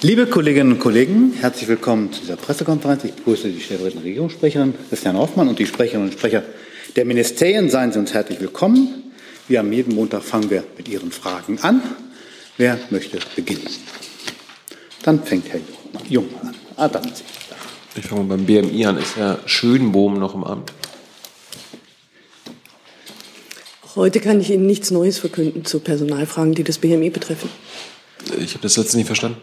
Liebe 0.00 0.28
Kolleginnen 0.28 0.74
und 0.74 0.78
Kollegen, 0.78 1.32
herzlich 1.40 1.68
willkommen 1.68 2.12
zu 2.12 2.20
dieser 2.20 2.36
Pressekonferenz. 2.36 3.02
Ich 3.02 3.14
begrüße 3.14 3.48
die 3.48 3.60
stellvertretende 3.60 4.06
Regierungssprecherin 4.06 4.72
Christian 4.88 5.16
Hoffmann 5.16 5.48
und 5.48 5.58
die 5.58 5.66
Sprecherinnen 5.66 6.06
und 6.06 6.12
Sprecher 6.12 6.44
der 6.94 7.04
Ministerien. 7.04 7.68
Seien 7.68 7.90
Sie 7.90 7.98
uns 7.98 8.14
herzlich 8.14 8.38
willkommen. 8.40 9.12
Wie 9.48 9.58
am 9.58 9.72
jeden 9.72 9.96
Montag 9.96 10.22
fangen 10.22 10.50
wir 10.50 10.62
mit 10.76 10.86
Ihren 10.88 11.10
Fragen 11.10 11.58
an. 11.62 11.82
Wer 12.58 12.78
möchte 12.90 13.18
beginnen? 13.34 13.66
Dann 15.02 15.20
fängt 15.24 15.48
Herr 15.48 15.58
Jung 16.08 16.28
an. 16.44 16.54
Ah, 16.76 16.86
dann 16.86 17.02
Sie. 17.02 17.24
Ich 17.96 18.06
fange 18.06 18.22
mal 18.22 18.36
beim 18.36 18.46
BMI 18.46 18.86
an. 18.86 18.98
Ist 18.98 19.16
Herr 19.16 19.40
Schönbohm 19.46 20.20
noch 20.20 20.36
im 20.36 20.44
Amt? 20.44 20.72
Heute 23.96 24.20
kann 24.20 24.40
ich 24.40 24.50
Ihnen 24.50 24.66
nichts 24.66 24.92
Neues 24.92 25.18
verkünden 25.18 25.64
zu 25.64 25.80
Personalfragen, 25.80 26.54
die 26.54 26.62
das 26.62 26.78
BMI 26.78 27.10
betreffen. 27.10 27.50
Ich 28.38 28.52
habe 28.52 28.62
das 28.62 28.76
letzte 28.76 28.96
nicht 28.96 29.06
verstanden. 29.06 29.42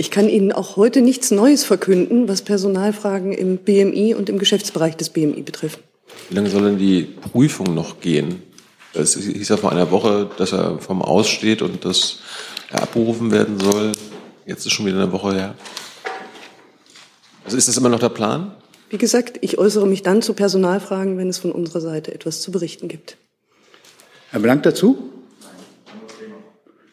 Ich 0.00 0.10
kann 0.10 0.30
Ihnen 0.30 0.50
auch 0.50 0.76
heute 0.76 1.02
nichts 1.02 1.30
Neues 1.30 1.62
verkünden, 1.62 2.26
was 2.26 2.40
Personalfragen 2.40 3.34
im 3.34 3.58
BMI 3.58 4.14
und 4.14 4.30
im 4.30 4.38
Geschäftsbereich 4.38 4.96
des 4.96 5.10
BMI 5.10 5.42
betreffen. 5.42 5.82
Wie 6.30 6.36
lange 6.36 6.48
soll 6.48 6.62
denn 6.62 6.78
die 6.78 7.02
Prüfung 7.02 7.74
noch 7.74 8.00
gehen? 8.00 8.42
Es 8.94 9.14
hieß 9.14 9.50
ja 9.50 9.58
vor 9.58 9.72
einer 9.72 9.90
Woche, 9.90 10.30
dass 10.38 10.54
er 10.54 10.78
vom 10.78 11.02
Aussteht 11.02 11.60
und 11.60 11.84
dass 11.84 12.20
er 12.70 12.82
abberufen 12.84 13.30
werden 13.30 13.60
soll. 13.60 13.92
Jetzt 14.46 14.64
ist 14.64 14.72
schon 14.72 14.86
wieder 14.86 15.02
eine 15.02 15.12
Woche 15.12 15.34
her. 15.34 15.54
Also 17.44 17.58
ist 17.58 17.68
das 17.68 17.76
immer 17.76 17.90
noch 17.90 18.00
der 18.00 18.08
Plan? 18.08 18.54
Wie 18.88 18.96
gesagt, 18.96 19.36
ich 19.42 19.58
äußere 19.58 19.86
mich 19.86 20.02
dann 20.02 20.22
zu 20.22 20.32
Personalfragen, 20.32 21.18
wenn 21.18 21.28
es 21.28 21.36
von 21.36 21.52
unserer 21.52 21.82
Seite 21.82 22.14
etwas 22.14 22.40
zu 22.40 22.50
berichten 22.50 22.88
gibt. 22.88 23.18
Herr 24.30 24.40
Blank 24.40 24.62
dazu? 24.62 25.10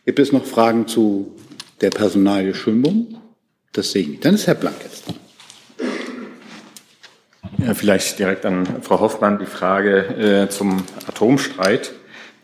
Gibt 0.06 0.20
es 0.20 0.34
noch 0.34 0.44
Fragen 0.44 0.90
zu 0.90 1.32
der 1.82 1.90
Personalie 1.90 2.54
Schönbohm? 2.54 3.18
Das 3.74 3.92
sehe 3.92 4.04
ich 4.04 4.08
nicht. 4.10 4.26
Dann 4.26 4.36
ist 4.36 4.48
Herr 4.48 4.56
Blank 4.56 4.78
jetzt 4.84 5.08
dran. 5.08 5.16
Ja, 7.60 7.74
vielleicht 7.74 8.20
direkt 8.20 8.46
an 8.46 8.82
Frau 8.82 9.00
Hoffmann 9.00 9.40
die 9.40 9.46
Frage 9.46 10.46
äh, 10.46 10.50
zum 10.50 10.84
Atomstreit. 11.08 11.92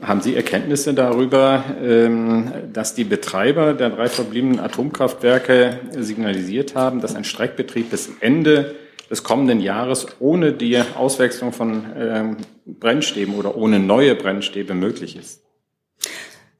Haben 0.01 0.21
Sie 0.21 0.35
Erkenntnisse 0.35 0.93
darüber, 0.93 1.63
ähm, 1.81 2.51
dass 2.73 2.93
die 2.93 3.03
Betreiber 3.03 3.73
der 3.73 3.89
drei 3.91 4.07
verbliebenen 4.07 4.59
Atomkraftwerke 4.59 5.79
signalisiert 5.97 6.75
haben, 6.75 6.99
dass 6.99 7.15
ein 7.15 7.23
Streckbetrieb 7.23 7.89
bis 7.89 8.09
Ende 8.19 8.75
des 9.09 9.23
kommenden 9.23 9.61
Jahres 9.61 10.07
ohne 10.19 10.51
die 10.51 10.77
Auswechslung 10.77 11.53
von 11.53 11.85
ähm, 11.95 12.37
Brennstäben 12.65 13.35
oder 13.35 13.55
ohne 13.55 13.79
neue 13.79 14.15
Brennstäbe 14.15 14.73
möglich 14.73 15.15
ist? 15.15 15.41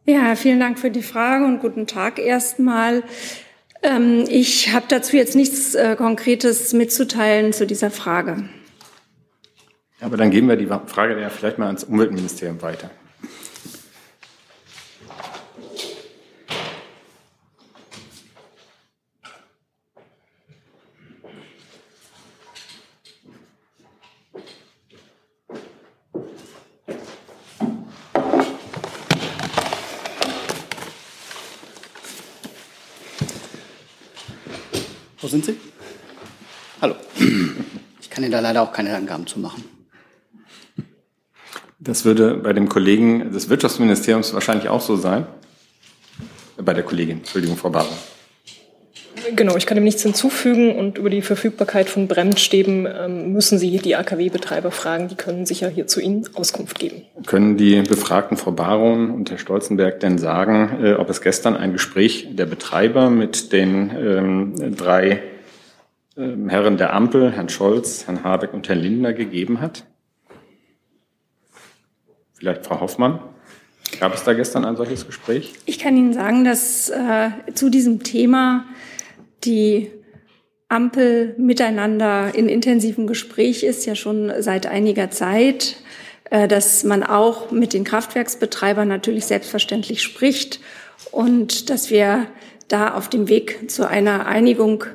Ja, 0.05 0.35
vielen 0.35 0.59
Dank 0.59 0.79
für 0.79 0.91
die 0.91 1.01
Frage 1.01 1.45
und 1.45 1.61
guten 1.61 1.87
Tag 1.87 2.19
erstmal. 2.19 3.03
Ähm, 3.83 4.25
ich 4.27 4.73
habe 4.73 4.85
dazu 4.89 5.15
jetzt 5.15 5.33
nichts 5.33 5.75
äh, 5.75 5.95
Konkretes 5.95 6.73
mitzuteilen 6.73 7.53
zu 7.53 7.65
dieser 7.65 7.89
Frage. 7.89 8.49
Aber 10.01 10.17
dann 10.17 10.29
geben 10.29 10.49
wir 10.49 10.57
die 10.57 10.67
Frage 10.87 11.19
ja 11.21 11.29
vielleicht 11.29 11.57
mal 11.57 11.67
ans 11.67 11.85
Umweltministerium 11.85 12.61
weiter. 12.61 12.91
Wo 35.23 35.30
sind 35.30 35.45
Sie? 35.45 35.55
Hallo. 36.81 36.95
Ich 38.02 38.09
kann 38.09 38.23
Ihnen 38.23 38.23
da 38.34 38.39
leider 38.39 38.62
auch 38.62 38.72
keine 38.73 38.95
Angaben 38.95 39.28
zu 39.28 39.39
machen. 39.39 39.64
Das 41.80 42.05
würde 42.05 42.36
bei 42.36 42.54
dem 42.54 42.70
Kollegen 42.70 43.32
des 43.32 43.49
Wirtschaftsministeriums 43.49 44.33
wahrscheinlich 44.33 44.70
auch 44.70 44.82
so 44.82 44.95
sein. 44.95 45.27
Bei 46.58 46.73
der 46.73 46.83
Kollegin, 46.83 47.17
Entschuldigung, 47.17 47.58
Frau 47.58 47.70
Barber. 47.70 47.92
Genau, 49.36 49.55
ich 49.55 49.66
kann 49.66 49.76
dem 49.76 49.83
nichts 49.83 50.02
hinzufügen 50.04 50.76
und 50.76 50.98
über 50.98 51.10
die 51.10 51.22
Verfügbarkeit 51.22 51.89
von 51.89 52.08
Brennstäben 52.08 52.88
ähm, 52.88 53.32
müssen 53.32 53.58
Sie 53.58 53.77
die 53.77 53.95
AKW-Betreiber 53.95 54.72
fragen. 54.72 55.08
Die 55.08 55.16
können 55.16 55.45
sicher 55.45 55.70
hier 55.70 55.88
zu 55.88 56.02
Ihnen 56.02 56.27
Auskunft 56.33 56.80
geben. 56.80 57.04
Können 57.26 57.58
die 57.58 57.82
befragten 57.82 58.38
Frau 58.38 58.52
Baron 58.52 59.11
und 59.11 59.30
Herr 59.32 59.38
Stolzenberg 59.38 59.99
denn 59.99 60.17
sagen, 60.17 60.83
äh, 60.83 60.93
ob 60.93 61.10
es 61.10 61.22
gestern 61.22 61.55
ein 61.55 61.73
Gespräch 61.73 62.30
der 62.32 62.45
Betreiber 62.45 63.10
mit 63.10 63.54
den 63.54 63.92
ähm, 63.95 64.76
drei 64.76 65.22
Herren 66.15 66.77
der 66.77 66.93
Ampel, 66.93 67.31
Herrn 67.31 67.49
Scholz, 67.49 68.05
Herrn 68.05 68.23
Habeck 68.23 68.53
und 68.53 68.69
Herrn 68.69 68.79
Lindner 68.79 69.13
gegeben 69.13 69.61
hat? 69.61 69.85
Vielleicht 72.33 72.65
Frau 72.65 72.79
Hoffmann? 72.79 73.19
Gab 73.99 74.13
es 74.13 74.23
da 74.23 74.33
gestern 74.33 74.65
ein 74.65 74.75
solches 74.75 75.07
Gespräch? 75.07 75.53
Ich 75.65 75.79
kann 75.79 75.97
Ihnen 75.97 76.13
sagen, 76.13 76.43
dass 76.43 76.89
äh, 76.89 77.29
zu 77.53 77.69
diesem 77.69 78.03
Thema 78.03 78.65
die 79.43 79.91
Ampel 80.69 81.35
miteinander 81.37 82.33
in 82.33 82.47
intensivem 82.47 83.07
Gespräch 83.07 83.63
ist, 83.63 83.85
ja 83.85 83.95
schon 83.95 84.31
seit 84.39 84.65
einiger 84.65 85.09
Zeit, 85.11 85.77
äh, 86.30 86.47
dass 86.47 86.83
man 86.83 87.03
auch 87.03 87.51
mit 87.51 87.73
den 87.73 87.83
Kraftwerksbetreibern 87.83 88.87
natürlich 88.87 89.25
selbstverständlich 89.25 90.01
spricht 90.03 90.59
und 91.11 91.69
dass 91.69 91.89
wir 91.89 92.27
da 92.67 92.93
auf 92.93 93.09
dem 93.09 93.30
Weg 93.30 93.69
zu 93.69 93.87
einer 93.87 94.25
Einigung 94.25 94.85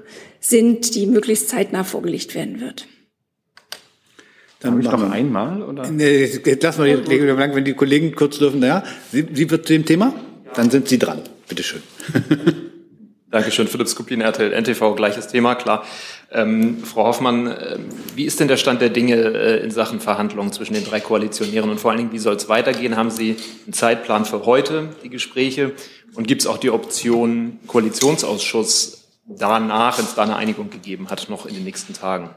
sind, 0.41 0.95
die 0.95 1.07
möglichst 1.07 1.49
zeitnah 1.49 1.85
vorgelegt 1.85 2.35
werden 2.35 2.61
wird. 2.61 2.87
Dann 4.61 4.81
ich 4.81 4.87
noch 4.87 5.11
einmal 5.11 5.63
oder? 5.63 5.89
Nee, 5.89 6.41
lass 6.61 6.79
mal 6.79 6.89
die 6.89 7.03
Kollegin 7.03 7.37
Blank, 7.37 7.55
wenn 7.55 7.65
die 7.65 7.75
Kollegen 7.75 8.15
kurz 8.15 8.39
dürfen. 8.39 8.63
Ja, 8.63 8.83
Sie, 9.13 9.27
Sie 9.33 9.49
wird 9.51 9.67
zu 9.67 9.73
dem 9.73 9.85
Thema? 9.85 10.13
Dann 10.55 10.71
sind 10.71 10.89
Sie 10.89 10.99
dran. 10.99 11.23
Bitte 11.49 11.63
schön. 11.63 11.83
Dankeschön, 13.31 13.69
Philipp 13.69 13.89
Skupin, 13.89 14.23
RTL, 14.23 14.59
NTV, 14.59 14.97
gleiches 14.97 15.29
Thema, 15.29 15.55
klar. 15.55 15.85
Ähm, 16.33 16.83
Frau 16.83 17.05
Hoffmann, 17.05 17.47
äh, 17.47 17.79
wie 18.17 18.25
ist 18.25 18.41
denn 18.41 18.49
der 18.49 18.57
Stand 18.57 18.81
der 18.81 18.89
Dinge 18.89 19.17
äh, 19.17 19.63
in 19.63 19.71
Sachen 19.71 20.01
Verhandlungen 20.01 20.51
zwischen 20.51 20.73
den 20.73 20.85
drei 20.85 21.01
Koalitionären 21.01 21.69
und 21.69 21.79
vor 21.79 21.91
allen 21.91 21.99
Dingen, 21.99 22.13
wie 22.13 22.19
soll 22.19 22.37
es 22.37 22.49
weitergehen? 22.49 22.97
Haben 22.97 23.11
Sie 23.11 23.37
einen 23.67 23.75
Zeitplan 23.75 24.25
für 24.25 24.47
heute, 24.47 24.89
die 25.05 25.11
Gespräche? 25.11 25.73
Und 26.15 26.27
gibt 26.27 26.41
es 26.41 26.47
auch 26.47 26.57
die 26.57 26.71
Option 26.71 27.61
Koalitionsausschuss 27.67 28.98
danach, 29.29 29.99
wenn 29.99 30.05
es 30.05 30.15
da 30.15 30.23
eine 30.23 30.37
Einigung 30.37 30.71
gegeben 30.71 31.11
hat, 31.11 31.29
noch 31.29 31.47
in 31.47 31.55
den 31.55 31.65
nächsten 31.65 31.93
Tagen? 31.93 32.31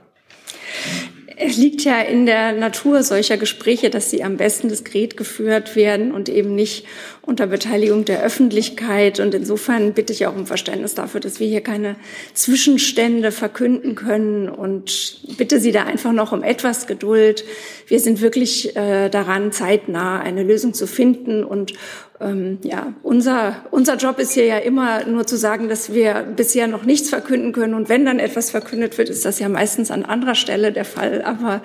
Es 1.44 1.58
liegt 1.58 1.84
ja 1.84 2.00
in 2.02 2.28
der 2.28 2.52
Natur 2.52 3.02
solcher 3.02 3.36
Gespräche, 3.36 3.90
dass 3.90 4.12
sie 4.12 4.24
am 4.24 4.38
besten 4.38 4.70
diskret 4.70 5.18
geführt 5.18 5.76
werden 5.76 6.12
und 6.12 6.30
eben 6.30 6.54
nicht 6.54 6.86
unter 7.22 7.48
Beteiligung 7.48 8.06
der 8.06 8.22
Öffentlichkeit. 8.22 9.20
Und 9.20 9.34
insofern 9.34 9.94
bitte 9.94 10.14
ich 10.14 10.28
auch 10.28 10.36
um 10.36 10.46
Verständnis 10.46 10.94
dafür, 10.94 11.20
dass 11.20 11.40
wir 11.40 11.48
hier 11.48 11.62
keine 11.62 11.96
Zwischenstände 12.36 13.32
verkünden 13.32 13.96
können 13.96 14.50
und 14.50 15.22
bitte 15.38 15.60
Sie 15.60 15.72
da 15.72 15.84
einfach 15.86 16.12
noch 16.12 16.32
um 16.32 16.44
etwas 16.44 16.86
Geduld. 16.86 17.44
Wir 17.88 18.00
sind 18.00 18.22
wirklich 18.22 18.76
äh, 18.76 19.10
daran, 19.10 19.52
zeitnah 19.52 20.20
eine 20.20 20.44
Lösung 20.44 20.76
zu 20.76 20.86
finden 20.86 21.44
und 21.44 21.74
ähm, 22.22 22.60
ja, 22.64 22.94
unser, 23.04 23.56
unser 23.72 23.96
Job 23.96 24.20
ist 24.20 24.34
hier 24.34 24.46
ja 24.46 24.58
immer 24.58 25.06
nur 25.06 25.26
zu 25.26 25.38
sagen, 25.38 25.70
dass 25.70 25.94
wir 25.94 26.26
bisher 26.36 26.68
noch 26.68 26.84
nichts 26.84 27.10
verkünden 27.10 27.52
können. 27.52 27.74
Und 27.74 27.90
wenn 27.90 28.06
dann 28.06 28.20
etwas 28.20 28.52
verkündet 28.52 28.98
wird, 28.98 29.10
ist 29.10 29.26
das 29.26 29.40
ja 29.40 29.50
meistens 29.50 29.92
an 29.92 30.04
anderer 30.04 30.36
Stelle 30.36 30.72
der 30.72 30.86
Fall. 30.86 31.22
Aber 31.24 31.62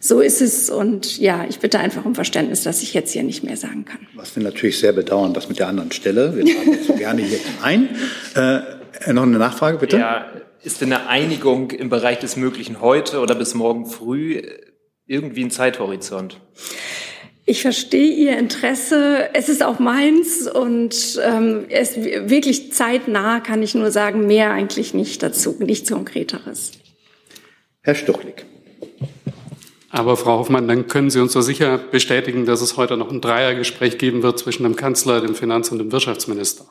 so 0.00 0.20
ist 0.20 0.40
es. 0.40 0.70
Und 0.70 1.18
ja, 1.18 1.44
ich 1.48 1.58
bitte 1.58 1.78
einfach 1.78 2.04
um 2.04 2.14
Verständnis, 2.14 2.62
dass 2.62 2.82
ich 2.82 2.94
jetzt 2.94 3.12
hier 3.12 3.22
nicht 3.22 3.42
mehr 3.42 3.56
sagen 3.56 3.84
kann. 3.84 4.06
Was 4.14 4.36
wir 4.36 4.42
natürlich 4.42 4.78
sehr 4.78 4.92
bedauern, 4.92 5.34
das 5.34 5.48
mit 5.48 5.58
der 5.58 5.68
anderen 5.68 5.92
Stelle. 5.92 6.36
Wir 6.36 6.44
laden 6.44 6.72
jetzt 6.72 6.96
gerne 6.96 7.22
hier 7.22 7.38
ein. 7.62 7.88
Äh, 8.34 9.12
noch 9.12 9.22
eine 9.22 9.38
Nachfrage, 9.38 9.78
bitte? 9.78 9.98
Ja, 9.98 10.26
ist 10.62 10.80
denn 10.80 10.92
eine 10.92 11.08
Einigung 11.08 11.70
im 11.70 11.88
Bereich 11.88 12.18
des 12.18 12.36
Möglichen 12.36 12.80
heute 12.80 13.20
oder 13.20 13.34
bis 13.34 13.54
morgen 13.54 13.86
früh 13.86 14.42
irgendwie 15.06 15.44
ein 15.44 15.50
Zeithorizont? 15.50 16.40
Ich 17.48 17.62
verstehe 17.62 18.12
Ihr 18.12 18.36
Interesse. 18.36 19.28
Es 19.32 19.48
ist 19.48 19.62
auch 19.62 19.78
meins 19.78 20.48
und 20.48 21.20
ähm, 21.24 21.66
es 21.68 21.96
wirklich 21.96 22.72
zeitnah 22.72 23.38
kann 23.38 23.62
ich 23.62 23.76
nur 23.76 23.92
sagen, 23.92 24.26
mehr 24.26 24.50
eigentlich 24.50 24.94
nicht 24.94 25.22
dazu, 25.22 25.54
nichts 25.60 25.88
Konkreteres. 25.90 26.72
Herr 27.82 27.94
Stuchlik. 27.94 28.44
Aber 29.90 30.16
Frau 30.16 30.40
Hoffmann, 30.40 30.66
dann 30.66 30.88
können 30.88 31.08
Sie 31.08 31.20
uns 31.20 31.32
so 31.32 31.40
sicher 31.40 31.78
bestätigen, 31.78 32.46
dass 32.46 32.60
es 32.60 32.76
heute 32.76 32.96
noch 32.96 33.12
ein 33.12 33.20
Dreiergespräch 33.20 33.96
geben 33.96 34.24
wird 34.24 34.40
zwischen 34.40 34.64
dem 34.64 34.74
Kanzler, 34.74 35.20
dem 35.20 35.36
Finanz- 35.36 35.70
und 35.70 35.78
dem 35.78 35.92
Wirtschaftsminister. 35.92 36.66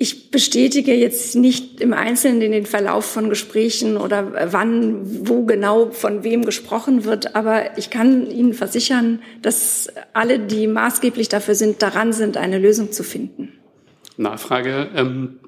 Ich 0.00 0.30
bestätige 0.30 0.94
jetzt 0.94 1.34
nicht 1.34 1.80
im 1.80 1.92
Einzelnen 1.92 2.52
den 2.52 2.66
Verlauf 2.66 3.04
von 3.04 3.28
Gesprächen 3.28 3.96
oder 3.96 4.52
wann, 4.52 5.00
wo 5.28 5.44
genau 5.44 5.90
von 5.90 6.22
wem 6.22 6.44
gesprochen 6.44 7.04
wird, 7.04 7.34
aber 7.34 7.76
ich 7.76 7.90
kann 7.90 8.30
Ihnen 8.30 8.54
versichern, 8.54 9.20
dass 9.42 9.88
alle, 10.12 10.38
die 10.38 10.68
maßgeblich 10.68 11.28
dafür 11.28 11.56
sind, 11.56 11.82
daran 11.82 12.12
sind, 12.12 12.36
eine 12.36 12.58
Lösung 12.58 12.92
zu 12.92 13.02
finden. 13.02 13.52
Nachfrage. 14.16 14.88
Ähm, 14.94 15.40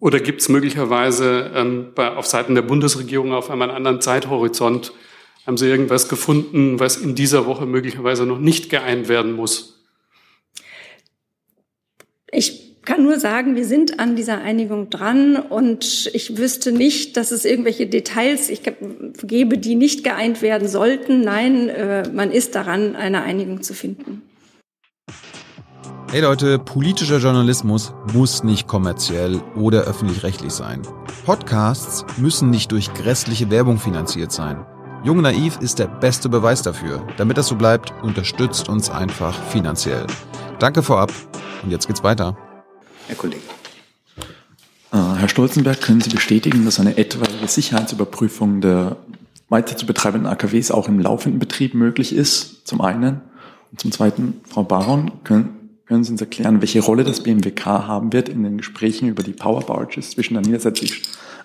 Oder 0.00 0.18
gibt 0.18 0.40
es 0.40 0.48
möglicherweise 0.48 1.52
ähm, 1.54 1.92
bei, 1.94 2.10
auf 2.16 2.26
Seiten 2.26 2.56
der 2.56 2.62
Bundesregierung 2.62 3.32
auf 3.32 3.50
einmal 3.50 3.68
einen 3.68 3.76
anderen 3.76 4.00
Zeithorizont? 4.00 4.92
Haben 5.46 5.56
Sie 5.56 5.68
irgendwas 5.68 6.08
gefunden, 6.08 6.80
was 6.80 6.96
in 6.96 7.14
dieser 7.14 7.46
Woche 7.46 7.66
möglicherweise 7.66 8.26
noch 8.26 8.40
nicht 8.40 8.68
geeint 8.68 9.08
werden 9.08 9.32
muss? 9.32 9.84
Ich 12.32 12.69
kann 12.84 13.02
nur 13.02 13.18
sagen, 13.18 13.56
wir 13.56 13.66
sind 13.66 14.00
an 14.00 14.16
dieser 14.16 14.38
Einigung 14.38 14.90
dran 14.90 15.36
und 15.36 16.10
ich 16.14 16.38
wüsste 16.38 16.72
nicht, 16.72 17.16
dass 17.16 17.30
es 17.30 17.44
irgendwelche 17.44 17.86
Details 17.86 18.48
ich 18.48 18.62
gebe, 19.22 19.58
die 19.58 19.74
nicht 19.74 20.02
geeint 20.02 20.42
werden 20.42 20.68
sollten. 20.68 21.20
Nein, 21.20 21.68
äh, 21.68 22.08
man 22.12 22.30
ist 22.30 22.54
daran, 22.54 22.96
eine 22.96 23.22
Einigung 23.22 23.62
zu 23.62 23.74
finden. 23.74 24.22
Hey 26.10 26.22
Leute, 26.22 26.58
politischer 26.58 27.18
Journalismus 27.18 27.92
muss 28.12 28.42
nicht 28.42 28.66
kommerziell 28.66 29.40
oder 29.54 29.82
öffentlich-rechtlich 29.82 30.50
sein. 30.50 30.82
Podcasts 31.24 32.04
müssen 32.18 32.50
nicht 32.50 32.72
durch 32.72 32.92
grässliche 32.94 33.48
Werbung 33.50 33.78
finanziert 33.78 34.32
sein. 34.32 34.66
Jung 35.04 35.22
Naiv 35.22 35.58
ist 35.60 35.78
der 35.78 35.86
beste 35.86 36.28
Beweis 36.28 36.62
dafür. 36.62 37.06
Damit 37.16 37.38
das 37.38 37.46
so 37.46 37.54
bleibt, 37.54 37.92
unterstützt 38.02 38.68
uns 38.68 38.90
einfach 38.90 39.40
finanziell. 39.50 40.04
Danke 40.58 40.82
vorab 40.82 41.12
und 41.62 41.70
jetzt 41.70 41.86
geht's 41.86 42.02
weiter. 42.02 42.36
Herr 43.06 43.16
Kollege. 43.16 43.42
Äh, 44.92 44.96
Herr 44.96 45.28
Stolzenberg, 45.28 45.80
können 45.80 46.00
Sie 46.00 46.10
bestätigen, 46.10 46.64
dass 46.64 46.80
eine 46.80 46.96
etwaige 46.96 47.46
Sicherheitsüberprüfung 47.46 48.60
der 48.60 48.96
weiter 49.48 49.76
zu 49.76 49.84
betreibenden 49.86 50.30
AKWs 50.30 50.70
auch 50.70 50.88
im 50.88 51.00
laufenden 51.00 51.38
Betrieb 51.38 51.74
möglich 51.74 52.14
ist? 52.14 52.66
Zum 52.66 52.80
einen. 52.80 53.20
Und 53.70 53.80
zum 53.80 53.92
zweiten, 53.92 54.40
Frau 54.48 54.64
Baron, 54.64 55.12
können, 55.24 55.78
können 55.86 56.04
Sie 56.04 56.12
uns 56.12 56.20
erklären, 56.20 56.60
welche 56.60 56.80
Rolle 56.80 57.04
das 57.04 57.22
BMWK 57.22 57.64
haben 57.66 58.12
wird 58.12 58.28
in 58.28 58.42
den 58.42 58.58
Gesprächen 58.58 59.08
über 59.08 59.22
die 59.22 59.32
Power 59.32 59.60
Barges 59.60 60.10
zwischen 60.10 60.34
der, 60.34 60.42
niedersächsischen, 60.42 61.02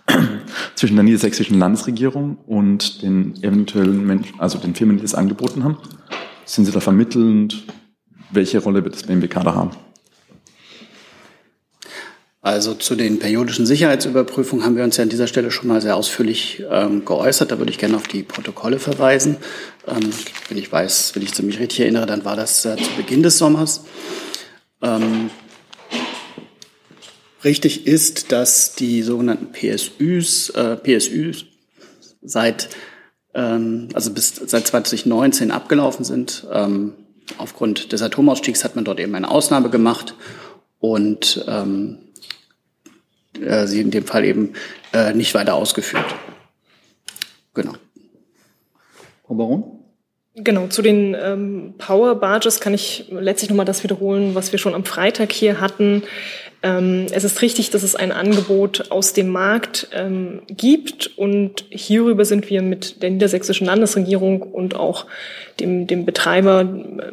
zwischen 0.76 0.96
der 0.96 1.04
niedersächsischen 1.04 1.60
Landesregierung 1.60 2.38
und 2.48 3.02
den 3.02 3.36
eventuellen 3.44 4.06
Menschen, 4.06 4.40
also 4.40 4.58
den 4.58 4.76
Firmen, 4.76 4.98
die 4.98 5.04
das 5.04 5.16
angeboten 5.16 5.64
haben? 5.64 5.78
Sind 6.46 6.66
Sie 6.66 6.72
da 6.72 6.80
vermittelnd? 6.80 7.64
Welche 8.32 8.60
Rolle 8.60 8.84
wird 8.84 8.96
das 8.96 9.04
BMWK 9.04 9.44
da 9.44 9.56
haben? 9.56 9.72
Also 12.46 12.76
zu 12.76 12.96
den 12.96 13.18
periodischen 13.18 13.66
Sicherheitsüberprüfungen 13.66 14.64
haben 14.64 14.76
wir 14.76 14.84
uns 14.84 14.98
ja 14.98 15.02
an 15.02 15.10
dieser 15.10 15.26
Stelle 15.26 15.50
schon 15.50 15.68
mal 15.68 15.82
sehr 15.82 15.96
ausführlich 15.96 16.62
ähm, 16.70 17.04
geäußert. 17.04 17.52
Da 17.52 17.58
würde 17.58 17.72
ich 17.72 17.80
gerne 17.80 17.96
auf 17.96 18.08
die 18.08 18.22
Protokolle 18.22 18.78
verweisen. 18.78 19.38
Ähm, 19.88 20.12
wenn 20.48 20.60
ich 20.60 20.72
weiß, 20.72 21.16
wenn 21.16 21.24
ich 21.24 21.42
mich 21.42 21.58
richtig 21.58 21.80
erinnere, 21.80 22.06
dann 22.06 22.24
war 22.24 22.36
das 22.36 22.64
äh, 22.66 22.76
zu 22.76 22.92
Beginn 22.98 23.24
des 23.24 23.40
Sommers. 23.40 23.86
Ähm, 24.84 25.32
richtig 27.44 27.88
ist, 27.88 28.32
dass 28.32 28.76
die 28.76 29.02
sogenannten 29.02 29.52
PSÜs, 29.52 30.52
äh, 30.52 30.76
PSÜs 30.76 31.46
seit, 32.22 32.70
ähm, 33.34 33.90
also 33.96 34.12
bis 34.12 34.36
seit 34.36 34.68
2019 34.68 35.50
abgelaufen 35.50 36.06
sind. 36.06 36.46
Ähm, 36.54 36.94
aufgrund 37.40 37.92
des 37.92 38.04
Atomausstiegs 38.04 38.64
hat 38.64 38.76
man 38.76 38.86
dort 38.86 39.00
eben 39.00 39.16
eine 39.16 39.32
Ausnahme 39.32 39.72
gemacht 39.72 40.14
und 40.80 41.44
ähm, 41.48 42.05
äh, 43.42 43.68
sie 43.68 43.82
in 43.82 43.92
dem 43.92 44.06
Fall 44.06 44.26
eben 44.26 44.54
äh, 44.94 45.14
nicht 45.14 45.34
weiter 45.34 45.56
ausgeführt. 45.56 46.06
Genau. 47.54 47.74
Frau 49.26 49.36
Baron? 49.36 49.64
Genau, 50.38 50.68
zu 50.68 50.82
den 50.82 51.16
ähm, 51.18 51.76
Power 51.78 52.16
Barges 52.16 52.60
kann 52.60 52.74
ich 52.74 53.06
letztlich 53.10 53.50
nochmal 53.50 53.66
das 53.66 53.84
wiederholen, 53.86 54.36
was 54.36 54.52
wir 54.52 54.60
schon 54.60 54.76
am 54.76 54.84
Freitag 54.84 55.32
hier 55.32 55.62
hatten. 55.62 56.04
Ähm, 56.62 57.06
es 57.12 57.24
ist 57.24 57.42
richtig, 57.42 57.70
dass 57.70 57.84
es 57.84 57.96
ein 57.96 58.12
Angebot 58.12 58.92
aus 58.92 59.14
dem 59.14 59.30
Markt 59.30 59.88
ähm, 59.94 60.42
gibt 60.48 61.18
und 61.18 61.64
hierüber 61.70 62.26
sind 62.26 62.50
wir 62.50 62.62
mit 62.62 63.02
der 63.02 63.12
niedersächsischen 63.12 63.66
Landesregierung 63.66 64.42
und 64.42 64.76
auch 64.76 65.06
dem, 65.62 65.88
dem 65.88 66.04
Betreiber 66.04 66.68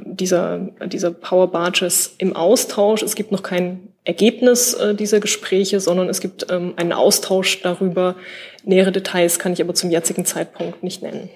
dieser, 0.04 0.58
dieser 0.86 1.12
Power 1.12 1.52
Barges 1.52 2.16
im 2.19 2.34
Austausch. 2.34 3.04
Es 3.04 3.14
gibt 3.14 3.30
noch 3.30 3.44
kein 3.44 3.92
Ergebnis 4.04 4.75
äh, 4.75 4.94
dieser 4.94 5.20
Gespräche, 5.20 5.81
sondern 5.81 6.08
es 6.08 6.20
gibt 6.20 6.46
ähm, 6.50 6.75
einen 6.76 6.93
Austausch 6.93 7.62
darüber. 7.62 8.16
Nähere 8.64 8.93
Details 8.93 9.38
kann 9.38 9.52
ich 9.52 9.62
aber 9.62 9.75
zum 9.75 9.90
jetzigen 9.90 10.25
Zeitpunkt 10.25 10.82
nicht 10.82 11.02
nennen. 11.02 11.31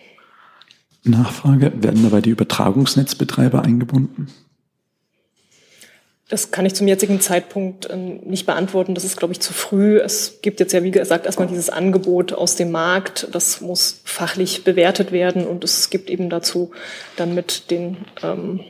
Nachfrage, 1.04 1.72
werden 1.76 2.02
dabei 2.02 2.20
die 2.20 2.30
Übertragungsnetzbetreiber 2.30 3.62
eingebunden? 3.62 4.28
Das 6.28 6.50
kann 6.50 6.66
ich 6.66 6.74
zum 6.74 6.88
jetzigen 6.88 7.20
Zeitpunkt 7.20 7.86
äh, 7.86 7.96
nicht 7.96 8.46
beantworten. 8.46 8.96
Das 8.96 9.04
ist, 9.04 9.16
glaube 9.16 9.32
ich, 9.32 9.38
zu 9.38 9.52
früh. 9.52 9.98
Es 9.98 10.40
gibt 10.42 10.58
jetzt 10.58 10.72
ja, 10.72 10.82
wie 10.82 10.90
gesagt, 10.90 11.24
erstmal 11.24 11.46
dieses 11.46 11.70
Angebot 11.70 12.32
aus 12.32 12.56
dem 12.56 12.72
Markt. 12.72 13.28
Das 13.30 13.60
muss 13.60 14.00
fachlich 14.02 14.64
bewertet 14.64 15.12
werden 15.12 15.46
und 15.46 15.62
es 15.62 15.88
gibt 15.88 16.10
eben 16.10 16.28
dazu 16.28 16.72
dann 17.14 17.36
mit 17.36 17.70
den 17.70 17.98
ähm, 18.24 18.58
ähm, 18.58 18.60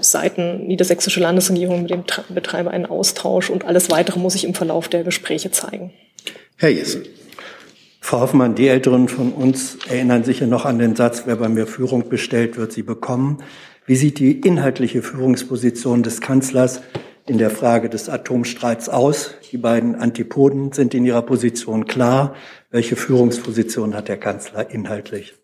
Seiten 0.00 0.66
niedersächsische 0.66 1.20
Landesregierung 1.20 1.82
mit 1.82 1.90
dem 1.90 2.04
Betreiber 2.28 2.70
einen 2.70 2.86
Austausch 2.86 3.50
und 3.50 3.64
alles 3.64 3.90
weitere 3.90 4.18
muss 4.18 4.34
sich 4.34 4.44
im 4.44 4.54
Verlauf 4.54 4.88
der 4.88 5.04
Gespräche 5.04 5.50
zeigen. 5.50 5.92
Herr 6.56 6.70
Jessen. 6.70 7.04
Frau 8.00 8.20
Hoffmann, 8.20 8.54
die 8.54 8.68
Älteren 8.68 9.08
von 9.08 9.32
uns 9.32 9.78
erinnern 9.88 10.24
sich 10.24 10.40
ja 10.40 10.46
noch 10.46 10.64
an 10.64 10.78
den 10.78 10.96
Satz, 10.96 11.24
wer 11.26 11.36
bei 11.36 11.48
mir 11.48 11.66
Führung 11.66 12.08
bestellt, 12.08 12.56
wird 12.56 12.72
sie 12.72 12.82
bekommen. 12.82 13.42
Wie 13.84 13.96
sieht 13.96 14.18
die 14.18 14.32
inhaltliche 14.40 15.02
Führungsposition 15.02 16.02
des 16.02 16.20
Kanzlers 16.20 16.80
in 17.26 17.38
der 17.38 17.50
Frage 17.50 17.88
des 17.88 18.08
Atomstreits 18.08 18.88
aus? 18.88 19.34
Die 19.52 19.58
beiden 19.58 19.94
Antipoden 19.94 20.72
sind 20.72 20.94
in 20.94 21.04
ihrer 21.04 21.22
Position 21.22 21.86
klar. 21.86 22.34
Welche 22.70 22.96
Führungsposition 22.96 23.94
hat 23.94 24.08
der 24.08 24.18
Kanzler 24.18 24.70
inhaltlich? 24.70 25.37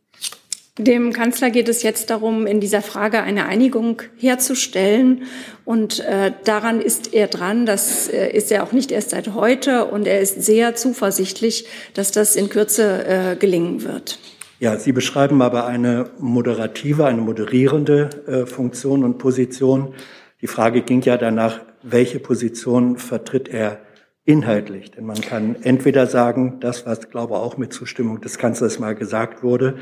Dem 0.76 1.12
Kanzler 1.12 1.50
geht 1.50 1.68
es 1.68 1.84
jetzt 1.84 2.10
darum, 2.10 2.48
in 2.48 2.58
dieser 2.58 2.82
Frage 2.82 3.22
eine 3.22 3.46
Einigung 3.46 4.02
herzustellen. 4.16 5.22
Und 5.64 6.00
äh, 6.00 6.32
daran 6.44 6.80
ist 6.80 7.14
er 7.14 7.28
dran. 7.28 7.64
Das 7.64 8.08
äh, 8.08 8.30
ist 8.32 8.50
er 8.50 8.64
auch 8.64 8.72
nicht 8.72 8.90
erst 8.90 9.10
seit 9.10 9.34
heute. 9.34 9.84
Und 9.84 10.08
er 10.08 10.20
ist 10.20 10.42
sehr 10.42 10.74
zuversichtlich, 10.74 11.68
dass 11.94 12.10
das 12.10 12.34
in 12.34 12.48
Kürze 12.48 13.06
äh, 13.06 13.36
gelingen 13.36 13.84
wird. 13.84 14.18
Ja, 14.58 14.76
Sie 14.76 14.90
beschreiben 14.90 15.42
aber 15.42 15.66
eine 15.66 16.10
moderative, 16.18 17.06
eine 17.06 17.20
moderierende 17.20 18.10
äh, 18.26 18.46
Funktion 18.46 19.04
und 19.04 19.18
Position. 19.18 19.94
Die 20.40 20.48
Frage 20.48 20.82
ging 20.82 21.02
ja 21.02 21.16
danach, 21.16 21.60
welche 21.84 22.18
Position 22.18 22.98
vertritt 22.98 23.46
er 23.46 23.78
inhaltlich? 24.24 24.90
Denn 24.90 25.06
man 25.06 25.20
kann 25.20 25.54
entweder 25.62 26.08
sagen, 26.08 26.58
das, 26.58 26.84
was, 26.84 27.10
glaube 27.10 27.34
ich, 27.34 27.38
auch 27.38 27.58
mit 27.58 27.72
Zustimmung 27.72 28.20
des 28.20 28.38
Kanzlers 28.38 28.80
mal 28.80 28.96
gesagt 28.96 29.44
wurde, 29.44 29.76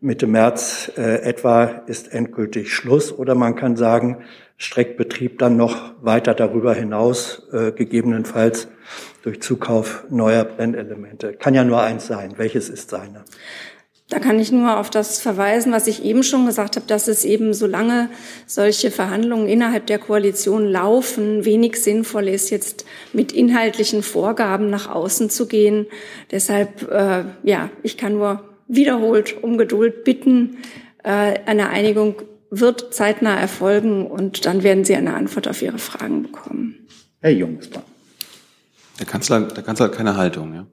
Mitte 0.00 0.26
März 0.26 0.92
äh, 0.96 1.22
etwa 1.22 1.64
ist 1.86 2.12
endgültig 2.12 2.72
Schluss. 2.72 3.12
Oder 3.12 3.34
man 3.34 3.56
kann 3.56 3.76
sagen, 3.76 4.18
streckt 4.56 4.96
Betrieb 4.96 5.38
dann 5.38 5.56
noch 5.56 5.94
weiter 6.00 6.34
darüber 6.34 6.74
hinaus, 6.74 7.48
äh, 7.52 7.72
gegebenenfalls 7.72 8.68
durch 9.22 9.40
Zukauf 9.40 10.04
neuer 10.10 10.44
Brennelemente. 10.44 11.32
Kann 11.32 11.54
ja 11.54 11.64
nur 11.64 11.80
eins 11.80 12.06
sein. 12.06 12.34
Welches 12.36 12.68
ist 12.68 12.90
seine? 12.90 13.24
Da 14.08 14.20
kann 14.20 14.38
ich 14.38 14.52
nur 14.52 14.78
auf 14.78 14.88
das 14.88 15.18
verweisen, 15.18 15.72
was 15.72 15.88
ich 15.88 16.04
eben 16.04 16.22
schon 16.22 16.46
gesagt 16.46 16.76
habe, 16.76 16.86
dass 16.86 17.08
es 17.08 17.24
eben, 17.24 17.52
solange 17.54 18.08
solche 18.46 18.92
Verhandlungen 18.92 19.48
innerhalb 19.48 19.86
der 19.88 19.98
Koalition 19.98 20.64
laufen, 20.64 21.44
wenig 21.44 21.82
sinnvoll 21.82 22.28
ist, 22.28 22.50
jetzt 22.50 22.86
mit 23.12 23.32
inhaltlichen 23.32 24.04
Vorgaben 24.04 24.70
nach 24.70 24.88
außen 24.88 25.28
zu 25.28 25.48
gehen. 25.48 25.86
Deshalb, 26.30 26.88
äh, 26.88 27.24
ja, 27.42 27.70
ich 27.82 27.96
kann 27.96 28.12
nur 28.12 28.44
wiederholt 28.68 29.42
um 29.42 29.58
Geduld 29.58 30.04
bitten. 30.04 30.58
Äh, 31.02 31.40
eine 31.46 31.68
Einigung 31.70 32.16
wird 32.50 32.94
zeitnah 32.94 33.38
erfolgen 33.38 34.06
und 34.06 34.46
dann 34.46 34.62
werden 34.62 34.84
Sie 34.84 34.94
eine 34.94 35.14
Antwort 35.14 35.48
auf 35.48 35.62
Ihre 35.62 35.78
Fragen 35.78 36.22
bekommen. 36.22 36.86
Herr 37.20 37.30
Jungsmann. 37.30 37.82
Der 38.98 39.06
Kanzler, 39.06 39.42
der 39.42 39.62
Kanzler 39.62 39.86
hat 39.86 39.94
keine 39.94 40.16
Haltung, 40.16 40.54
ja? 40.54 40.66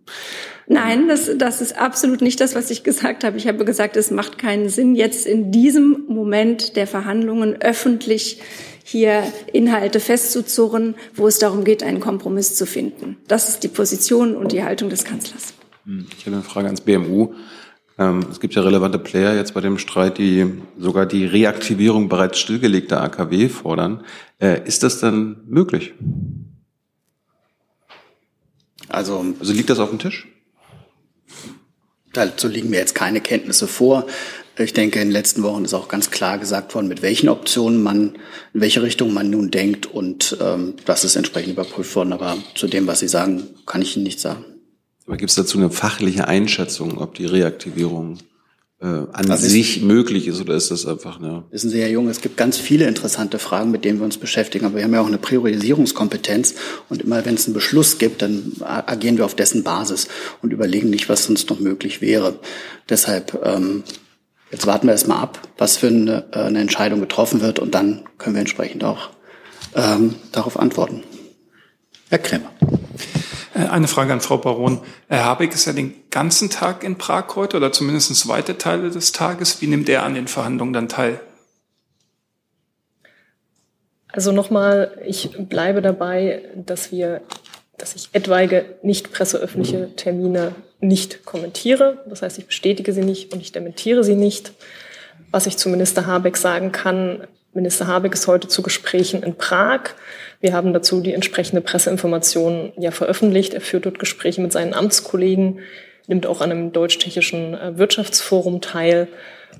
Nein, 0.68 1.10
das, 1.10 1.30
das 1.38 1.60
ist 1.60 1.78
absolut 1.78 2.22
nicht 2.22 2.40
das, 2.40 2.56
was 2.56 2.72
ich 2.72 2.84
gesagt 2.84 3.26
habe. 3.26 3.38
Ich 3.38 3.48
habe 3.48 3.66
gesagt, 3.66 3.98
es 3.98 4.12
macht 4.12 4.38
keinen 4.38 4.70
Sinn, 4.70 4.96
jetzt 4.96 5.26
in 5.26 5.52
diesem 5.52 6.06
Moment 6.08 6.78
der 6.78 6.88
Verhandlungen 6.88 7.62
öffentlich 7.62 8.42
hier 8.86 9.24
Inhalte 9.52 10.00
festzuzurren, 10.00 10.96
wo 11.14 11.28
es 11.28 11.40
darum 11.40 11.64
geht, 11.66 11.84
einen 11.84 12.00
Kompromiss 12.00 12.56
zu 12.56 12.66
finden. 12.66 13.18
Das 13.28 13.50
ist 13.50 13.64
die 13.64 13.68
Position 13.68 14.36
und 14.36 14.52
die 14.52 14.64
Haltung 14.64 14.90
des 14.90 15.04
Kanzlers. 15.04 15.54
Hm, 15.86 16.06
ich 16.18 16.26
habe 16.26 16.38
eine 16.38 16.46
Frage 16.46 16.68
ans 16.68 16.82
BMU. 16.82 17.34
Ähm, 17.98 18.26
es 18.32 18.40
gibt 18.40 18.56
ja 18.56 18.62
relevante 18.62 19.00
Player 19.00 19.36
jetzt 19.36 19.54
bei 19.54 19.62
dem 19.62 19.78
Streit, 19.78 20.18
die 20.18 20.52
sogar 20.78 21.06
die 21.06 21.26
Reaktivierung 21.26 22.10
bereits 22.10 22.40
stillgelegter 22.40 23.02
AKW 23.02 23.50
fordern. 23.50 24.04
Äh, 24.40 24.68
ist 24.68 24.84
das 24.84 25.00
dann 25.00 25.42
möglich? 25.48 25.94
Also, 28.90 29.26
also 29.40 29.54
liegt 29.54 29.70
das 29.70 29.80
auf 29.80 29.90
dem 29.90 30.00
Tisch? 30.00 30.28
Dazu 32.14 32.48
liegen 32.48 32.70
mir 32.70 32.78
jetzt 32.78 32.96
keine 32.96 33.22
Kenntnisse 33.22 33.68
vor. 33.68 34.06
Ich 34.58 34.74
denke, 34.74 35.00
in 35.00 35.08
den 35.08 35.12
letzten 35.12 35.42
Wochen 35.42 35.66
ist 35.66 35.74
auch 35.74 35.88
ganz 35.88 36.12
klar 36.12 36.38
gesagt 36.38 36.76
worden, 36.76 36.88
mit 36.88 37.02
welchen 37.02 37.28
Optionen 37.28 37.82
man, 37.82 38.20
in 38.54 38.62
welche 38.62 38.84
Richtung 38.84 39.12
man 39.12 39.32
nun 39.32 39.50
denkt 39.50 39.88
und 39.88 40.38
ähm, 40.40 40.76
das 40.86 41.04
ist 41.04 41.16
entsprechend 41.16 41.54
überprüft 41.54 41.96
worden. 41.96 42.14
Aber 42.14 42.38
zu 42.54 42.68
dem, 42.68 42.86
was 42.86 43.00
Sie 43.00 43.08
sagen, 43.08 43.48
kann 43.66 43.82
ich 43.82 43.96
Ihnen 43.96 44.04
nichts 44.04 44.22
sagen. 44.22 44.46
Aber 45.06 45.18
gibt 45.18 45.30
es 45.30 45.36
dazu 45.36 45.58
eine 45.58 45.70
fachliche 45.70 46.28
Einschätzung, 46.28 46.98
ob 46.98 47.16
die 47.16 47.26
Reaktivierung 47.26 48.20
äh, 48.82 48.86
an 48.86 49.30
also 49.30 49.48
sich 49.48 49.82
möglich 49.82 50.28
ist 50.28 50.40
oder 50.42 50.56
ist 50.56 50.72
das 50.72 50.86
einfach 50.86 51.20
eine? 51.20 51.44
Wissen 51.52 51.70
Sie, 51.70 51.82
Herr 51.82 51.90
Jung, 51.90 52.10
es 52.10 52.22
gibt 52.22 52.38
ganz 52.38 52.58
viele 52.58 52.88
interessante 52.88 53.40
Fragen, 53.40 53.72
mit 53.72 53.86
denen 53.86 54.00
wir 54.00 54.06
uns 54.06 54.18
beschäftigen, 54.18 54.66
aber 54.66 54.78
wir 54.78 54.84
haben 54.84 54.94
ja 54.94 55.02
auch 55.02 55.08
eine 55.08 55.18
Priorisierungskompetenz 55.18 56.56
und 56.90 57.02
immer 57.02 57.26
wenn 57.26 57.36
es 57.36 57.46
einen 57.46 57.54
Beschluss 57.54 57.98
gibt, 57.98 58.22
dann 58.22 58.54
agieren 58.62 59.18
wir 59.18 59.26
auf 59.26 59.36
dessen 59.36 59.64
Basis 59.64 60.08
und 60.42 60.54
überlegen 60.54 60.90
nicht, 60.90 61.10
was 61.10 61.26
sonst 61.26 61.50
noch 61.50 61.60
möglich 61.60 62.02
wäre. 62.02 62.40
Deshalb 62.90 63.42
ähm, 63.44 63.84
Jetzt 64.54 64.68
warten 64.68 64.86
wir 64.86 64.92
erstmal 64.92 65.18
ab, 65.18 65.40
was 65.58 65.78
für 65.78 65.88
eine, 65.88 66.26
äh, 66.32 66.42
eine, 66.42 66.60
Entscheidung 66.60 67.00
getroffen 67.00 67.42
wird 67.42 67.58
und 67.58 67.74
dann 67.74 68.04
können 68.20 68.36
wir 68.36 68.42
entsprechend 68.42 68.84
auch 68.84 69.10
ähm, 69.74 70.14
darauf 70.32 70.60
antworten. 70.60 71.02
Herr 72.10 72.20
Krämer. 72.20 72.52
Äh, 73.54 73.68
eine 73.68 73.88
Frage 73.88 74.14
an 74.14 74.22
Frau 74.22 74.38
Baron. 74.38 74.82
Herr 75.08 75.26
Habeck 75.26 75.54
ist 75.54 75.66
ja 75.66 75.74
den 75.74 75.94
ganzen 76.10 76.50
Tag 76.50 76.84
in 76.84 76.98
Prag 76.98 77.36
heute 77.36 77.58
oder 77.58 77.72
zumindest 77.72 78.28
weite 78.28 78.58
Teile 78.58 78.90
des 78.90 79.12
Tages. 79.12 79.62
Wie 79.62 79.68
nimmt 79.68 79.90
er 79.90 80.04
an 80.04 80.16
den 80.16 80.28
Verhandlungen 80.28 80.74
dann 80.74 80.90
teil? 80.90 81.20
Also 84.12 84.32
nochmal, 84.32 85.00
ich 85.06 85.32
bleibe 85.50 85.82
dabei, 85.82 86.44
dass 86.56 86.92
wir, 86.92 87.22
dass 87.78 87.96
ich 87.96 88.10
etwaige 88.14 88.66
nicht 88.84 89.12
presseöffentliche 89.12 89.96
Termine 89.96 90.54
nicht 90.80 91.26
kommentiere. 91.26 92.04
Das 92.08 92.22
heißt, 92.22 92.38
ich 92.38 92.46
bestätige 92.46 92.94
sie 92.94 93.04
nicht 93.04 93.34
und 93.34 93.42
ich 93.42 93.52
dementiere 93.52 94.04
sie 94.04 94.16
nicht. 94.16 94.54
Was 95.32 95.48
ich 95.48 95.58
zu 95.58 95.68
Minister 95.70 96.06
Habeck 96.06 96.38
sagen 96.38 96.72
kann, 96.72 97.28
Minister 97.54 97.88
Habeck 97.88 98.14
ist 98.14 98.28
heute 98.28 98.48
zu 98.48 98.64
Gesprächen 98.64 99.22
in 99.22 99.36
Prag. 99.36 99.82
Wir 100.40 100.54
haben 100.54 100.74
dazu 100.74 101.02
die 101.02 101.14
entsprechende 101.14 101.62
Presseinformation 101.62 102.74
ja 102.78 102.92
veröffentlicht. 102.92 103.54
Er 103.54 103.62
führt 103.62 103.86
dort 103.86 104.00
Gespräche 104.00 104.42
mit 104.42 104.52
seinen 104.52 104.74
Amtskollegen, 104.74 105.60
nimmt 106.08 106.26
auch 106.26 106.42
an 106.42 106.52
einem 106.52 106.72
deutsch-tschechischen 106.72 107.54
äh, 107.54 107.78
Wirtschaftsforum 107.78 108.60
teil 108.60 109.08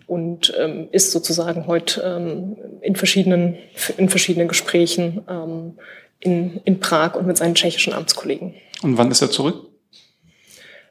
und 0.08 0.54
ähm, 0.58 0.90
ist 0.92 1.12
sozusagen 1.12 1.68
heute 1.68 2.02
ähm, 2.02 2.58
in, 2.82 2.96
verschiedenen, 2.96 3.58
in 3.98 4.10
verschiedenen 4.10 4.48
Gesprächen 4.48 5.24
ähm, 5.30 5.78
in, 6.20 6.62
in 6.66 6.80
Prag 6.80 7.16
und 7.16 7.28
mit 7.28 7.38
seinen 7.38 7.54
tschechischen 7.54 7.94
Amtskollegen. 7.94 8.56
Und 8.82 8.98
wann 8.98 9.12
ist 9.12 9.22
er 9.22 9.30
zurück? 9.30 9.68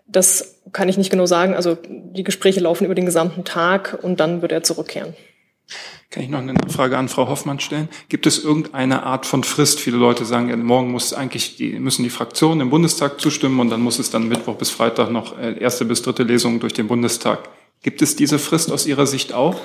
Das 0.07 0.61
kann 0.73 0.89
ich 0.89 0.99
nicht 0.99 1.11
genau 1.11 1.27
sagen. 1.27 1.55
Also 1.55 1.77
die 1.85 2.23
Gespräche 2.23 2.61
laufen 2.61 2.85
über 2.85 2.95
den 2.95 3.07
gesamten 3.07 3.45
Tag 3.45 3.99
und 4.03 4.21
dann 4.21 4.41
wird 4.41 4.53
er 4.53 4.63
zurückkehren. 4.63 5.15
Kann 6.11 6.23
ich 6.23 6.29
noch 6.29 6.41
eine 6.41 6.55
Frage 6.69 6.99
an 6.99 7.09
Frau 7.09 7.27
Hoffmann 7.29 7.59
stellen? 7.59 7.89
Gibt 8.11 8.27
es 8.27 8.45
irgendeine 8.45 9.05
Art 9.05 9.25
von 9.25 9.45
Frist? 9.45 9.81
Viele 9.81 9.97
Leute 9.97 10.27
sagen, 10.27 10.51
ja, 10.51 10.57
morgen 10.57 10.93
muss 10.93 11.15
eigentlich 11.15 11.57
die, 11.57 11.79
müssen 11.79 12.03
die 12.03 12.11
Fraktionen 12.11 12.61
im 12.61 12.71
Bundestag 12.71 13.19
zustimmen 13.19 13.61
und 13.61 13.71
dann 13.71 13.81
muss 13.81 13.99
es 13.99 14.11
dann 14.11 14.29
Mittwoch 14.29 14.57
bis 14.57 14.69
Freitag 14.69 15.11
noch 15.11 15.39
äh, 15.39 15.59
erste 15.59 15.87
bis 15.87 16.03
dritte 16.03 16.23
Lesung 16.23 16.61
durch 16.61 16.75
den 16.75 16.87
Bundestag. 16.87 17.49
Gibt 17.83 18.03
es 18.03 18.15
diese 18.15 18.39
Frist 18.39 18.71
aus 18.71 18.87
Ihrer 18.87 19.07
Sicht 19.07 19.33
auch? 19.33 19.59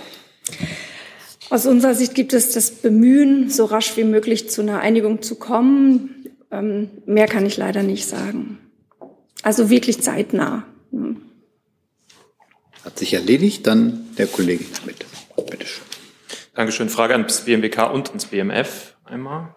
Aus 1.49 1.65
unserer 1.65 1.95
Sicht 1.95 2.15
gibt 2.15 2.33
es 2.33 2.51
das 2.53 2.71
Bemühen, 2.71 3.49
so 3.49 3.65
rasch 3.65 3.97
wie 3.97 4.03
möglich 4.03 4.49
zu 4.49 4.61
einer 4.61 4.79
Einigung 4.79 5.21
zu 5.21 5.35
kommen. 5.35 6.29
Ähm, 6.49 6.89
mehr 7.05 7.27
kann 7.27 7.45
ich 7.45 7.57
leider 7.57 7.83
nicht 7.83 8.05
sagen. 8.05 8.57
Also 9.43 9.69
wirklich 9.69 10.01
zeitnah. 10.01 10.65
Hm. 10.91 11.17
Hat 12.83 12.97
sich 12.97 13.13
erledigt, 13.13 13.67
dann 13.67 14.07
der 14.17 14.27
Kollege 14.27 14.63
damit. 14.79 15.05
Bitte 15.49 15.65
schön. 15.65 15.86
Dankeschön. 16.57 16.89
Frage 16.89 17.13
ans 17.13 17.41
BMWK 17.41 17.91
und 17.93 18.09
ans 18.09 18.25
BMF 18.25 18.95
einmal. 19.05 19.53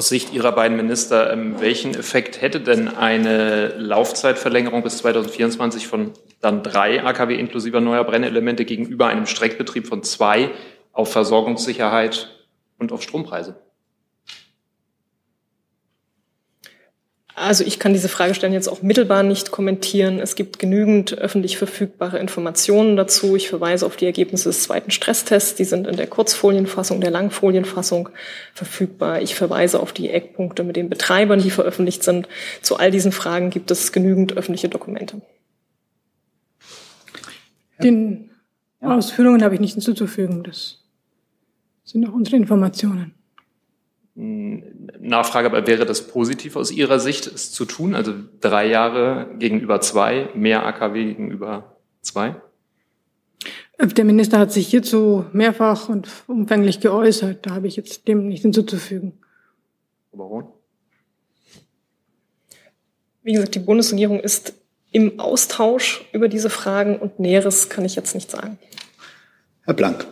Aus 0.00 0.08
Sicht 0.08 0.32
Ihrer 0.32 0.52
beiden 0.52 0.78
Minister, 0.78 1.30
ähm, 1.30 1.60
welchen 1.60 1.94
Effekt 1.94 2.40
hätte 2.40 2.62
denn 2.62 2.88
eine 2.88 3.74
Laufzeitverlängerung 3.76 4.82
bis 4.82 4.96
2024 4.96 5.86
von 5.86 6.12
dann 6.40 6.62
drei 6.62 7.04
AKW 7.04 7.34
inklusive 7.34 7.82
neuer 7.82 8.02
Brennelemente 8.04 8.64
gegenüber 8.64 9.08
einem 9.08 9.26
Streckbetrieb 9.26 9.86
von 9.86 10.02
zwei 10.02 10.52
auf 10.94 11.12
Versorgungssicherheit 11.12 12.30
und 12.78 12.92
auf 12.92 13.02
Strompreise? 13.02 13.60
Also 17.34 17.64
ich 17.64 17.78
kann 17.78 17.92
diese 17.92 18.08
Fragestellen 18.08 18.52
jetzt 18.52 18.68
auch 18.68 18.82
mittelbar 18.82 19.22
nicht 19.22 19.50
kommentieren. 19.50 20.18
Es 20.18 20.34
gibt 20.34 20.58
genügend 20.58 21.16
öffentlich 21.16 21.56
verfügbare 21.56 22.18
Informationen 22.18 22.96
dazu. 22.96 23.36
Ich 23.36 23.48
verweise 23.48 23.86
auf 23.86 23.96
die 23.96 24.06
Ergebnisse 24.06 24.48
des 24.48 24.62
zweiten 24.62 24.90
Stresstests. 24.90 25.54
Die 25.54 25.64
sind 25.64 25.86
in 25.86 25.96
der 25.96 26.06
Kurzfolienfassung, 26.06 27.00
der 27.00 27.10
Langfolienfassung 27.10 28.10
verfügbar. 28.52 29.22
Ich 29.22 29.34
verweise 29.34 29.80
auf 29.80 29.92
die 29.92 30.10
Eckpunkte 30.10 30.64
mit 30.64 30.76
den 30.76 30.90
Betreibern, 30.90 31.40
die 31.40 31.50
veröffentlicht 31.50 32.02
sind. 32.02 32.28
Zu 32.62 32.76
all 32.76 32.90
diesen 32.90 33.12
Fragen 33.12 33.50
gibt 33.50 33.70
es 33.70 33.92
genügend 33.92 34.36
öffentliche 34.36 34.68
Dokumente. 34.68 35.22
Den 37.82 38.30
Ausführungen 38.80 39.42
habe 39.42 39.54
ich 39.54 39.60
nicht 39.60 39.74
hinzuzufügen. 39.74 40.42
Das 40.42 40.78
sind 41.84 42.06
auch 42.08 42.12
unsere 42.12 42.36
Informationen. 42.36 43.14
Nachfrage, 45.00 45.46
aber 45.46 45.66
wäre 45.66 45.86
das 45.86 46.06
positiv 46.06 46.56
aus 46.56 46.70
Ihrer 46.70 47.00
Sicht, 47.00 47.26
es 47.26 47.52
zu 47.52 47.64
tun? 47.64 47.94
Also 47.94 48.14
drei 48.40 48.66
Jahre 48.66 49.30
gegenüber 49.38 49.80
zwei, 49.80 50.28
mehr 50.34 50.66
AKW 50.66 51.04
gegenüber 51.04 51.76
zwei? 52.02 52.36
Der 53.80 54.04
Minister 54.04 54.38
hat 54.38 54.52
sich 54.52 54.68
hierzu 54.68 55.24
mehrfach 55.32 55.88
und 55.88 56.08
umfänglich 56.26 56.80
geäußert. 56.80 57.46
Da 57.46 57.54
habe 57.54 57.66
ich 57.66 57.76
jetzt 57.76 58.06
dem 58.08 58.28
nicht 58.28 58.42
hinzuzufügen. 58.42 59.14
Warum? 60.12 60.52
Wie 63.22 63.32
gesagt, 63.32 63.54
die 63.54 63.60
Bundesregierung 63.60 64.20
ist 64.20 64.54
im 64.92 65.18
Austausch 65.18 66.04
über 66.12 66.28
diese 66.28 66.50
Fragen 66.50 66.98
und 66.98 67.20
Näheres 67.20 67.70
kann 67.70 67.84
ich 67.84 67.94
jetzt 67.94 68.14
nicht 68.14 68.30
sagen. 68.30 68.58
Herr 69.62 69.74
Blank. 69.74 70.06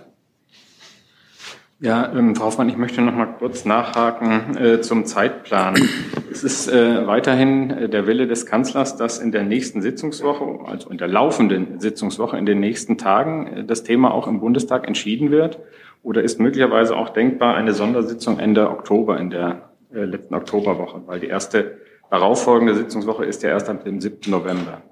Ja, 1.80 2.12
ähm, 2.12 2.34
Frau 2.34 2.46
Hoffmann, 2.46 2.68
ich 2.68 2.76
möchte 2.76 3.00
noch 3.02 3.14
mal 3.14 3.26
kurz 3.38 3.64
nachhaken 3.64 4.56
äh, 4.56 4.80
zum 4.80 5.04
Zeitplan. 5.04 5.80
Es 6.28 6.42
ist 6.42 6.66
äh, 6.66 7.06
weiterhin 7.06 7.70
äh, 7.70 7.88
der 7.88 8.08
Wille 8.08 8.26
des 8.26 8.46
Kanzlers, 8.46 8.96
dass 8.96 9.20
in 9.20 9.30
der 9.30 9.44
nächsten 9.44 9.80
Sitzungswoche, 9.80 10.68
also 10.68 10.90
in 10.90 10.98
der 10.98 11.06
laufenden 11.06 11.78
Sitzungswoche, 11.78 12.36
in 12.36 12.46
den 12.46 12.58
nächsten 12.58 12.98
Tagen 12.98 13.46
äh, 13.46 13.64
das 13.64 13.84
Thema 13.84 14.12
auch 14.12 14.26
im 14.26 14.40
Bundestag 14.40 14.88
entschieden 14.88 15.30
wird. 15.30 15.60
Oder 16.02 16.22
ist 16.24 16.40
möglicherweise 16.40 16.96
auch 16.96 17.10
denkbar 17.10 17.54
eine 17.54 17.72
Sondersitzung 17.72 18.40
Ende 18.40 18.70
Oktober 18.70 19.20
in 19.20 19.30
der 19.30 19.70
äh, 19.94 20.04
letzten 20.04 20.34
Oktoberwoche, 20.34 21.02
weil 21.06 21.20
die 21.20 21.28
erste 21.28 21.78
darauffolgende 22.10 22.74
Sitzungswoche 22.74 23.24
ist 23.24 23.44
ja 23.44 23.50
erst 23.50 23.68
am 23.68 23.78
7. 23.84 24.18
November. 24.26 24.82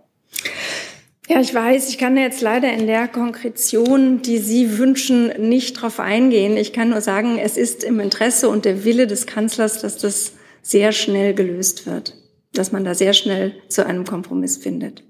Ja, 1.28 1.40
ich 1.40 1.52
weiß, 1.52 1.88
ich 1.88 1.98
kann 1.98 2.16
jetzt 2.16 2.40
leider 2.40 2.72
in 2.72 2.86
der 2.86 3.08
Konkretion, 3.08 4.22
die 4.22 4.38
Sie 4.38 4.78
wünschen, 4.78 5.32
nicht 5.48 5.76
darauf 5.76 5.98
eingehen. 5.98 6.56
Ich 6.56 6.72
kann 6.72 6.90
nur 6.90 7.00
sagen, 7.00 7.38
es 7.38 7.56
ist 7.56 7.82
im 7.82 7.98
Interesse 7.98 8.48
und 8.48 8.64
der 8.64 8.84
Wille 8.84 9.08
des 9.08 9.26
Kanzlers, 9.26 9.80
dass 9.80 9.98
das 9.98 10.34
sehr 10.62 10.92
schnell 10.92 11.34
gelöst 11.34 11.84
wird, 11.84 12.14
dass 12.52 12.70
man 12.70 12.84
da 12.84 12.94
sehr 12.94 13.12
schnell 13.12 13.54
zu 13.68 13.84
einem 13.84 14.04
Kompromiss 14.04 14.56
findet. 14.56 15.02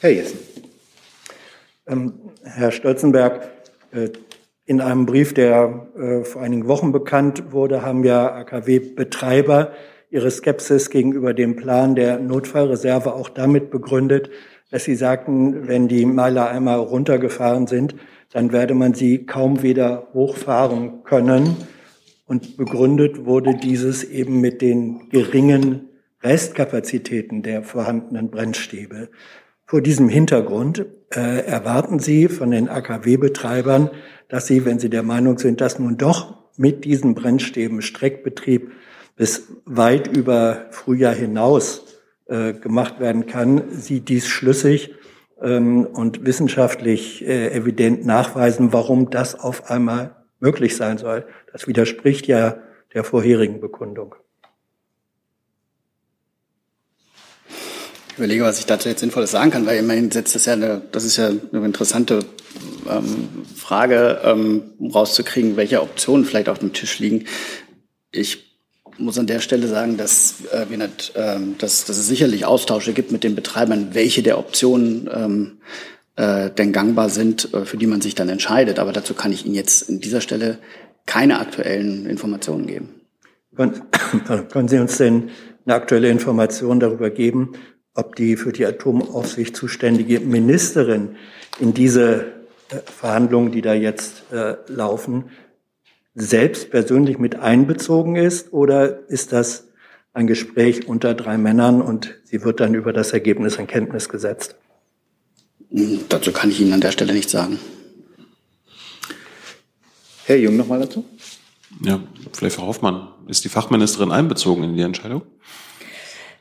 Herr 0.00 0.10
Jessen. 0.10 0.38
Ähm, 1.88 2.14
Herr 2.44 2.70
Stolzenberg, 2.70 3.50
äh, 3.90 4.10
in 4.66 4.80
einem 4.80 5.06
Brief, 5.06 5.34
der 5.34 5.88
äh, 5.96 6.24
vor 6.24 6.42
einigen 6.42 6.68
Wochen 6.68 6.92
bekannt 6.92 7.50
wurde, 7.50 7.82
haben 7.82 8.04
ja 8.04 8.32
AKW-Betreiber 8.32 9.72
ihre 10.12 10.30
Skepsis 10.30 10.90
gegenüber 10.90 11.32
dem 11.32 11.56
Plan 11.56 11.94
der 11.94 12.18
Notfallreserve 12.18 13.14
auch 13.14 13.30
damit 13.30 13.70
begründet, 13.70 14.30
dass 14.70 14.84
sie 14.84 14.94
sagten, 14.94 15.66
wenn 15.66 15.88
die 15.88 16.04
Meiler 16.04 16.50
einmal 16.50 16.78
runtergefahren 16.78 17.66
sind, 17.66 17.94
dann 18.30 18.52
werde 18.52 18.74
man 18.74 18.92
sie 18.92 19.24
kaum 19.24 19.62
wieder 19.62 20.08
hochfahren 20.12 21.02
können. 21.04 21.56
Und 22.26 22.56
begründet 22.56 23.24
wurde 23.24 23.54
dieses 23.54 24.04
eben 24.04 24.40
mit 24.40 24.62
den 24.62 25.08
geringen 25.10 25.88
Restkapazitäten 26.22 27.42
der 27.42 27.62
vorhandenen 27.62 28.30
Brennstäbe. 28.30 29.08
Vor 29.66 29.80
diesem 29.80 30.08
Hintergrund 30.08 30.86
äh, 31.10 31.44
erwarten 31.46 31.98
Sie 31.98 32.28
von 32.28 32.50
den 32.50 32.68
AKW-Betreibern, 32.68 33.90
dass 34.28 34.46
sie, 34.46 34.64
wenn 34.64 34.78
sie 34.78 34.90
der 34.90 35.02
Meinung 35.02 35.38
sind, 35.38 35.60
dass 35.60 35.78
nun 35.78 35.96
doch 35.96 36.36
mit 36.56 36.84
diesen 36.84 37.14
Brennstäben 37.14 37.82
Streckbetrieb 37.82 38.70
bis 39.16 39.48
weit 39.64 40.14
über 40.16 40.66
Frühjahr 40.70 41.14
hinaus 41.14 41.84
äh, 42.26 42.52
gemacht 42.52 43.00
werden 43.00 43.26
kann, 43.26 43.70
sieht 43.70 44.08
dies 44.08 44.26
schlüssig, 44.26 44.94
ähm, 45.42 45.86
und 45.86 46.24
wissenschaftlich 46.24 47.26
äh, 47.26 47.52
evident 47.52 48.06
nachweisen, 48.06 48.72
warum 48.72 49.10
das 49.10 49.38
auf 49.38 49.70
einmal 49.70 50.14
möglich 50.40 50.76
sein 50.76 50.98
soll. 50.98 51.26
Das 51.52 51.66
widerspricht 51.66 52.26
ja 52.26 52.58
der 52.94 53.04
vorherigen 53.04 53.60
Bekundung. 53.60 54.14
Ich 58.10 58.18
überlege, 58.18 58.44
was 58.44 58.58
ich 58.58 58.66
dazu 58.66 58.88
jetzt 58.88 59.00
Sinnvolles 59.00 59.30
sagen 59.30 59.50
kann, 59.50 59.66
weil 59.66 59.78
immerhin 59.78 60.10
setzt 60.10 60.34
das 60.34 60.44
ja 60.44 60.52
eine, 60.52 60.82
das 60.92 61.04
ist 61.04 61.16
ja 61.16 61.28
eine 61.28 61.64
interessante 61.64 62.20
ähm, 62.88 63.28
Frage, 63.56 64.20
ähm, 64.22 64.62
um 64.78 64.90
rauszukriegen, 64.90 65.56
welche 65.56 65.80
Optionen 65.80 66.26
vielleicht 66.26 66.50
auf 66.50 66.58
dem 66.58 66.74
Tisch 66.74 66.98
liegen. 66.98 67.24
Ich 68.10 68.51
muss 69.02 69.18
an 69.18 69.26
der 69.26 69.40
Stelle 69.40 69.66
sagen, 69.66 69.96
dass, 69.96 70.44
äh, 70.52 70.66
wir 70.68 70.78
nicht, 70.78 71.12
ähm, 71.16 71.56
dass, 71.58 71.84
dass 71.84 71.98
es 71.98 72.06
sicherlich 72.06 72.44
Austausche 72.44 72.92
gibt 72.92 73.12
mit 73.12 73.24
den 73.24 73.34
Betreibern, 73.34 73.90
welche 73.92 74.22
der 74.22 74.38
Optionen 74.38 75.08
ähm, 75.12 75.58
äh, 76.16 76.50
denn 76.50 76.72
gangbar 76.72 77.08
sind, 77.10 77.52
äh, 77.54 77.64
für 77.64 77.76
die 77.76 77.86
man 77.86 78.00
sich 78.00 78.14
dann 78.14 78.28
entscheidet. 78.28 78.78
Aber 78.78 78.92
dazu 78.92 79.14
kann 79.14 79.32
ich 79.32 79.46
Ihnen 79.46 79.54
jetzt 79.54 79.88
an 79.88 80.00
dieser 80.00 80.20
Stelle 80.20 80.58
keine 81.06 81.40
aktuellen 81.40 82.06
Informationen 82.06 82.66
geben. 82.66 82.88
Können, 83.56 83.82
können 84.50 84.68
Sie 84.68 84.78
uns 84.78 84.98
denn 84.98 85.30
eine 85.64 85.74
aktuelle 85.74 86.08
Information 86.08 86.80
darüber 86.80 87.10
geben, 87.10 87.52
ob 87.94 88.16
die 88.16 88.36
für 88.36 88.52
die 88.52 88.66
Atomaufsicht 88.66 89.54
zuständige 89.56 90.20
Ministerin 90.20 91.16
in 91.60 91.74
diese 91.74 92.24
äh, 92.70 92.76
Verhandlungen, 92.84 93.52
die 93.52 93.62
da 93.62 93.74
jetzt 93.74 94.32
äh, 94.32 94.56
laufen, 94.68 95.24
selbst 96.14 96.70
persönlich 96.70 97.18
mit 97.18 97.36
einbezogen 97.36 98.16
ist 98.16 98.52
oder 98.52 99.08
ist 99.08 99.32
das 99.32 99.68
ein 100.12 100.26
Gespräch 100.26 100.86
unter 100.88 101.14
drei 101.14 101.38
Männern 101.38 101.80
und 101.80 102.14
sie 102.24 102.44
wird 102.44 102.60
dann 102.60 102.74
über 102.74 102.92
das 102.92 103.12
Ergebnis 103.12 103.56
in 103.56 103.66
Kenntnis 103.66 104.08
gesetzt? 104.08 104.56
Dazu 106.08 106.32
kann 106.32 106.50
ich 106.50 106.60
Ihnen 106.60 106.74
an 106.74 106.82
der 106.82 106.92
Stelle 106.92 107.14
nichts 107.14 107.32
sagen. 107.32 107.58
Herr 110.26 110.36
Jung 110.36 110.56
noch 110.56 110.68
mal 110.68 110.80
dazu? 110.80 111.04
Ja, 111.82 112.00
vielleicht 112.32 112.56
Frau 112.56 112.66
Hoffmann. 112.66 113.08
Ist 113.26 113.44
die 113.44 113.48
Fachministerin 113.48 114.12
einbezogen 114.12 114.64
in 114.64 114.76
die 114.76 114.82
Entscheidung? 114.82 115.22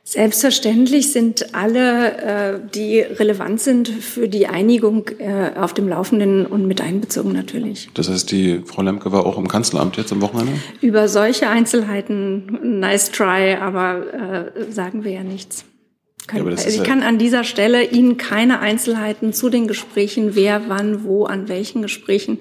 Selbstverständlich 0.04 1.12
sind 1.12 1.54
alle, 1.54 2.18
äh, 2.18 2.60
die 2.74 3.00
relevant 3.00 3.62
sind 3.62 3.88
für 3.88 4.28
die 4.28 4.48
Einigung, 4.48 5.08
äh, 5.20 5.52
auf 5.56 5.74
dem 5.74 5.88
Laufenden 5.88 6.46
und 6.48 6.68
mit 6.68 6.82
einbezogen 6.82 7.32
natürlich. 7.34 7.90
Das 7.94 8.10
heißt, 8.10 8.32
die 8.32 8.62
Frau 8.66 8.82
Lemke 8.82 9.12
war 9.12 9.26
auch 9.26 9.38
im 9.38 9.48
Kanzleramt 9.48 9.98
jetzt 9.98 10.12
am 10.12 10.22
Wochenende? 10.22 10.54
Über 10.82 11.08
solche 11.08 11.50
Einzelheiten, 11.50 12.80
nice 12.80 13.12
try, 13.12 13.56
aber 13.62 14.52
äh, 14.58 14.72
sagen 14.72 15.04
wir 15.04 15.12
ja 15.12 15.24
nichts. 15.24 15.66
Ja, 16.34 16.44
also 16.46 16.70
ich 16.70 16.84
kann 16.84 17.04
an 17.04 17.18
dieser 17.18 17.44
Stelle 17.44 17.84
Ihnen 17.84 18.18
keine 18.18 18.60
Einzelheiten 18.60 19.34
zu 19.34 19.50
den 19.50 19.68
Gesprächen, 19.68 20.36
wer 20.36 20.70
wann 20.70 21.04
wo 21.04 21.26
an 21.26 21.50
welchen 21.50 21.82
Gesprächen 21.82 22.40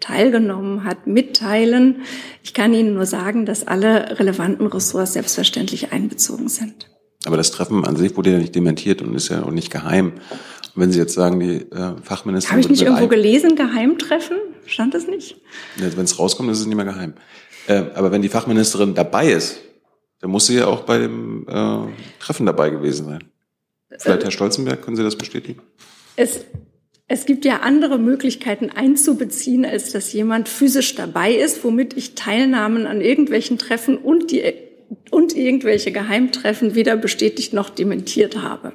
teilgenommen 0.00 0.84
hat, 0.84 1.06
mitteilen. 1.06 2.02
Ich 2.42 2.54
kann 2.54 2.72
Ihnen 2.72 2.94
nur 2.94 3.06
sagen, 3.06 3.44
dass 3.44 3.66
alle 3.66 4.18
relevanten 4.18 4.66
Ressorts 4.66 5.14
selbstverständlich 5.14 5.92
einbezogen 5.92 6.48
sind. 6.48 6.88
Aber 7.26 7.36
das 7.36 7.50
Treffen 7.50 7.84
an 7.84 7.96
sich 7.96 8.16
wurde 8.16 8.30
ja 8.30 8.38
nicht 8.38 8.54
dementiert 8.54 9.02
und 9.02 9.14
ist 9.14 9.28
ja 9.30 9.42
auch 9.42 9.50
nicht 9.50 9.72
geheim. 9.72 10.12
Und 10.12 10.82
wenn 10.82 10.92
Sie 10.92 10.98
jetzt 10.98 11.14
sagen, 11.14 11.40
die 11.40 11.56
äh, 11.56 11.96
Fachministerin. 12.02 12.52
Habe 12.52 12.60
ich 12.60 12.68
nicht 12.68 12.82
irgendwo 12.82 13.08
gelesen, 13.08 13.56
Geheimtreffen? 13.56 14.36
Stand 14.66 14.94
das 14.94 15.08
nicht? 15.08 15.36
Ja, 15.76 15.94
wenn 15.96 16.04
es 16.04 16.18
rauskommt, 16.20 16.50
ist 16.50 16.60
es 16.60 16.66
nicht 16.66 16.76
mehr 16.76 16.84
geheim. 16.84 17.14
Äh, 17.66 17.82
aber 17.94 18.12
wenn 18.12 18.22
die 18.22 18.28
Fachministerin 18.28 18.94
dabei 18.94 19.32
ist, 19.32 19.58
dann 20.20 20.30
muss 20.30 20.46
sie 20.46 20.56
ja 20.56 20.68
auch 20.68 20.82
bei 20.82 20.98
dem 20.98 21.46
äh, 21.48 21.78
Treffen 22.20 22.46
dabei 22.46 22.70
gewesen 22.70 23.06
sein. 23.06 23.24
Vielleicht 23.98 24.22
Herr 24.22 24.30
Stolzenberg, 24.30 24.82
können 24.82 24.96
Sie 24.96 25.02
das 25.02 25.16
bestätigen? 25.16 25.62
Es, 26.14 26.44
es 27.08 27.26
gibt 27.26 27.44
ja 27.44 27.60
andere 27.60 27.98
Möglichkeiten 27.98 28.70
einzubeziehen, 28.70 29.64
als 29.64 29.90
dass 29.90 30.12
jemand 30.12 30.48
physisch 30.48 30.94
dabei 30.94 31.34
ist, 31.34 31.64
womit 31.64 31.96
ich 31.96 32.14
Teilnahmen 32.14 32.86
an 32.86 33.00
irgendwelchen 33.00 33.58
Treffen 33.58 33.96
und 33.96 34.30
die 34.30 34.42
und 35.10 35.36
irgendwelche 35.36 35.92
Geheimtreffen 35.92 36.74
weder 36.74 36.96
bestätigt 36.96 37.52
noch 37.52 37.70
dementiert 37.70 38.42
habe. 38.42 38.72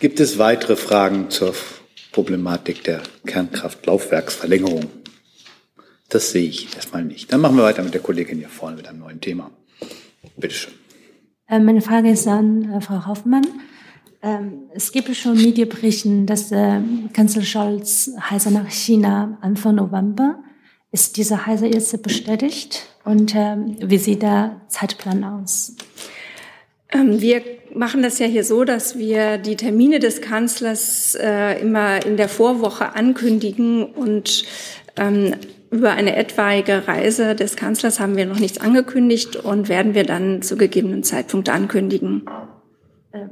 Gibt 0.00 0.20
es 0.20 0.38
weitere 0.38 0.76
Fragen 0.76 1.30
zur 1.30 1.54
Problematik 2.12 2.84
der 2.84 3.02
Kernkraftlaufwerksverlängerung? 3.26 4.86
Das 6.08 6.30
sehe 6.30 6.48
ich 6.48 6.74
erstmal 6.74 7.04
nicht. 7.04 7.32
Dann 7.32 7.40
machen 7.40 7.56
wir 7.56 7.64
weiter 7.64 7.82
mit 7.82 7.94
der 7.94 8.00
Kollegin 8.00 8.38
hier 8.38 8.48
vorne 8.48 8.76
mit 8.76 8.88
einem 8.88 9.00
neuen 9.00 9.20
Thema. 9.20 9.50
Bitte 10.36 10.54
schön. 10.54 10.74
Äh, 11.48 11.58
meine 11.60 11.80
Frage 11.80 12.10
ist 12.10 12.26
an 12.26 12.72
äh, 12.72 12.80
Frau 12.80 13.06
Hoffmann. 13.06 13.46
Ähm, 14.22 14.70
es 14.74 14.92
gibt 14.92 15.14
schon 15.14 15.36
Medienberichten, 15.36 16.26
dass 16.26 16.50
äh, 16.50 16.80
Kanzler 17.12 17.42
Scholz 17.42 18.10
Reise 18.30 18.52
nach 18.52 18.70
China 18.70 19.38
Anfang 19.40 19.76
November. 19.76 20.42
Ist 20.90 21.16
diese 21.16 21.46
Reise 21.46 21.66
jetzt 21.66 22.02
bestätigt? 22.02 22.86
Und 23.04 23.34
ähm, 23.34 23.76
wie 23.80 23.98
sieht 23.98 24.22
der 24.22 24.60
Zeitplan 24.68 25.22
aus? 25.24 25.76
Ähm, 26.90 27.20
wir 27.20 27.42
machen 27.74 28.02
das 28.02 28.18
ja 28.18 28.26
hier 28.26 28.44
so, 28.44 28.64
dass 28.64 28.96
wir 28.96 29.38
die 29.38 29.56
Termine 29.56 29.98
des 29.98 30.22
Kanzlers 30.22 31.14
äh, 31.14 31.60
immer 31.60 32.04
in 32.04 32.16
der 32.16 32.28
Vorwoche 32.28 32.94
ankündigen 32.94 33.84
und 33.84 34.44
ähm, 34.96 35.34
über 35.70 35.90
eine 35.90 36.16
etwaige 36.16 36.88
Reise 36.88 37.34
des 37.34 37.56
Kanzlers 37.56 38.00
haben 38.00 38.16
wir 38.16 38.24
noch 38.24 38.38
nichts 38.38 38.58
angekündigt 38.58 39.36
und 39.36 39.68
werden 39.68 39.94
wir 39.94 40.04
dann 40.04 40.40
zu 40.40 40.56
gegebenen 40.56 41.02
Zeitpunkt 41.02 41.50
ankündigen. 41.50 42.24
Äh, 43.12 43.26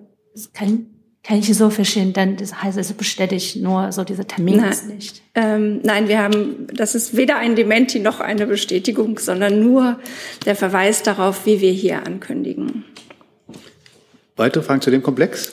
kann, 0.52 0.86
kann 1.26 1.38
ich 1.38 1.52
so 1.52 1.70
verstehen, 1.70 2.12
denn 2.12 2.36
das 2.36 2.62
heißt, 2.62 2.78
es 2.78 2.92
bestätigt 2.92 3.56
nur 3.56 3.90
so 3.90 4.04
diese 4.04 4.26
Termine 4.26 4.70
nein, 4.70 4.94
nicht. 4.94 5.22
Ähm, 5.34 5.80
nein, 5.82 6.06
wir 6.06 6.20
haben, 6.20 6.68
das 6.72 6.94
ist 6.94 7.16
weder 7.16 7.36
ein 7.38 7.56
Dementi 7.56 7.98
noch 7.98 8.20
eine 8.20 8.46
Bestätigung, 8.46 9.18
sondern 9.18 9.60
nur 9.60 9.98
der 10.44 10.54
Verweis 10.54 11.02
darauf, 11.02 11.44
wie 11.44 11.60
wir 11.60 11.72
hier 11.72 12.06
ankündigen. 12.06 12.84
Weitere 14.36 14.62
Fragen 14.62 14.80
zu 14.82 14.92
dem 14.92 15.02
Komplex? 15.02 15.52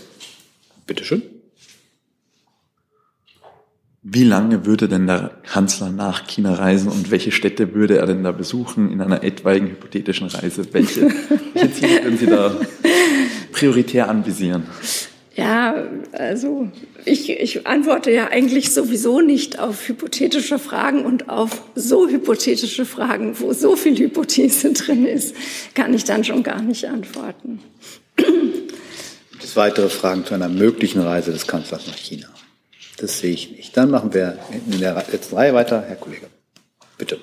Bitte 0.85 1.03
schön. 1.05 1.23
Wie 4.03 4.25
lange 4.25 4.67
würde 4.67 4.87
denn 4.87 5.07
der 5.07 5.39
Kanzler 5.43 5.89
nach 5.89 6.27
China 6.27 6.53
reisen 6.53 6.91
und 6.91 7.09
welche 7.09 7.31
Städte 7.31 7.73
würde 7.73 7.97
er 7.97 8.05
denn 8.05 8.21
da 8.23 8.31
besuchen 8.31 8.91
in 8.91 9.01
einer 9.01 9.23
etwaigen 9.23 9.69
hypothetischen 9.69 10.27
Reise? 10.27 10.71
Welche, 10.71 11.09
welche 11.53 11.73
Ziele 11.73 12.03
würden 12.03 12.17
Sie 12.19 12.27
da 12.27 12.55
prioritär 13.53 14.09
anvisieren? 14.09 14.65
Ja, 15.35 15.87
also 16.11 16.69
ich, 17.05 17.29
ich 17.29 17.65
antworte 17.65 18.11
ja 18.11 18.27
eigentlich 18.27 18.71
sowieso 18.71 19.19
nicht 19.19 19.57
auf 19.57 19.87
hypothetische 19.87 20.59
Fragen 20.59 21.05
und 21.05 21.27
auf 21.27 21.63
so 21.73 22.07
hypothetische 22.07 22.85
Fragen, 22.85 23.39
wo 23.39 23.51
so 23.51 23.75
viel 23.75 23.97
Hypothese 23.97 24.73
drin 24.73 25.07
ist, 25.07 25.35
kann 25.73 25.93
ich 25.93 26.03
dann 26.03 26.23
schon 26.23 26.43
gar 26.43 26.61
nicht 26.61 26.85
antworten. 26.85 27.59
Gibt 28.15 29.43
es 29.43 29.55
weitere 29.55 29.89
Fragen 29.89 30.23
zu 30.23 30.35
einer 30.35 30.49
möglichen 30.49 31.01
Reise 31.01 31.31
des 31.31 31.47
Kanzlers 31.47 31.87
nach 31.87 31.97
China? 31.97 32.27
Das 32.97 33.19
sehe 33.19 33.33
ich 33.33 33.51
nicht. 33.51 33.75
Dann 33.75 33.89
machen 33.89 34.13
wir 34.13 34.37
in 34.69 34.79
der 34.79 35.03
letzten 35.11 35.35
Reihe 35.35 35.55
weiter. 35.55 35.83
Herr 35.87 35.95
Kollege, 35.95 36.27
bitte. 36.99 37.19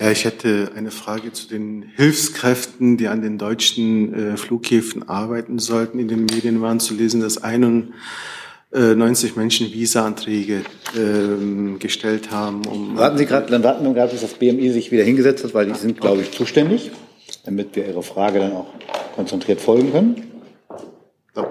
Ja, 0.00 0.10
ich 0.10 0.24
hätte 0.24 0.70
eine 0.74 0.90
Frage 0.90 1.30
zu 1.30 1.46
den 1.46 1.84
Hilfskräften, 1.94 2.96
die 2.96 3.08
an 3.08 3.20
den 3.20 3.36
deutschen 3.36 4.14
äh, 4.32 4.36
Flughäfen 4.38 5.06
arbeiten 5.06 5.58
sollten. 5.58 5.98
In 5.98 6.08
den 6.08 6.24
Medien 6.24 6.62
waren 6.62 6.80
zu 6.80 6.94
lesen, 6.94 7.20
dass 7.20 7.42
91 7.42 7.92
Menschen 9.36 9.70
Visa-Anträge 9.74 10.62
ähm, 10.96 11.78
gestellt 11.78 12.30
haben. 12.30 12.64
Um 12.66 12.96
warten 12.96 13.18
Sie 13.18 13.26
gerade, 13.26 13.50
dann 13.50 13.62
warten 13.62 13.84
wir 13.84 13.92
gerade, 13.92 14.12
bis 14.12 14.22
das 14.22 14.32
BMI 14.32 14.70
sich 14.70 14.90
wieder 14.90 15.04
hingesetzt 15.04 15.44
hat, 15.44 15.52
weil 15.52 15.66
die 15.66 15.74
sind, 15.74 16.00
glaube 16.00 16.22
ich, 16.22 16.30
zuständig, 16.32 16.90
damit 17.44 17.76
wir 17.76 17.86
Ihre 17.86 18.02
Frage 18.02 18.38
dann 18.38 18.52
auch 18.52 18.68
konzentriert 19.14 19.60
folgen 19.60 19.92
können. 19.92 20.22
So. 21.34 21.46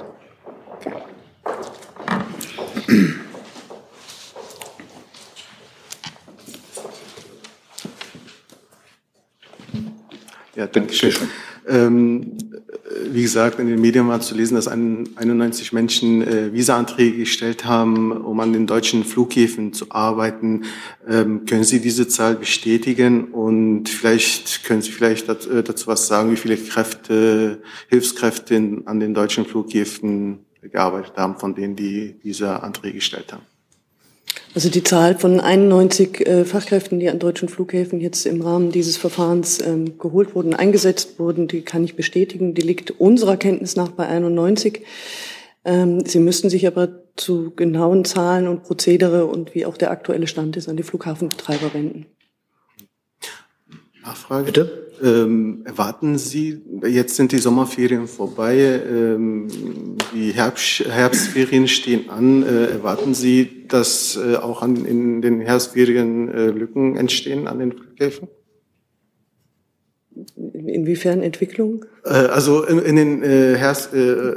Ja, 10.60 10.68
danke 10.68 10.94
schön. 10.94 11.14
Ähm, 11.70 12.38
wie 13.12 13.22
gesagt, 13.22 13.60
in 13.60 13.68
den 13.68 13.80
Medien 13.80 14.10
war 14.10 14.20
zu 14.20 14.36
lesen, 14.36 14.56
dass 14.56 14.68
91 14.68 15.72
Menschen 15.72 16.22
äh, 16.22 16.52
Visa-Anträge 16.52 17.20
gestellt 17.20 17.64
haben, 17.64 18.12
um 18.12 18.42
an 18.42 18.52
den 18.52 18.68
deutschen 18.68 19.06
Flughäfen 19.06 19.72
zu 19.72 19.86
arbeiten. 19.90 20.66
Ähm, 21.08 21.46
können 21.46 21.64
Sie 21.64 21.80
diese 21.80 22.10
Zahl 22.10 22.36
bestätigen? 22.36 23.32
Und 23.32 23.88
vielleicht 23.88 24.66
können 24.66 24.82
Sie 24.82 24.92
vielleicht 24.92 25.30
dazu, 25.30 25.50
äh, 25.50 25.64
dazu 25.64 25.88
was 25.88 26.08
sagen, 26.08 26.30
wie 26.30 26.36
viele 26.36 26.58
Kräfte, 26.58 27.62
Hilfskräfte 27.88 28.56
in, 28.56 28.86
an 28.86 29.00
den 29.00 29.14
deutschen 29.14 29.46
Flughäfen 29.46 30.40
gearbeitet 30.62 31.14
haben, 31.16 31.40
von 31.40 31.56
denen 31.56 31.78
die 31.78 32.20
diese 32.22 32.62
Anträge 32.62 32.96
gestellt 32.96 33.32
haben? 33.32 33.44
Also 34.56 34.70
die 34.70 34.84
Zahl 34.84 35.18
von 35.18 35.40
91 35.40 36.26
äh, 36.26 36.44
Fachkräften, 36.44 37.00
die 37.00 37.10
an 37.10 37.20
deutschen 37.20 37.50
Flughäfen 37.50 38.02
jetzt 38.02 38.26
im 38.26 38.42
Rahmen 38.42 38.72
dieses 38.72 38.98
Verfahrens 38.98 39.62
ähm, 39.62 40.00
geholt 40.00 40.34
wurden, 40.34 40.56
eingesetzt 40.56 41.20
wurden, 41.20 41.48
die 41.48 41.62
kann 41.62 41.84
ich 41.84 41.96
bestätigen. 41.96 42.56
Die 42.56 42.62
liegt 42.62 42.92
unserer 42.92 43.38
Kenntnis 43.38 43.76
nach 43.76 43.90
bei 43.90 44.08
91. 44.08 44.84
Ähm, 45.66 46.04
Sie 46.06 46.20
müssten 46.20 46.50
sich 46.50 46.66
aber 46.66 46.90
zu 47.16 47.52
genauen 47.52 48.06
Zahlen 48.06 48.48
und 48.48 48.64
Prozedere 48.64 49.28
und 49.28 49.54
wie 49.54 49.66
auch 49.66 49.78
der 49.78 49.92
aktuelle 49.92 50.26
Stand 50.26 50.58
ist 50.58 50.68
an 50.68 50.78
die 50.78 50.84
Flughafenbetreiber 50.84 51.74
wenden. 51.74 52.08
Nachfrage. 54.04 54.46
Bitte? 54.46 54.90
Ähm, 55.02 55.62
erwarten 55.66 56.18
Sie, 56.18 56.62
jetzt 56.86 57.16
sind 57.16 57.32
die 57.32 57.38
Sommerferien 57.38 58.08
vorbei, 58.08 58.58
ähm, 58.58 59.48
die 60.14 60.32
Herbst, 60.32 60.86
Herbstferien 60.86 61.68
stehen 61.70 62.10
an, 62.10 62.44
äh, 62.44 62.66
erwarten 62.66 63.14
Sie, 63.14 63.68
dass 63.68 64.18
äh, 64.18 64.36
auch 64.36 64.62
an, 64.62 64.86
in 64.86 65.22
den 65.22 65.40
Herbstferien 65.40 66.30
äh, 66.30 66.48
Lücken 66.48 66.98
entstehen 66.98 67.48
an 67.48 67.60
den 67.60 67.72
Flughäfen? 67.72 68.28
Inwiefern 70.36 71.22
Entwicklung? 71.22 71.86
Äh, 72.04 72.10
also 72.10 72.66
in, 72.66 72.80
in 72.80 72.96
den 72.98 73.24
äh, 73.24 73.56
Herbst, 73.56 73.94
äh, 73.94 74.34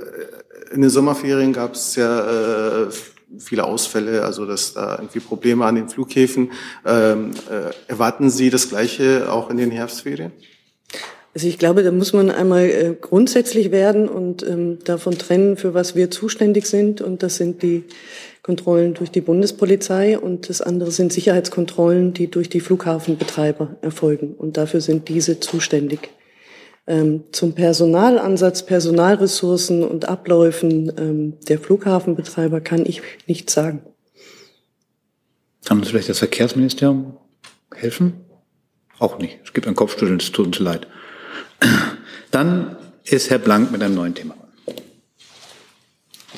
in 0.73 0.81
den 0.81 0.91
Sommerferien 0.91 1.53
gab 1.53 1.75
es 1.75 1.97
ja 1.97 2.85
äh, 2.85 2.91
viele 3.39 3.65
Ausfälle, 3.65 4.23
also 4.25 4.47
dass 4.47 4.75
da 4.75 4.97
irgendwie 4.97 5.21
Probleme 5.21 5.65
an 5.65 5.75
den 5.75 5.89
Flughäfen. 5.89 6.53
Ähm, 6.87 7.31
äh, 7.51 7.73
erwarten 7.89 8.31
Sie 8.31 8.51
das 8.51 8.69
Gleiche 8.69 9.33
auch 9.33 9.51
in 9.51 9.57
den 9.57 9.71
Herbstferien? 9.71 10.33
Also 11.35 11.49
ich 11.49 11.59
glaube, 11.59 11.83
da 11.83 11.91
muss 11.91 12.13
man 12.13 12.31
einmal 12.31 12.65
äh, 12.65 12.95
grundsätzlich 13.01 13.71
werden 13.71 14.09
und 14.09 14.43
ähm, 14.43 14.81
davon 14.85 15.17
trennen, 15.17 15.57
für 15.57 15.73
was 15.73 15.97
wir 15.97 16.11
zuständig 16.11 16.67
sind. 16.67 17.01
Und 17.01 17.23
das 17.23 17.37
sind 17.37 17.63
die 17.63 17.85
Kontrollen 18.43 18.93
durch 18.93 19.11
die 19.11 19.23
Bundespolizei 19.23 20.19
und 20.19 20.49
das 20.51 20.61
andere 20.61 20.91
sind 20.91 21.13
Sicherheitskontrollen, 21.13 22.13
die 22.13 22.31
durch 22.31 22.51
die 22.51 22.61
Flughafenbetreiber 22.61 23.77
erfolgen. 23.81 24.35
Und 24.35 24.59
dafür 24.59 24.83
sind 24.83 25.09
diese 25.09 25.41
zuständig. 25.41 26.11
Ähm, 26.87 27.25
zum 27.31 27.55
Personalansatz, 27.55 28.67
Personalressourcen 28.67 29.85
und 29.85 30.09
Abläufen 30.09 30.93
ähm, 30.99 31.35
der 31.49 31.59
Flughafenbetreiber 31.61 32.61
kann 32.61 32.85
ich 32.85 33.03
nichts 33.27 33.53
sagen. 33.53 33.83
Kann 35.65 35.79
uns 35.79 35.91
vielleicht 35.91 36.09
das 36.09 36.19
Verkehrsministerium 36.19 37.17
helfen? 37.73 38.25
Auch 38.99 39.19
nicht. 39.19 39.39
Es 39.45 39.53
gibt 39.53 39.69
ein 39.69 39.77
Kopfschütteln, 39.77 40.19
es 40.19 40.33
tut 40.33 40.47
uns 40.47 40.59
leid. 40.59 40.89
Dann 42.33 42.77
ist 43.05 43.31
Herr 43.31 43.39
Blank 43.39 43.71
mit 43.71 43.83
einem 43.83 43.95
neuen 43.95 44.15
Thema. 44.15 44.35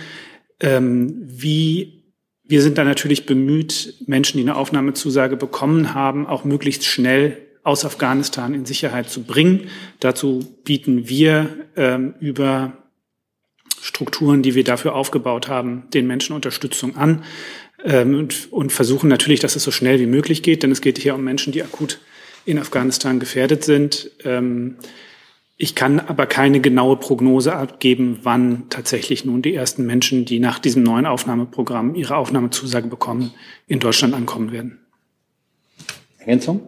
Ähm, 0.62 1.16
wie 1.28 2.00
wir 2.44 2.62
sind 2.62 2.78
da 2.78 2.84
natürlich 2.84 3.26
bemüht, 3.26 3.96
Menschen, 4.08 4.38
die 4.38 4.44
eine 4.44 4.56
Aufnahmezusage 4.56 5.36
bekommen 5.38 5.94
haben, 5.94 6.26
auch 6.26 6.46
möglichst 6.46 6.86
schnell 6.86 7.38
aus 7.64 7.86
Afghanistan 7.86 8.54
in 8.54 8.66
Sicherheit 8.66 9.10
zu 9.10 9.24
bringen. 9.24 9.70
Dazu 10.00 10.40
bieten 10.64 11.10
wir 11.10 11.68
ähm, 11.76 12.16
über 12.20 12.74
Strukturen, 13.82 14.42
die 14.42 14.56
wir 14.56 14.64
dafür 14.64 14.96
aufgebaut 14.96 15.48
haben, 15.48 15.84
den 15.94 16.08
Menschen 16.08 16.36
Unterstützung 16.36 16.98
an 16.98 17.24
ähm, 17.84 18.16
und, 18.16 18.52
und 18.52 18.72
versuchen 18.72 19.10
natürlich, 19.10 19.40
dass 19.40 19.56
es 19.56 19.64
so 19.64 19.72
schnell 19.72 20.00
wie 20.00 20.06
möglich 20.06 20.44
geht, 20.44 20.64
denn 20.64 20.72
es 20.72 20.82
geht 20.82 20.98
hier 20.98 21.16
um 21.16 21.24
Menschen, 21.24 21.54
die 21.54 21.64
akut 21.64 22.00
in 22.46 22.60
Afghanistan 22.60 23.20
gefährdet 23.20 23.64
sind. 23.64 24.12
Ähm, 24.24 24.78
ich 25.62 25.76
kann 25.76 26.00
aber 26.00 26.26
keine 26.26 26.62
genaue 26.62 26.96
Prognose 26.96 27.54
abgeben, 27.54 28.20
wann 28.24 28.70
tatsächlich 28.70 29.26
nun 29.26 29.42
die 29.42 29.54
ersten 29.54 29.86
Menschen, 29.86 30.24
die 30.24 30.40
nach 30.40 30.58
diesem 30.58 30.84
neuen 30.84 31.06
Aufnahmeprogramm 31.06 31.96
ihre 31.96 32.16
Aufnahmezusage 32.16 32.88
bekommen, 32.88 33.34
in 33.68 33.80
Deutschland 33.80 34.14
ankommen 34.14 34.54
werden. 34.54 34.80
Ergänzung? 36.18 36.62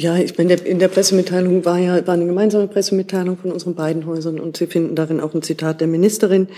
Ja, 0.00 0.16
ich 0.16 0.38
meine, 0.38 0.54
in 0.54 0.78
der 0.78 0.88
Pressemitteilung 0.88 1.66
war 1.66 1.78
ja 1.78 2.06
war 2.06 2.14
eine 2.14 2.24
gemeinsame 2.24 2.68
Pressemitteilung 2.68 3.36
von 3.36 3.52
unseren 3.52 3.74
beiden 3.74 4.06
Häusern 4.06 4.40
und 4.40 4.56
Sie 4.56 4.66
finden 4.66 4.94
darin 4.94 5.20
auch 5.20 5.34
ein 5.34 5.42
Zitat 5.42 5.82
der 5.82 5.88
Ministerin, 5.88 6.48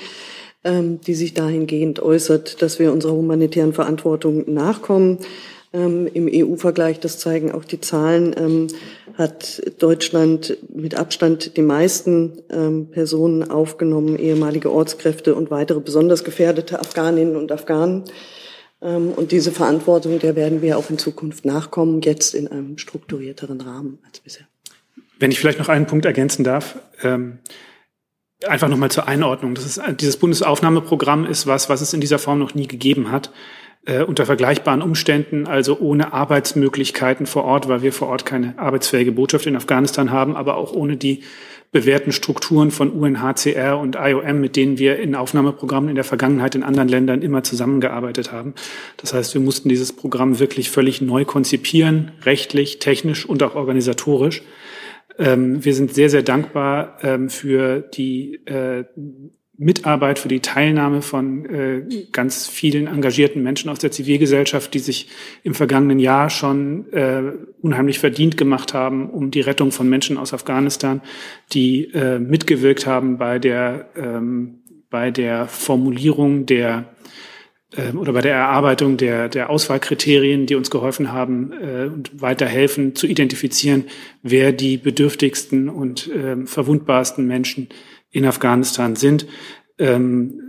ähm, 0.62 1.00
die 1.00 1.14
sich 1.14 1.34
dahingehend 1.34 1.98
äußert, 2.00 2.62
dass 2.62 2.78
wir 2.78 2.92
unserer 2.92 3.14
humanitären 3.14 3.72
Verantwortung 3.72 4.44
nachkommen. 4.54 5.18
Ähm, 5.72 6.06
Im 6.14 6.28
EU-Vergleich, 6.32 7.00
das 7.00 7.18
zeigen 7.18 7.50
auch 7.50 7.64
die 7.64 7.80
Zahlen, 7.80 8.32
ähm, 8.38 8.66
hat 9.14 9.60
Deutschland 9.80 10.56
mit 10.72 10.96
Abstand 10.96 11.56
die 11.56 11.62
meisten 11.62 12.44
ähm, 12.48 12.92
Personen 12.92 13.50
aufgenommen, 13.50 14.20
ehemalige 14.20 14.70
Ortskräfte 14.70 15.34
und 15.34 15.50
weitere 15.50 15.80
besonders 15.80 16.22
gefährdete 16.22 16.78
Afghaninnen 16.78 17.34
und 17.34 17.50
Afghanen. 17.50 18.04
Ähm, 18.82 19.12
und 19.12 19.32
diese 19.32 19.52
Verantwortung, 19.52 20.18
der 20.18 20.36
werden 20.36 20.60
wir 20.62 20.76
auch 20.76 20.90
in 20.90 20.98
Zukunft 20.98 21.44
nachkommen, 21.44 22.02
jetzt 22.02 22.34
in 22.34 22.48
einem 22.48 22.78
strukturierteren 22.78 23.60
Rahmen 23.60 23.98
als 24.06 24.20
bisher. 24.20 24.46
Wenn 25.18 25.30
ich 25.30 25.38
vielleicht 25.38 25.58
noch 25.58 25.68
einen 25.68 25.86
Punkt 25.86 26.04
ergänzen 26.04 26.44
darf. 26.44 26.78
Ähm 27.02 27.38
Einfach 28.44 28.66
nochmal 28.66 28.90
zur 28.90 29.06
Einordnung. 29.06 29.54
Ist, 29.54 29.80
dieses 30.00 30.16
Bundesaufnahmeprogramm 30.16 31.26
ist 31.26 31.46
was, 31.46 31.68
was 31.68 31.80
es 31.80 31.92
in 31.92 32.00
dieser 32.00 32.18
Form 32.18 32.40
noch 32.40 32.56
nie 32.56 32.66
gegeben 32.66 33.12
hat 33.12 33.30
äh, 33.84 34.02
unter 34.02 34.26
vergleichbaren 34.26 34.82
Umständen, 34.82 35.46
also 35.46 35.78
ohne 35.78 36.12
Arbeitsmöglichkeiten 36.12 37.26
vor 37.26 37.44
Ort, 37.44 37.68
weil 37.68 37.82
wir 37.82 37.92
vor 37.92 38.08
Ort 38.08 38.24
keine 38.24 38.58
arbeitsfähige 38.58 39.12
Botschaft 39.12 39.46
in 39.46 39.56
Afghanistan 39.56 40.10
haben, 40.10 40.36
aber 40.36 40.56
auch 40.56 40.72
ohne 40.72 40.96
die 40.96 41.22
bewährten 41.72 42.12
Strukturen 42.12 42.70
von 42.70 42.90
UNHCR 42.90 43.78
und 43.78 43.96
IOM, 43.96 44.40
mit 44.40 44.56
denen 44.56 44.78
wir 44.78 44.98
in 44.98 45.14
Aufnahmeprogrammen 45.14 45.88
in 45.88 45.94
der 45.94 46.04
Vergangenheit 46.04 46.54
in 46.54 46.62
anderen 46.62 46.88
Ländern 46.88 47.22
immer 47.22 47.42
zusammengearbeitet 47.42 48.30
haben. 48.30 48.54
Das 48.98 49.14
heißt, 49.14 49.32
wir 49.34 49.40
mussten 49.40 49.70
dieses 49.70 49.92
Programm 49.92 50.38
wirklich 50.38 50.70
völlig 50.70 51.00
neu 51.00 51.24
konzipieren, 51.24 52.12
rechtlich, 52.22 52.78
technisch 52.78 53.26
und 53.26 53.42
auch 53.42 53.54
organisatorisch. 53.54 54.42
Ähm, 55.18 55.64
wir 55.64 55.74
sind 55.74 55.94
sehr, 55.94 56.10
sehr 56.10 56.22
dankbar 56.22 56.98
ähm, 57.02 57.30
für 57.30 57.80
die 57.80 58.34
äh, 58.46 58.84
Mitarbeit, 59.58 60.18
für 60.18 60.28
die 60.28 60.40
Teilnahme 60.40 61.02
von 61.02 61.44
äh, 61.44 61.82
ganz 62.10 62.46
vielen 62.48 62.86
engagierten 62.86 63.42
Menschen 63.42 63.68
aus 63.68 63.78
der 63.78 63.90
Zivilgesellschaft, 63.90 64.72
die 64.72 64.78
sich 64.78 65.08
im 65.42 65.54
vergangenen 65.54 65.98
Jahr 65.98 66.30
schon 66.30 66.90
äh, 66.92 67.32
unheimlich 67.60 67.98
verdient 67.98 68.38
gemacht 68.38 68.72
haben 68.72 69.10
um 69.10 69.30
die 69.30 69.42
Rettung 69.42 69.70
von 69.70 69.88
Menschen 69.88 70.16
aus 70.16 70.32
Afghanistan, 70.32 71.02
die 71.52 71.84
äh, 71.92 72.18
mitgewirkt 72.18 72.86
haben 72.86 73.18
bei 73.18 73.38
der, 73.38 73.90
ähm, 73.94 74.62
bei 74.88 75.10
der 75.10 75.46
Formulierung 75.48 76.46
der 76.46 76.91
äh, 77.76 77.92
oder 77.92 78.12
bei 78.12 78.20
der 78.20 78.34
Erarbeitung 78.34 78.96
der, 78.96 79.28
der 79.28 79.50
Auswahlkriterien, 79.50 80.46
die 80.46 80.54
uns 80.54 80.70
geholfen 80.70 81.12
haben 81.12 81.52
äh, 81.52 81.86
und 81.86 82.20
weiterhelfen 82.20 82.94
zu 82.94 83.06
identifizieren, 83.06 83.84
wer 84.22 84.52
die 84.52 84.76
bedürftigsten 84.76 85.68
und 85.68 86.08
äh, 86.08 86.46
verwundbarsten 86.46 87.26
Menschen 87.26 87.68
in 88.10 88.24
Afghanistan 88.24 88.96
sind. 88.96 89.26
Ähm, 89.78 90.40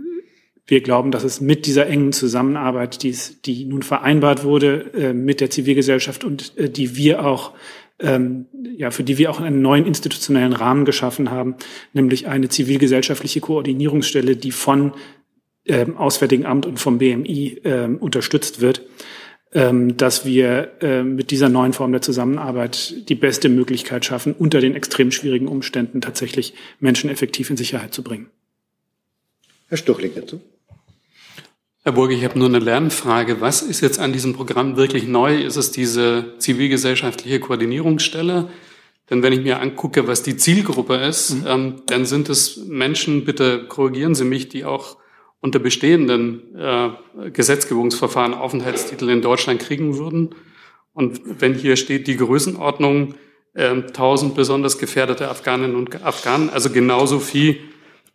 wir 0.66 0.80
glauben, 0.80 1.10
dass 1.10 1.24
es 1.24 1.40
mit 1.40 1.66
dieser 1.66 1.86
engen 1.86 2.12
Zusammenarbeit, 2.12 3.02
die, 3.02 3.14
die 3.44 3.66
nun 3.66 3.82
vereinbart 3.82 4.44
wurde 4.44 4.92
äh, 4.94 5.12
mit 5.12 5.40
der 5.40 5.50
Zivilgesellschaft 5.50 6.24
und 6.24 6.56
äh, 6.56 6.70
die 6.70 6.96
wir 6.96 7.24
auch 7.24 7.52
ähm, 8.00 8.46
ja, 8.76 8.90
für 8.90 9.04
die 9.04 9.18
wir 9.18 9.30
auch 9.30 9.40
einen 9.40 9.62
neuen 9.62 9.86
institutionellen 9.86 10.52
Rahmen 10.52 10.84
geschaffen 10.84 11.30
haben, 11.30 11.54
nämlich 11.92 12.26
eine 12.26 12.48
zivilgesellschaftliche 12.48 13.40
Koordinierungsstelle, 13.40 14.36
die 14.36 14.50
von 14.50 14.92
ähm, 15.66 15.96
Auswärtigen 15.96 16.46
Amt 16.46 16.66
und 16.66 16.78
vom 16.78 16.98
BMI 16.98 17.60
ähm, 17.64 17.96
unterstützt 17.96 18.60
wird, 18.60 18.82
ähm, 19.52 19.96
dass 19.96 20.24
wir 20.24 20.72
äh, 20.80 21.02
mit 21.02 21.30
dieser 21.30 21.48
neuen 21.48 21.72
Form 21.72 21.92
der 21.92 22.02
Zusammenarbeit 22.02 23.08
die 23.08 23.14
beste 23.14 23.48
Möglichkeit 23.48 24.04
schaffen, 24.04 24.34
unter 24.34 24.60
den 24.60 24.74
extrem 24.74 25.10
schwierigen 25.10 25.48
Umständen 25.48 26.00
tatsächlich 26.00 26.54
Menschen 26.80 27.08
effektiv 27.08 27.50
in 27.50 27.56
Sicherheit 27.56 27.94
zu 27.94 28.02
bringen. 28.02 28.30
Herr 29.68 29.78
Stuchling 29.78 30.12
dazu. 30.14 30.40
Herr 31.82 31.92
Burge, 31.92 32.14
ich 32.14 32.24
habe 32.24 32.38
nur 32.38 32.48
eine 32.48 32.60
Lernfrage. 32.60 33.40
Was 33.40 33.60
ist 33.60 33.80
jetzt 33.80 33.98
an 33.98 34.12
diesem 34.12 34.32
Programm 34.32 34.76
wirklich 34.76 35.06
neu? 35.06 35.42
Ist 35.42 35.56
es 35.56 35.70
diese 35.70 36.34
zivilgesellschaftliche 36.38 37.40
Koordinierungsstelle? 37.40 38.48
Denn 39.10 39.22
wenn 39.22 39.34
ich 39.34 39.42
mir 39.42 39.60
angucke, 39.60 40.08
was 40.08 40.22
die 40.22 40.36
Zielgruppe 40.36 40.96
ist, 40.96 41.34
mhm. 41.34 41.46
ähm, 41.46 41.82
dann 41.86 42.06
sind 42.06 42.30
es 42.30 42.56
Menschen, 42.56 43.24
bitte 43.24 43.66
korrigieren 43.68 44.14
Sie 44.14 44.24
mich, 44.24 44.48
die 44.48 44.64
auch 44.64 44.96
unter 45.44 45.58
bestehenden 45.58 46.56
äh, 46.56 46.88
Gesetzgebungsverfahren 47.30 48.32
Aufenthaltstitel 48.32 49.10
in 49.10 49.20
Deutschland 49.20 49.60
kriegen 49.60 49.98
würden. 49.98 50.34
Und 50.94 51.20
wenn 51.38 51.52
hier 51.52 51.76
steht 51.76 52.06
die 52.06 52.16
Größenordnung 52.16 53.14
äh, 53.52 53.68
1000 53.68 54.34
besonders 54.34 54.78
gefährdete 54.78 55.28
Afghaninnen 55.28 55.76
und 55.76 56.02
Afghanen, 56.02 56.48
also 56.48 56.70
genauso 56.70 57.18
viel 57.18 57.58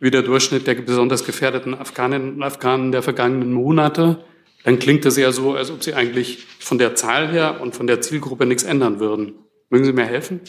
wie 0.00 0.10
der 0.10 0.22
Durchschnitt 0.22 0.66
der 0.66 0.74
besonders 0.74 1.24
gefährdeten 1.24 1.72
Afghaninnen 1.72 2.34
und 2.34 2.42
Afghanen 2.42 2.90
der 2.90 3.02
vergangenen 3.04 3.52
Monate, 3.52 4.24
dann 4.64 4.80
klingt 4.80 5.06
es 5.06 5.16
ja 5.16 5.30
so, 5.30 5.54
als 5.54 5.70
ob 5.70 5.84
sie 5.84 5.94
eigentlich 5.94 6.48
von 6.58 6.78
der 6.78 6.96
Zahl 6.96 7.28
her 7.28 7.60
und 7.60 7.76
von 7.76 7.86
der 7.86 8.00
Zielgruppe 8.00 8.44
nichts 8.44 8.64
ändern 8.64 8.98
würden. 8.98 9.34
Mögen 9.68 9.84
Sie 9.84 9.92
mir 9.92 10.04
helfen? 10.04 10.40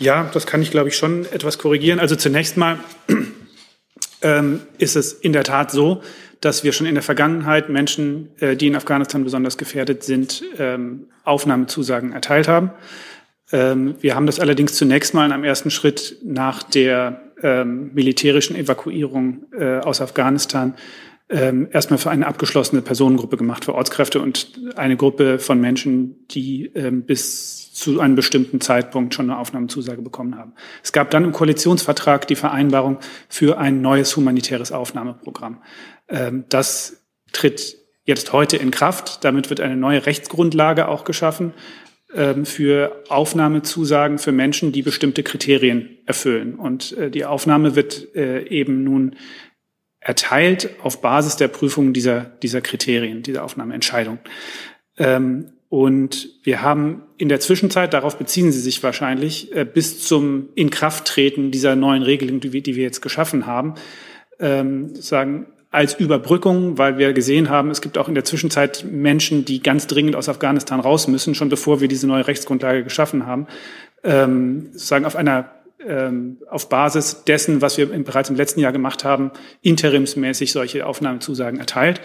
Ja, 0.00 0.28
das 0.34 0.46
kann 0.46 0.62
ich, 0.62 0.72
glaube 0.72 0.88
ich, 0.88 0.96
schon 0.96 1.26
etwas 1.26 1.58
korrigieren. 1.58 2.00
Also 2.00 2.16
zunächst 2.16 2.56
mal 2.56 2.80
ähm, 4.22 4.60
ist 4.78 4.96
es 4.96 5.12
in 5.12 5.32
der 5.32 5.44
Tat 5.44 5.70
so, 5.70 6.02
dass 6.40 6.64
wir 6.64 6.72
schon 6.72 6.86
in 6.86 6.94
der 6.94 7.02
Vergangenheit 7.02 7.68
Menschen, 7.68 8.30
äh, 8.40 8.56
die 8.56 8.68
in 8.68 8.76
Afghanistan 8.76 9.24
besonders 9.24 9.58
gefährdet 9.58 10.04
sind, 10.04 10.42
ähm, 10.58 11.06
Aufnahmezusagen 11.24 12.12
erteilt 12.12 12.48
haben. 12.48 12.70
Ähm, 13.50 13.96
wir 14.00 14.14
haben 14.14 14.26
das 14.26 14.40
allerdings 14.40 14.74
zunächst 14.74 15.14
mal 15.14 15.26
in 15.26 15.32
einem 15.32 15.44
ersten 15.44 15.70
Schritt 15.70 16.18
nach 16.22 16.62
der 16.62 17.22
militärischen 17.40 18.56
Evakuierung 18.56 19.46
äh, 19.56 19.78
aus 19.78 20.00
Afghanistan 20.00 20.74
erstmal 21.28 21.98
für 21.98 22.10
eine 22.10 22.26
abgeschlossene 22.26 22.82
Personengruppe 22.82 23.36
gemacht, 23.36 23.64
für 23.64 23.74
Ortskräfte 23.74 24.18
und 24.18 24.58
eine 24.74 24.96
Gruppe 24.96 25.38
von 25.38 25.60
Menschen, 25.60 26.26
die 26.30 26.72
bis 27.06 27.57
zu 27.78 28.00
einem 28.00 28.16
bestimmten 28.16 28.60
Zeitpunkt 28.60 29.14
schon 29.14 29.30
eine 29.30 29.38
Aufnahmezusage 29.38 30.02
bekommen 30.02 30.36
haben. 30.36 30.52
Es 30.82 30.92
gab 30.92 31.10
dann 31.10 31.24
im 31.24 31.32
Koalitionsvertrag 31.32 32.26
die 32.26 32.34
Vereinbarung 32.34 32.98
für 33.28 33.58
ein 33.58 33.80
neues 33.80 34.16
humanitäres 34.16 34.72
Aufnahmeprogramm. 34.72 35.62
Ähm, 36.08 36.44
das 36.48 37.04
tritt 37.32 37.76
jetzt 38.04 38.32
heute 38.32 38.56
in 38.56 38.72
Kraft. 38.72 39.24
Damit 39.24 39.48
wird 39.48 39.60
eine 39.60 39.76
neue 39.76 40.06
Rechtsgrundlage 40.06 40.88
auch 40.88 41.04
geschaffen 41.04 41.54
ähm, 42.12 42.44
für 42.46 43.04
Aufnahmezusagen 43.08 44.18
für 44.18 44.32
Menschen, 44.32 44.72
die 44.72 44.82
bestimmte 44.82 45.22
Kriterien 45.22 45.98
erfüllen. 46.04 46.56
Und 46.56 46.96
äh, 46.96 47.10
die 47.10 47.26
Aufnahme 47.26 47.76
wird 47.76 48.14
äh, 48.16 48.48
eben 48.48 48.82
nun 48.82 49.14
erteilt 50.00 50.70
auf 50.82 51.00
Basis 51.00 51.36
der 51.36 51.48
Prüfung 51.48 51.92
dieser, 51.92 52.20
dieser 52.42 52.60
Kriterien, 52.60 53.22
dieser 53.22 53.44
Aufnahmeentscheidung. 53.44 54.18
Ähm, 54.96 55.52
und 55.68 56.30
wir 56.44 56.62
haben 56.62 57.02
in 57.18 57.28
der 57.28 57.40
Zwischenzeit, 57.40 57.92
darauf 57.92 58.16
beziehen 58.16 58.52
Sie 58.52 58.60
sich 58.60 58.82
wahrscheinlich, 58.82 59.54
äh, 59.54 59.66
bis 59.66 60.00
zum 60.00 60.48
Inkrafttreten 60.54 61.50
dieser 61.50 61.76
neuen 61.76 62.02
Regelung, 62.02 62.40
die 62.40 62.52
wir, 62.52 62.82
jetzt 62.82 63.02
geschaffen 63.02 63.46
haben, 63.46 63.74
ähm, 64.40 64.94
sagen, 64.94 65.46
als 65.70 65.94
Überbrückung, 65.94 66.78
weil 66.78 66.96
wir 66.96 67.12
gesehen 67.12 67.50
haben, 67.50 67.70
es 67.70 67.82
gibt 67.82 67.98
auch 67.98 68.08
in 68.08 68.14
der 68.14 68.24
Zwischenzeit 68.24 68.86
Menschen, 68.90 69.44
die 69.44 69.62
ganz 69.62 69.86
dringend 69.86 70.16
aus 70.16 70.30
Afghanistan 70.30 70.80
raus 70.80 71.06
müssen, 71.08 71.34
schon 71.34 71.50
bevor 71.50 71.82
wir 71.82 71.88
diese 71.88 72.06
neue 72.06 72.26
Rechtsgrundlage 72.26 72.82
geschaffen 72.82 73.26
haben, 73.26 73.46
ähm, 74.02 74.68
sozusagen 74.72 75.04
auf 75.04 75.16
einer 75.16 75.50
ähm, 75.86 76.38
auf 76.50 76.68
Basis 76.68 77.24
dessen, 77.24 77.62
was 77.62 77.78
wir 77.78 77.86
bereits 77.86 78.30
im 78.30 78.36
letzten 78.36 78.60
Jahr 78.60 78.72
gemacht 78.72 79.04
haben, 79.04 79.30
interimsmäßig 79.62 80.50
solche 80.52 80.86
Aufnahmezusagen 80.86 81.60
erteilt. 81.60 82.00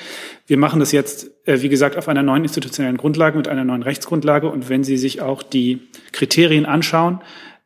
Wir 0.46 0.58
machen 0.58 0.80
das 0.80 0.92
jetzt, 0.92 1.32
äh, 1.48 1.62
wie 1.62 1.70
gesagt, 1.70 1.98
auf 1.98 2.08
einer 2.08 2.24
neuen 2.24 2.44
institutionellen 2.44 2.98
Grundlage 2.98 3.38
mit 3.38 3.48
einer 3.48 3.64
neuen 3.64 3.84
Rechtsgrundlage. 3.84 4.50
Und 4.50 4.70
wenn 4.70 4.84
Sie 4.84 4.98
sich 4.98 5.22
auch 5.22 5.42
die 5.42 5.82
Kriterien 6.12 6.66
anschauen, 6.66 7.22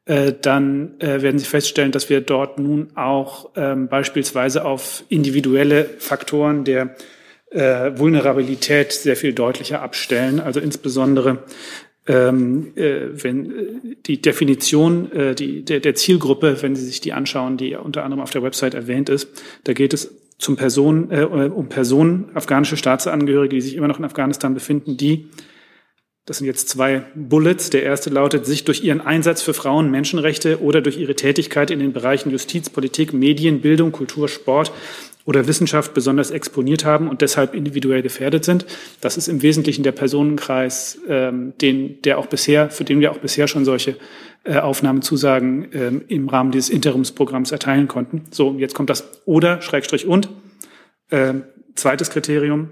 äh, 0.05 0.33
dann 0.41 0.99
äh, 0.99 1.21
werden 1.21 1.39
Sie 1.39 1.45
feststellen, 1.45 1.91
dass 1.91 2.09
wir 2.09 2.21
dort 2.21 2.57
nun 2.57 2.95
auch 2.95 3.49
ähm, 3.55 3.89
beispielsweise 3.89 4.63
auf 4.63 5.03
individuelle 5.09 5.85
Faktoren 5.99 6.63
der 6.63 6.95
Vulnerabilität 7.49 8.91
sehr 8.91 9.15
viel 9.15 9.31
deutlicher 9.31 9.81
abstellen. 9.81 10.41
Also 10.41 10.59
insbesondere 10.59 11.45
ähm, 12.07 12.71
äh, 12.75 13.07
wenn 13.11 13.51
äh, 13.51 13.95
die 14.05 14.21
Definition 14.21 15.11
äh, 15.11 15.35
die, 15.35 15.63
der, 15.63 15.81
der 15.81 15.95
Zielgruppe, 15.95 16.61
wenn 16.61 16.75
Sie 16.75 16.85
sich 16.85 17.01
die 17.01 17.13
anschauen, 17.13 17.57
die 17.57 17.75
unter 17.75 18.03
anderem 18.03 18.21
auf 18.21 18.29
der 18.29 18.43
Website 18.43 18.73
erwähnt 18.73 19.09
ist, 19.09 19.27
da 19.65 19.73
geht 19.73 19.93
es 19.93 20.15
zum 20.37 20.55
Personen, 20.55 21.11
äh, 21.11 21.23
um 21.23 21.67
Personen, 21.67 22.29
afghanische 22.33 22.77
Staatsangehörige, 22.77 23.55
die 23.55 23.61
sich 23.61 23.75
immer 23.75 23.87
noch 23.87 23.99
in 23.99 24.05
Afghanistan 24.05 24.53
befinden, 24.53 24.95
die, 24.95 25.27
das 26.27 26.39
sind 26.39 26.45
jetzt 26.45 26.67
zwei 26.67 27.03
Bullets, 27.15 27.69
der 27.69 27.83
erste 27.83 28.09
lautet, 28.09 28.45
sich 28.45 28.65
durch 28.65 28.83
ihren 28.83 28.99
Einsatz 28.99 29.41
für 29.41 29.53
Frauen, 29.53 29.89
Menschenrechte 29.89 30.61
oder 30.61 30.81
durch 30.81 30.97
ihre 30.97 31.15
Tätigkeit 31.15 31.71
in 31.71 31.79
den 31.79 31.93
Bereichen 31.93 32.31
Justiz, 32.31 32.69
Politik, 32.69 33.13
Medien, 33.13 33.61
Bildung, 33.61 33.93
Kultur, 33.93 34.27
Sport 34.27 34.73
oder 35.23 35.47
Wissenschaft 35.47 35.93
besonders 35.93 36.31
exponiert 36.31 36.83
haben 36.83 37.07
und 37.07 37.21
deshalb 37.21 37.55
individuell 37.55 38.01
gefährdet 38.01 38.43
sind. 38.43 38.65
Das 38.99 39.15
ist 39.15 39.29
im 39.29 39.41
Wesentlichen 39.41 39.83
der 39.83 39.93
Personenkreis, 39.93 40.99
ähm, 41.07 41.53
den, 41.61 42.01
der 42.01 42.17
auch 42.17 42.25
bisher, 42.25 42.69
für 42.69 42.83
den 42.83 42.99
wir 42.99 43.13
auch 43.13 43.19
bisher 43.19 43.47
schon 43.47 43.63
solche 43.63 43.95
äh, 44.43 44.57
Aufnahmezusagen 44.57 45.69
ähm, 45.71 46.01
im 46.09 46.27
Rahmen 46.27 46.51
dieses 46.51 46.69
Interimsprogramms 46.69 47.53
erteilen 47.53 47.87
konnten. 47.87 48.25
So, 48.31 48.53
jetzt 48.57 48.75
kommt 48.75 48.89
das 48.89 49.21
oder, 49.25 49.61
Schrägstrich 49.61 50.05
und. 50.05 50.27
Ähm, 51.09 51.43
zweites 51.75 52.09
Kriterium, 52.09 52.69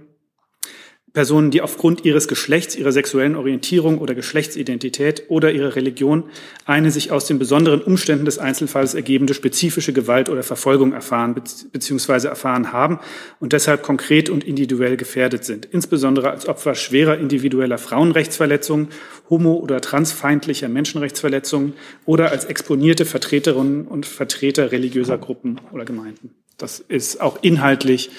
Personen, 1.16 1.50
die 1.50 1.62
aufgrund 1.62 2.06
ihres 2.06 2.28
Geschlechts, 2.28 2.76
ihrer 2.76 2.92
sexuellen 2.92 3.36
Orientierung 3.36 3.98
oder 3.98 4.14
Geschlechtsidentität 4.14 5.24
oder 5.30 5.52
ihrer 5.52 5.76
Religion 5.76 6.26
eine 6.66 6.92
sich 6.92 7.12
aus 7.12 7.26
den 7.26 7.40
besonderen 7.40 7.82
Umständen 7.82 8.26
des 8.26 8.38
Einzelfalls 8.38 8.94
ergebende 8.94 9.34
spezifische 9.34 9.94
Gewalt 9.94 10.30
oder 10.30 10.44
Verfolgung 10.44 10.94
erfahren 10.94 11.34
bzw. 11.34 12.28
erfahren 12.28 12.72
haben 12.72 13.00
und 13.40 13.54
deshalb 13.54 13.82
konkret 13.82 14.30
und 14.30 14.44
individuell 14.44 14.98
gefährdet 14.98 15.46
sind, 15.46 15.66
insbesondere 15.66 16.30
als 16.30 16.48
Opfer 16.48 16.76
schwerer 16.76 17.18
individueller 17.18 17.80
Frauenrechtsverletzungen, 17.80 18.90
homo- 19.30 19.58
oder 19.58 19.82
transfeindlicher 19.82 20.68
Menschenrechtsverletzungen 20.68 21.74
oder 22.06 22.30
als 22.30 22.46
exponierte 22.46 23.06
Vertreterinnen 23.06 23.88
und 23.88 24.06
Vertreter 24.06 24.72
religiöser 24.72 25.18
Gruppen 25.18 25.62
oder 25.72 25.86
Gemeinden. 25.86 26.36
Das 26.58 26.80
ist 26.80 27.20
auch 27.20 27.40
inhaltlich 27.42 28.12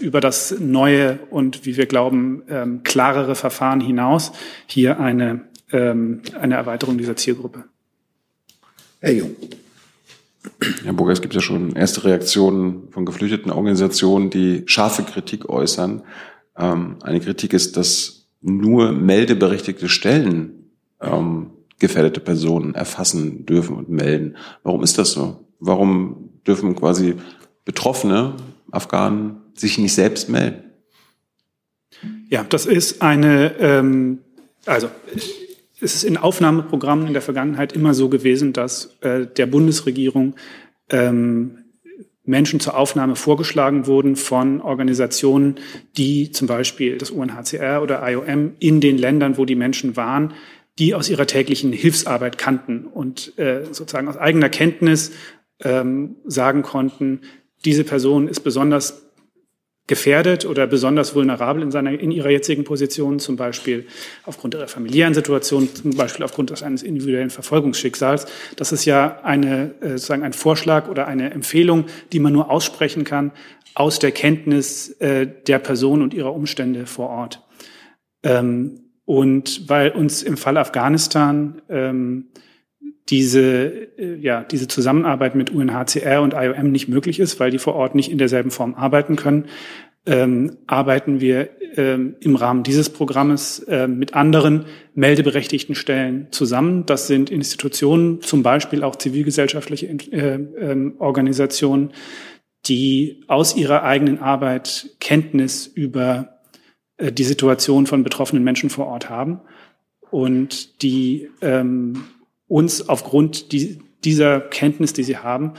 über 0.00 0.20
das 0.20 0.54
neue 0.58 1.18
und, 1.30 1.64
wie 1.64 1.76
wir 1.76 1.86
glauben, 1.86 2.42
ähm, 2.48 2.82
klarere 2.82 3.34
Verfahren 3.34 3.80
hinaus 3.80 4.32
hier 4.66 4.98
eine, 4.98 5.42
ähm, 5.72 6.22
eine 6.38 6.56
Erweiterung 6.56 6.98
dieser 6.98 7.16
Zielgruppe. 7.16 7.64
Herr 9.00 9.12
Jung. 9.12 9.36
Herr 10.84 10.92
Burger, 10.92 11.12
es 11.12 11.20
gibt 11.20 11.34
ja 11.34 11.40
schon 11.40 11.76
erste 11.76 12.04
Reaktionen 12.04 12.88
von 12.90 13.04
geflüchteten 13.04 13.52
Organisationen, 13.52 14.30
die 14.30 14.62
scharfe 14.66 15.02
Kritik 15.02 15.48
äußern. 15.48 16.02
Eine 16.54 17.20
Kritik 17.20 17.52
ist, 17.52 17.76
dass 17.76 18.26
nur 18.40 18.92
meldeberechtigte 18.92 19.88
Stellen 19.90 20.70
gefährdete 21.78 22.20
Personen 22.20 22.74
erfassen 22.74 23.44
dürfen 23.44 23.76
und 23.76 23.90
melden. 23.90 24.36
Warum 24.62 24.82
ist 24.82 24.96
das 24.98 25.12
so? 25.12 25.46
Warum 25.58 26.30
dürfen 26.46 26.74
quasi 26.74 27.16
Betroffene 27.64 28.36
Afghanen 28.70 29.36
sich 29.60 29.78
nicht 29.78 29.94
selbst 29.94 30.28
melden? 30.28 30.64
Ja, 32.28 32.44
das 32.48 32.66
ist 32.66 33.02
eine, 33.02 33.56
ähm, 33.58 34.18
also 34.66 34.88
es 35.80 35.94
ist 35.94 36.04
in 36.04 36.16
Aufnahmeprogrammen 36.16 37.06
in 37.06 37.12
der 37.12 37.22
Vergangenheit 37.22 37.72
immer 37.72 37.94
so 37.94 38.08
gewesen, 38.08 38.52
dass 38.52 38.96
äh, 39.00 39.26
der 39.26 39.46
Bundesregierung 39.46 40.34
ähm, 40.90 41.58
Menschen 42.24 42.60
zur 42.60 42.76
Aufnahme 42.76 43.16
vorgeschlagen 43.16 43.86
wurden 43.86 44.14
von 44.16 44.60
Organisationen, 44.60 45.56
die 45.96 46.30
zum 46.30 46.46
Beispiel 46.46 46.98
das 46.98 47.10
UNHCR 47.10 47.82
oder 47.82 48.08
IOM 48.08 48.52
in 48.58 48.80
den 48.80 48.98
Ländern, 48.98 49.36
wo 49.36 49.44
die 49.44 49.56
Menschen 49.56 49.96
waren, 49.96 50.34
die 50.78 50.94
aus 50.94 51.10
ihrer 51.10 51.26
täglichen 51.26 51.72
Hilfsarbeit 51.72 52.38
kannten 52.38 52.86
und 52.86 53.36
äh, 53.38 53.64
sozusagen 53.72 54.08
aus 54.08 54.16
eigener 54.16 54.48
Kenntnis 54.48 55.12
ähm, 55.62 56.16
sagen 56.24 56.62
konnten, 56.62 57.22
diese 57.64 57.84
Person 57.84 58.28
ist 58.28 58.40
besonders 58.40 59.09
gefährdet 59.90 60.46
oder 60.46 60.68
besonders 60.68 61.16
vulnerabel 61.16 61.64
in, 61.64 61.72
seiner, 61.72 61.90
in 61.90 62.12
ihrer 62.12 62.30
jetzigen 62.30 62.62
Position, 62.62 63.18
zum 63.18 63.36
Beispiel 63.36 63.86
aufgrund 64.24 64.54
ihrer 64.54 64.68
familiären 64.68 65.14
Situation, 65.14 65.68
zum 65.74 65.96
Beispiel 65.96 66.24
aufgrund 66.24 66.62
eines 66.62 66.84
individuellen 66.84 67.28
Verfolgungsschicksals. 67.28 68.26
Das 68.54 68.70
ist 68.70 68.84
ja 68.84 69.18
eine, 69.24 69.74
äh, 69.80 69.88
sozusagen 69.90 70.22
ein 70.22 70.32
Vorschlag 70.32 70.88
oder 70.88 71.08
eine 71.08 71.32
Empfehlung, 71.32 71.86
die 72.12 72.20
man 72.20 72.32
nur 72.32 72.50
aussprechen 72.50 73.02
kann 73.02 73.32
aus 73.74 73.98
der 73.98 74.12
Kenntnis 74.12 74.90
äh, 75.00 75.26
der 75.46 75.58
Person 75.58 76.02
und 76.02 76.14
ihrer 76.14 76.32
Umstände 76.32 76.86
vor 76.86 77.10
Ort. 77.10 77.42
Ähm, 78.22 78.92
und 79.04 79.68
weil 79.68 79.90
uns 79.90 80.22
im 80.22 80.36
Fall 80.36 80.56
Afghanistan 80.56 81.62
ähm, 81.68 82.28
diese, 83.10 83.88
äh, 83.98 84.16
ja, 84.20 84.44
diese 84.44 84.68
Zusammenarbeit 84.68 85.34
mit 85.34 85.50
UNHCR 85.50 86.22
und 86.22 86.34
IOM 86.34 86.70
nicht 86.70 86.88
möglich 86.88 87.18
ist, 87.18 87.40
weil 87.40 87.50
die 87.50 87.58
vor 87.58 87.74
Ort 87.74 87.94
nicht 87.94 88.10
in 88.10 88.18
derselben 88.18 88.50
Form 88.50 88.74
arbeiten 88.74 89.16
können, 89.16 89.46
ähm, 90.06 90.56
arbeiten 90.66 91.20
wir 91.20 91.50
ähm, 91.76 92.16
im 92.20 92.36
Rahmen 92.36 92.62
dieses 92.62 92.88
Programmes 92.88 93.58
äh, 93.60 93.86
mit 93.86 94.14
anderen 94.14 94.64
meldeberechtigten 94.94 95.74
Stellen 95.74 96.28
zusammen. 96.30 96.86
Das 96.86 97.06
sind 97.06 97.30
Institutionen, 97.30 98.22
zum 98.22 98.42
Beispiel 98.42 98.82
auch 98.82 98.96
zivilgesellschaftliche 98.96 99.86
äh, 99.86 100.34
äh, 100.34 100.92
Organisationen, 100.98 101.90
die 102.66 103.24
aus 103.26 103.56
ihrer 103.56 103.82
eigenen 103.82 104.20
Arbeit 104.20 104.90
Kenntnis 105.00 105.66
über 105.66 106.40
äh, 106.96 107.12
die 107.12 107.24
Situation 107.24 107.86
von 107.86 108.02
betroffenen 108.02 108.44
Menschen 108.44 108.70
vor 108.70 108.86
Ort 108.86 109.10
haben 109.10 109.40
und 110.10 110.82
die 110.82 111.28
ähm, 111.42 112.04
uns 112.50 112.88
aufgrund 112.88 113.52
die, 113.52 113.78
dieser 114.04 114.40
Kenntnis, 114.40 114.92
die 114.92 115.04
sie 115.04 115.18
haben, 115.18 115.54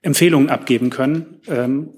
Empfehlungen 0.00 0.48
abgeben 0.48 0.88
können 0.88 1.40
ähm, 1.46 1.90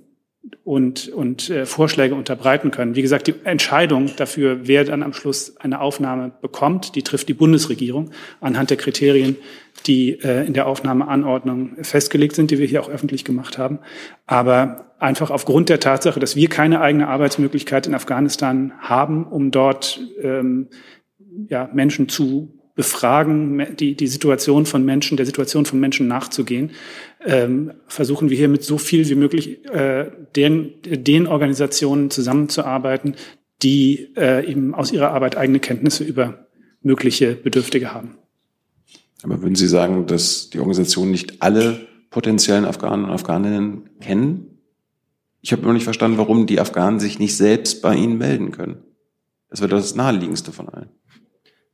und, 0.64 1.08
und 1.10 1.48
äh, 1.48 1.64
Vorschläge 1.64 2.16
unterbreiten 2.16 2.72
können. 2.72 2.96
Wie 2.96 3.02
gesagt, 3.02 3.28
die 3.28 3.34
Entscheidung 3.44 4.10
dafür, 4.16 4.66
wer 4.66 4.84
dann 4.84 5.04
am 5.04 5.12
Schluss 5.12 5.56
eine 5.58 5.80
Aufnahme 5.80 6.32
bekommt, 6.42 6.96
die 6.96 7.02
trifft 7.02 7.28
die 7.28 7.34
Bundesregierung 7.34 8.10
anhand 8.40 8.70
der 8.70 8.78
Kriterien, 8.78 9.36
die 9.86 10.18
äh, 10.24 10.44
in 10.44 10.54
der 10.54 10.66
Aufnahmeanordnung 10.66 11.76
festgelegt 11.84 12.34
sind, 12.34 12.50
die 12.50 12.58
wir 12.58 12.66
hier 12.66 12.82
auch 12.82 12.88
öffentlich 12.88 13.24
gemacht 13.24 13.58
haben. 13.58 13.78
Aber 14.26 14.92
einfach 14.98 15.30
aufgrund 15.30 15.68
der 15.68 15.78
Tatsache, 15.78 16.18
dass 16.18 16.34
wir 16.34 16.48
keine 16.48 16.80
eigene 16.80 17.06
Arbeitsmöglichkeit 17.06 17.86
in 17.86 17.94
Afghanistan 17.94 18.72
haben, 18.80 19.24
um 19.24 19.52
dort 19.52 20.00
ähm, 20.20 20.66
ja, 21.48 21.70
Menschen 21.72 22.08
zu 22.08 22.58
befragen, 22.74 23.76
die, 23.76 23.94
die 23.94 24.06
Situation 24.06 24.64
von 24.64 24.84
Menschen, 24.84 25.16
der 25.16 25.26
Situation 25.26 25.66
von 25.66 25.78
Menschen 25.78 26.08
nachzugehen, 26.08 26.70
ähm, 27.24 27.72
versuchen 27.86 28.30
wir 28.30 28.36
hier 28.36 28.48
mit 28.48 28.64
so 28.64 28.78
viel 28.78 29.08
wie 29.08 29.14
möglich 29.14 29.64
äh, 29.66 30.10
den, 30.36 30.72
den 30.82 31.26
Organisationen 31.26 32.10
zusammenzuarbeiten, 32.10 33.14
die 33.62 34.14
äh, 34.16 34.50
eben 34.50 34.74
aus 34.74 34.90
ihrer 34.90 35.10
Arbeit 35.10 35.36
eigene 35.36 35.60
Kenntnisse 35.60 36.04
über 36.04 36.46
mögliche 36.80 37.34
Bedürftige 37.34 37.92
haben. 37.92 38.16
Aber 39.22 39.40
würden 39.42 39.54
Sie 39.54 39.68
sagen, 39.68 40.06
dass 40.06 40.50
die 40.50 40.58
Organisationen 40.58 41.12
nicht 41.12 41.42
alle 41.42 41.86
potenziellen 42.10 42.64
Afghanen 42.64 43.04
und 43.04 43.10
Afghaninnen 43.10 43.90
kennen? 44.00 44.58
Ich 45.42 45.52
habe 45.52 45.62
noch 45.62 45.72
nicht 45.72 45.84
verstanden, 45.84 46.18
warum 46.18 46.46
die 46.46 46.60
Afghanen 46.60 47.00
sich 47.00 47.18
nicht 47.18 47.36
selbst 47.36 47.82
bei 47.82 47.94
Ihnen 47.94 48.18
melden 48.18 48.50
können. 48.50 48.82
Das 49.48 49.60
wäre 49.60 49.70
das 49.70 49.94
naheliegendste 49.94 50.50
von 50.50 50.68
allen. 50.68 50.88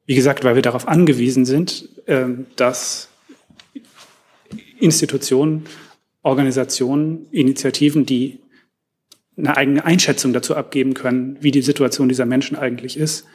Wie 0.08 0.14
gesagt, 0.14 0.42
weil 0.42 0.54
wir 0.54 0.62
darauf 0.62 0.88
angewiesen 0.88 1.44
sind, 1.44 1.86
ähm, 2.06 2.46
dass 2.56 3.10
Institutionen, 4.80 5.66
Organisationen, 6.22 7.26
Initiativen, 7.30 8.06
die 8.06 8.38
eine 9.36 9.54
eigene 9.54 9.84
Einschätzung 9.84 10.32
dazu 10.32 10.56
abgeben 10.56 10.94
können, 10.94 11.36
wie 11.42 11.50
die 11.50 11.60
Situation 11.60 12.08
dieser 12.08 12.24
Menschen 12.24 12.56
eigentlich 12.56 12.96
ist, 12.96 13.26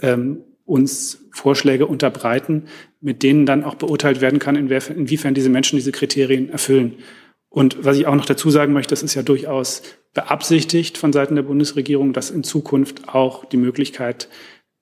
ähm, 0.00 0.44
uns 0.64 1.24
Vorschläge 1.32 1.86
unterbreiten, 1.86 2.66
mit 3.00 3.24
denen 3.24 3.44
dann 3.44 3.64
auch 3.64 3.74
beurteilt 3.74 4.20
werden 4.20 4.38
kann, 4.38 4.54
inwiefern 4.54 5.34
diese 5.34 5.50
Menschen 5.50 5.76
diese 5.76 5.90
Kriterien 5.90 6.50
erfüllen. 6.50 6.98
Und 7.48 7.84
was 7.84 7.96
ich 7.96 8.06
auch 8.06 8.14
noch 8.14 8.26
dazu 8.26 8.48
sagen 8.48 8.72
möchte, 8.72 8.90
das 8.90 9.02
ist 9.02 9.14
ja 9.14 9.22
durchaus 9.22 9.82
beabsichtigt 10.14 10.98
von 10.98 11.12
Seiten 11.12 11.34
der 11.34 11.42
Bundesregierung, 11.42 12.12
dass 12.12 12.30
in 12.30 12.44
Zukunft 12.44 13.08
auch 13.08 13.44
die 13.44 13.56
Möglichkeit 13.56 14.28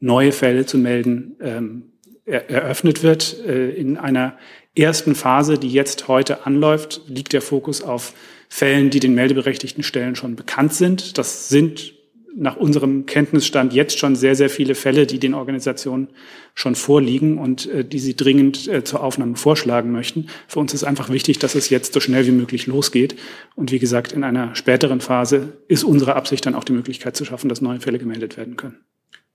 neue 0.01 0.33
Fälle 0.33 0.67
zu 0.67 0.79
melden 0.79 1.37
ähm, 1.41 1.93
er, 2.25 2.51
eröffnet 2.51 3.03
wird. 3.03 3.45
Äh, 3.47 3.71
in 3.71 3.97
einer 3.97 4.37
ersten 4.75 5.15
Phase, 5.15 5.59
die 5.59 5.71
jetzt 5.71 6.09
heute 6.09 6.47
anläuft, 6.47 7.03
liegt 7.07 7.33
der 7.33 7.43
Fokus 7.43 7.83
auf 7.83 8.15
Fällen, 8.49 8.91
die 8.91 9.01
den 9.01 9.15
meldeberechtigten 9.15 9.83
Stellen 9.83 10.17
schon 10.17 10.37
bekannt 10.37 10.75
sind. 10.75 11.19
Das 11.19 11.49
sind 11.49 11.95
nach 12.35 12.57
unserem 12.57 13.07
Kenntnisstand 13.07 13.73
jetzt 13.73 13.99
schon 13.99 14.15
sehr, 14.15 14.35
sehr 14.35 14.51
viele 14.51 14.75
Fälle, 14.75 15.07
die 15.07 15.19
den 15.19 15.35
Organisationen 15.35 16.09
schon 16.55 16.75
vorliegen 16.75 17.39
und 17.39 17.69
äh, 17.69 17.85
die 17.85 17.99
sie 17.99 18.17
dringend 18.17 18.69
äh, 18.69 18.85
zur 18.85 19.03
Aufnahme 19.03 19.37
vorschlagen 19.37 19.91
möchten. 19.91 20.27
Für 20.47 20.61
uns 20.61 20.73
ist 20.75 20.85
einfach 20.85 21.11
wichtig, 21.11 21.39
dass 21.39 21.55
es 21.55 21.71
jetzt 21.71 21.93
so 21.93 22.01
schnell 22.01 22.27
wie 22.27 22.33
möglich 22.33 22.67
losgeht. 22.67 23.17
Und 23.57 23.73
wie 23.73 23.79
gesagt, 23.79 24.13
in 24.13 24.25
einer 24.25 24.55
späteren 24.55 25.01
Phase 25.01 25.59
ist 25.69 25.85
unsere 25.85 26.15
Absicht 26.15 26.47
dann 26.47 26.55
auch 26.55 26.65
die 26.65 26.73
Möglichkeit 26.73 27.17
zu 27.17 27.25
schaffen, 27.25 27.49
dass 27.49 27.61
neue 27.61 27.81
Fälle 27.81 27.99
gemeldet 27.99 28.37
werden 28.37 28.57
können. 28.57 28.79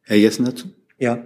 Herr 0.06 0.18
Jessen 0.18 0.46
dazu? 0.46 0.68
Ja. 0.98 1.26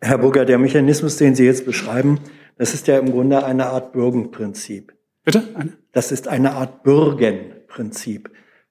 Herr 0.00 0.18
Burger, 0.18 0.44
der 0.44 0.58
Mechanismus, 0.58 1.16
den 1.16 1.34
Sie 1.34 1.44
jetzt 1.44 1.64
beschreiben, 1.64 2.20
das 2.56 2.74
ist 2.74 2.86
ja 2.88 2.98
im 2.98 3.12
Grunde 3.12 3.44
eine 3.44 3.66
Art 3.66 3.92
Bürgenprinzip. 3.92 4.92
Bitte? 5.24 5.42
Eine? 5.54 5.72
Das 5.92 6.12
ist 6.12 6.28
eine 6.28 6.52
Art 6.52 6.82
Bürgenprinzip. 6.82 8.30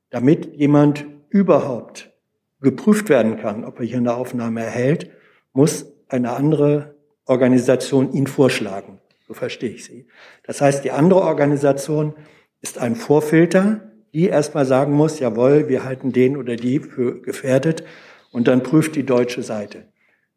Damit 0.10 0.56
jemand 0.56 1.06
überhaupt 1.30 2.12
geprüft 2.62 3.10
werden 3.10 3.38
kann, 3.38 3.64
ob 3.64 3.80
er 3.80 3.86
hier 3.86 3.98
eine 3.98 4.16
Aufnahme 4.16 4.64
erhält, 4.64 5.12
muss 5.54 5.86
eine 6.10 6.32
andere 6.32 6.96
Organisation 7.26 8.12
ihn 8.14 8.28
vorschlagen. 8.28 9.00
So 9.28 9.34
verstehe 9.34 9.72
ich 9.72 9.86
Sie. 9.86 10.08
Das 10.44 10.62
heißt, 10.62 10.84
die 10.84 10.92
andere 10.92 11.22
Organisation 11.22 12.14
ist 12.62 12.78
ein 12.78 12.96
Vorfilter, 12.96 13.92
die 14.14 14.28
erstmal 14.28 14.66
sagen 14.66 14.94
muss, 14.94 15.20
jawohl, 15.20 15.68
wir 15.68 15.84
halten 15.84 16.12
den 16.12 16.38
oder 16.38 16.56
die 16.56 16.80
für 16.80 17.22
gefährdet 17.22 17.84
und 18.38 18.48
dann 18.48 18.62
prüft 18.62 18.96
die 18.96 19.04
deutsche 19.04 19.42
Seite. 19.42 19.86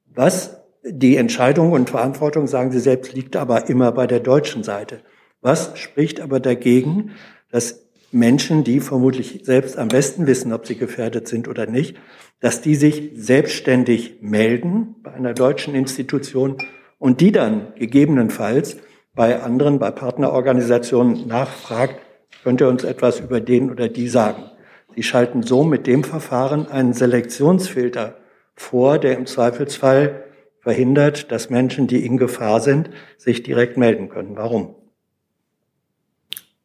Was 0.07 0.63
die 0.83 1.19
Entscheidung 1.19 1.73
und 1.73 1.91
Verantwortung, 1.91 2.47
sagen 2.47 2.73
Sie 2.73 2.81
selbst, 2.81 3.13
liegt 3.13 3.37
aber 3.37 3.69
immer 3.69 3.93
bei 3.93 4.07
der 4.07 4.21
deutschen 4.21 4.63
Seite. 4.63 5.01
Was 5.43 5.79
spricht 5.79 6.19
aber 6.19 6.41
dagegen, 6.41 7.11
dass 7.51 7.91
Menschen, 8.11 8.65
die 8.65 8.81
vermutlich 8.81 9.43
selbst 9.45 9.77
am 9.77 9.89
besten 9.89 10.27
wissen, 10.27 10.55
ob 10.55 10.67
sie 10.67 10.77
gefährdet 10.77 11.29
sind 11.29 11.47
oder 11.47 11.67
nicht, 11.67 11.99
dass 12.41 12.63
die 12.63 12.75
sich 12.75 13.11
selbstständig 13.17 14.23
melden 14.23 14.95
bei 15.03 15.13
einer 15.13 15.35
deutschen 15.35 15.75
Institution 15.75 16.57
und 16.99 17.21
die 17.21 17.33
dann 17.33 17.75
gegebenenfalls 17.75 18.79
bei 19.15 19.43
anderen, 19.43 19.79
bei 19.79 19.91
Partnerorganisationen 19.91 21.29
nachfragt, 21.29 21.97
könnt 22.45 22.63
ihr 22.63 22.69
uns 22.69 22.83
etwas 22.83 23.21
über 23.21 23.43
den 23.43 23.71
oder 23.71 23.91
die 23.91 24.09
sagen? 24.09 24.50
Sie 24.95 25.03
schalten 25.03 25.43
so 25.43 25.65
mit 25.65 25.87
dem 25.87 26.05
Verfahren 26.05 26.67
einen 26.67 26.93
Selektionsfilter 26.93 28.17
vor, 28.55 28.99
der 28.99 29.17
im 29.17 29.27
Zweifelsfall 29.27 30.25
verhindert, 30.61 31.33
dass 31.33 31.51
Menschen, 31.51 31.87
die 31.87 32.05
in 32.05 32.17
Gefahr 32.17 32.61
sind, 32.61 32.91
sich 33.17 33.43
direkt 33.43 33.77
melden 33.77 34.09
können. 34.09 34.37
Warum? 34.37 34.75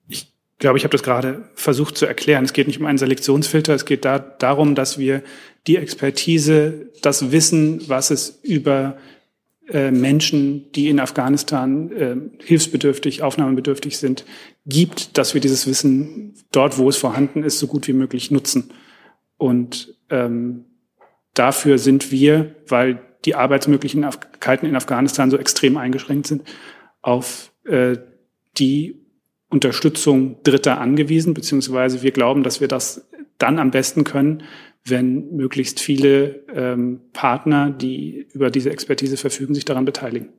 Ich 0.08 0.34
glaube, 0.60 0.78
ich 0.78 0.84
habe 0.84 0.92
das 0.92 1.04
gerade 1.04 1.50
versucht 1.56 1.98
zu 1.98 2.06
erklären. 2.06 2.44
Es 2.44 2.54
geht 2.54 2.68
nicht 2.68 2.80
um 2.80 2.86
einen 2.86 2.98
Selektionsfilter, 2.98 3.74
es 3.74 3.86
geht 3.86 4.04
da, 4.04 4.20
darum, 4.20 4.76
dass 4.76 4.98
wir 4.98 5.22
die 5.68 5.78
Expertise, 5.78 6.92
das 7.02 7.32
Wissen, 7.32 7.88
was 7.88 8.12
es 8.12 8.40
über 8.44 8.98
Menschen, 9.74 10.72
die 10.74 10.90
in 10.90 11.00
Afghanistan 11.00 11.92
äh, 11.92 12.16
hilfsbedürftig, 12.44 13.24
aufnahmebedürftig 13.24 13.98
sind, 13.98 14.26
gibt, 14.66 15.18
dass 15.18 15.34
wir 15.34 15.42
dieses 15.42 15.66
Wissen 15.68 16.34
dort, 16.52 16.78
wo 16.78 16.90
es 16.90 16.98
vorhanden 16.98 17.44
ist, 17.44 17.60
so 17.60 17.68
gut 17.68 17.88
wie 17.88 17.94
möglich 17.94 18.32
nutzen. 18.32 18.72
Und 19.38 19.96
ähm, 20.10 20.66
dafür 21.34 21.78
sind 21.78 22.12
wir, 22.12 22.56
weil 22.68 23.02
die 23.26 23.36
Arbeitsmöglichkeiten 23.36 24.70
in 24.70 24.76
Afghanistan 24.76 25.32
so 25.32 25.38
extrem 25.38 25.78
eingeschränkt 25.78 26.28
sind, 26.28 26.44
auf 27.02 27.52
äh, 27.66 27.98
die 28.58 29.02
Unterstützung 29.50 30.42
Dritter 30.44 30.80
angewiesen, 30.80 31.34
beziehungsweise 31.34 32.02
wir 32.04 32.12
glauben, 32.12 32.44
dass 32.44 32.62
wir 32.62 32.68
das 32.68 33.08
dann 33.38 33.60
am 33.60 33.72
besten 33.72 34.04
können, 34.04 34.44
wenn 34.88 35.36
möglichst 35.36 35.80
viele 35.80 36.46
ähm, 36.54 37.02
Partner, 37.12 37.72
die 37.72 38.28
über 38.34 38.52
diese 38.52 38.70
Expertise 38.70 39.18
verfügen, 39.18 39.56
sich 39.56 39.66
daran 39.66 39.86
beteiligen. 39.86 40.30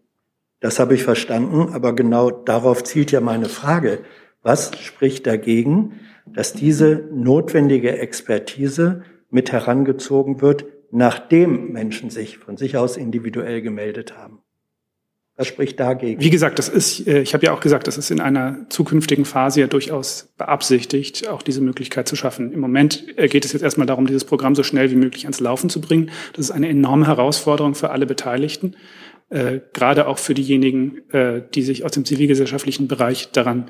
Das 0.60 0.78
habe 0.78 0.94
ich 0.94 1.02
verstanden, 1.02 1.72
aber 1.72 1.94
genau 1.94 2.30
darauf 2.30 2.84
zielt 2.84 3.12
ja 3.12 3.20
meine 3.20 3.48
Frage. 3.48 4.00
Was 4.42 4.78
spricht 4.80 5.26
dagegen, 5.26 6.00
dass 6.24 6.52
diese 6.52 7.08
notwendige 7.12 7.98
Expertise 7.98 9.02
mit 9.30 9.52
herangezogen 9.52 10.40
wird, 10.40 10.64
nachdem 10.90 11.72
Menschen 11.72 12.10
sich 12.10 12.38
von 12.38 12.56
sich 12.56 12.76
aus 12.76 12.96
individuell 12.96 13.60
gemeldet 13.60 14.16
haben? 14.16 14.40
Was 15.38 15.48
spricht 15.48 15.78
dagegen? 15.78 16.20
Wie 16.20 16.30
gesagt, 16.30 16.58
das 16.58 16.70
ist, 16.70 17.06
äh, 17.06 17.20
ich 17.20 17.34
habe 17.34 17.44
ja 17.44 17.52
auch 17.52 17.60
gesagt, 17.60 17.86
das 17.86 17.98
ist 17.98 18.10
in 18.10 18.20
einer 18.20 18.66
zukünftigen 18.70 19.26
Phase 19.26 19.60
ja 19.60 19.66
durchaus 19.66 20.32
beabsichtigt, 20.38 21.28
auch 21.28 21.42
diese 21.42 21.60
Möglichkeit 21.60 22.08
zu 22.08 22.16
schaffen. 22.16 22.52
Im 22.52 22.60
Moment 22.60 23.04
äh, 23.18 23.28
geht 23.28 23.44
es 23.44 23.52
jetzt 23.52 23.62
erstmal 23.62 23.86
darum, 23.86 24.06
dieses 24.06 24.24
Programm 24.24 24.54
so 24.54 24.62
schnell 24.62 24.90
wie 24.90 24.96
möglich 24.96 25.24
ans 25.24 25.40
Laufen 25.40 25.68
zu 25.68 25.82
bringen. 25.82 26.10
Das 26.32 26.46
ist 26.46 26.50
eine 26.52 26.68
enorme 26.68 27.06
Herausforderung 27.06 27.74
für 27.74 27.90
alle 27.90 28.06
Beteiligten, 28.06 28.76
äh, 29.28 29.60
gerade 29.74 30.06
auch 30.08 30.18
für 30.18 30.32
diejenigen, 30.32 31.02
äh, 31.10 31.42
die 31.54 31.62
sich 31.62 31.84
aus 31.84 31.92
dem 31.92 32.06
zivilgesellschaftlichen 32.06 32.88
Bereich 32.88 33.30
daran 33.32 33.68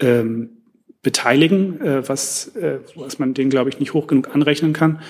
ähm, 0.00 0.62
beteiligen, 1.02 1.80
äh, 1.80 2.08
was, 2.08 2.54
äh, 2.56 2.78
was 2.94 3.18
man 3.18 3.34
denen, 3.34 3.50
glaube 3.50 3.68
ich, 3.68 3.80
nicht 3.80 3.92
hoch 3.92 4.06
genug 4.06 4.34
anrechnen 4.34 4.72
kann. 4.72 5.00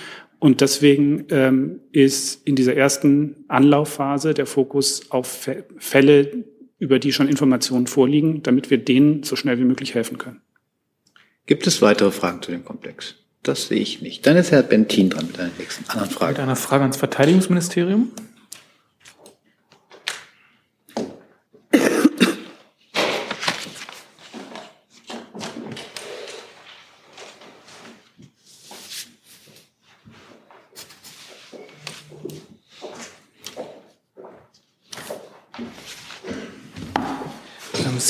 Und 0.43 0.59
deswegen 0.59 1.23
ähm, 1.29 1.79
ist 1.93 2.45
in 2.45 2.57
dieser 2.57 2.75
ersten 2.75 3.45
Anlaufphase 3.47 4.33
der 4.33 4.45
Fokus 4.45 5.09
auf 5.09 5.49
Fälle, 5.77 6.43
über 6.79 6.99
die 6.99 7.13
schon 7.13 7.29
Informationen 7.29 7.87
vorliegen, 7.87 8.43
damit 8.43 8.69
wir 8.69 8.77
denen 8.77 9.23
so 9.23 9.37
schnell 9.37 9.57
wie 9.57 9.63
möglich 9.63 9.95
helfen 9.95 10.17
können. 10.17 10.41
Gibt 11.45 11.65
es 11.65 11.81
weitere 11.81 12.11
Fragen 12.11 12.41
zu 12.41 12.51
dem 12.51 12.65
Komplex? 12.65 13.15
Das 13.41 13.69
sehe 13.69 13.79
ich 13.79 14.01
nicht. 14.01 14.27
Dann 14.27 14.35
ist 14.35 14.51
Herr 14.51 14.63
Bentin 14.63 15.09
dran 15.09 15.27
mit 15.27 15.39
einer 15.39 15.49
nächsten 15.57 15.89
anderen 15.89 16.09
Frage. 16.09 16.33
Mit 16.33 16.41
einer 16.41 16.57
Frage 16.57 16.81
ans 16.81 16.97
Verteidigungsministerium. 16.97 18.11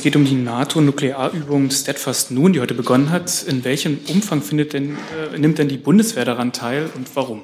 Geht 0.02 0.16
um 0.16 0.26
die 0.26 0.36
NATO-Nuklearübung 0.36 1.70
Steadfast 1.70 2.32
Nun, 2.32 2.54
die 2.54 2.62
heute 2.62 2.74
begonnen 2.74 3.12
hat. 3.12 3.44
In 3.44 3.64
welchem 3.64 4.00
Umfang 4.08 4.42
denn, 4.74 4.98
äh, 5.34 5.38
nimmt 5.38 5.60
denn 5.60 5.68
die 5.68 5.78
Bundeswehr 5.78 6.26
daran 6.26 6.54
teil 6.54 6.90
und 6.96 7.16
warum? 7.16 7.44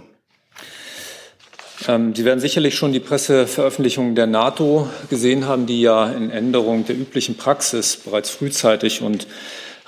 Ähm, 1.87 2.15
Sie 2.15 2.25
werden 2.25 2.39
sicherlich 2.39 2.75
schon 2.75 2.91
die 2.91 2.99
Presseveröffentlichungen 2.99 4.15
der 4.15 4.27
NATO 4.27 4.89
gesehen 5.09 5.45
haben, 5.45 5.65
die 5.65 5.81
ja 5.81 6.09
in 6.09 6.31
Änderung 6.31 6.85
der 6.85 6.97
üblichen 6.97 7.37
Praxis 7.37 7.97
bereits 7.97 8.29
frühzeitig 8.29 9.01
und 9.01 9.27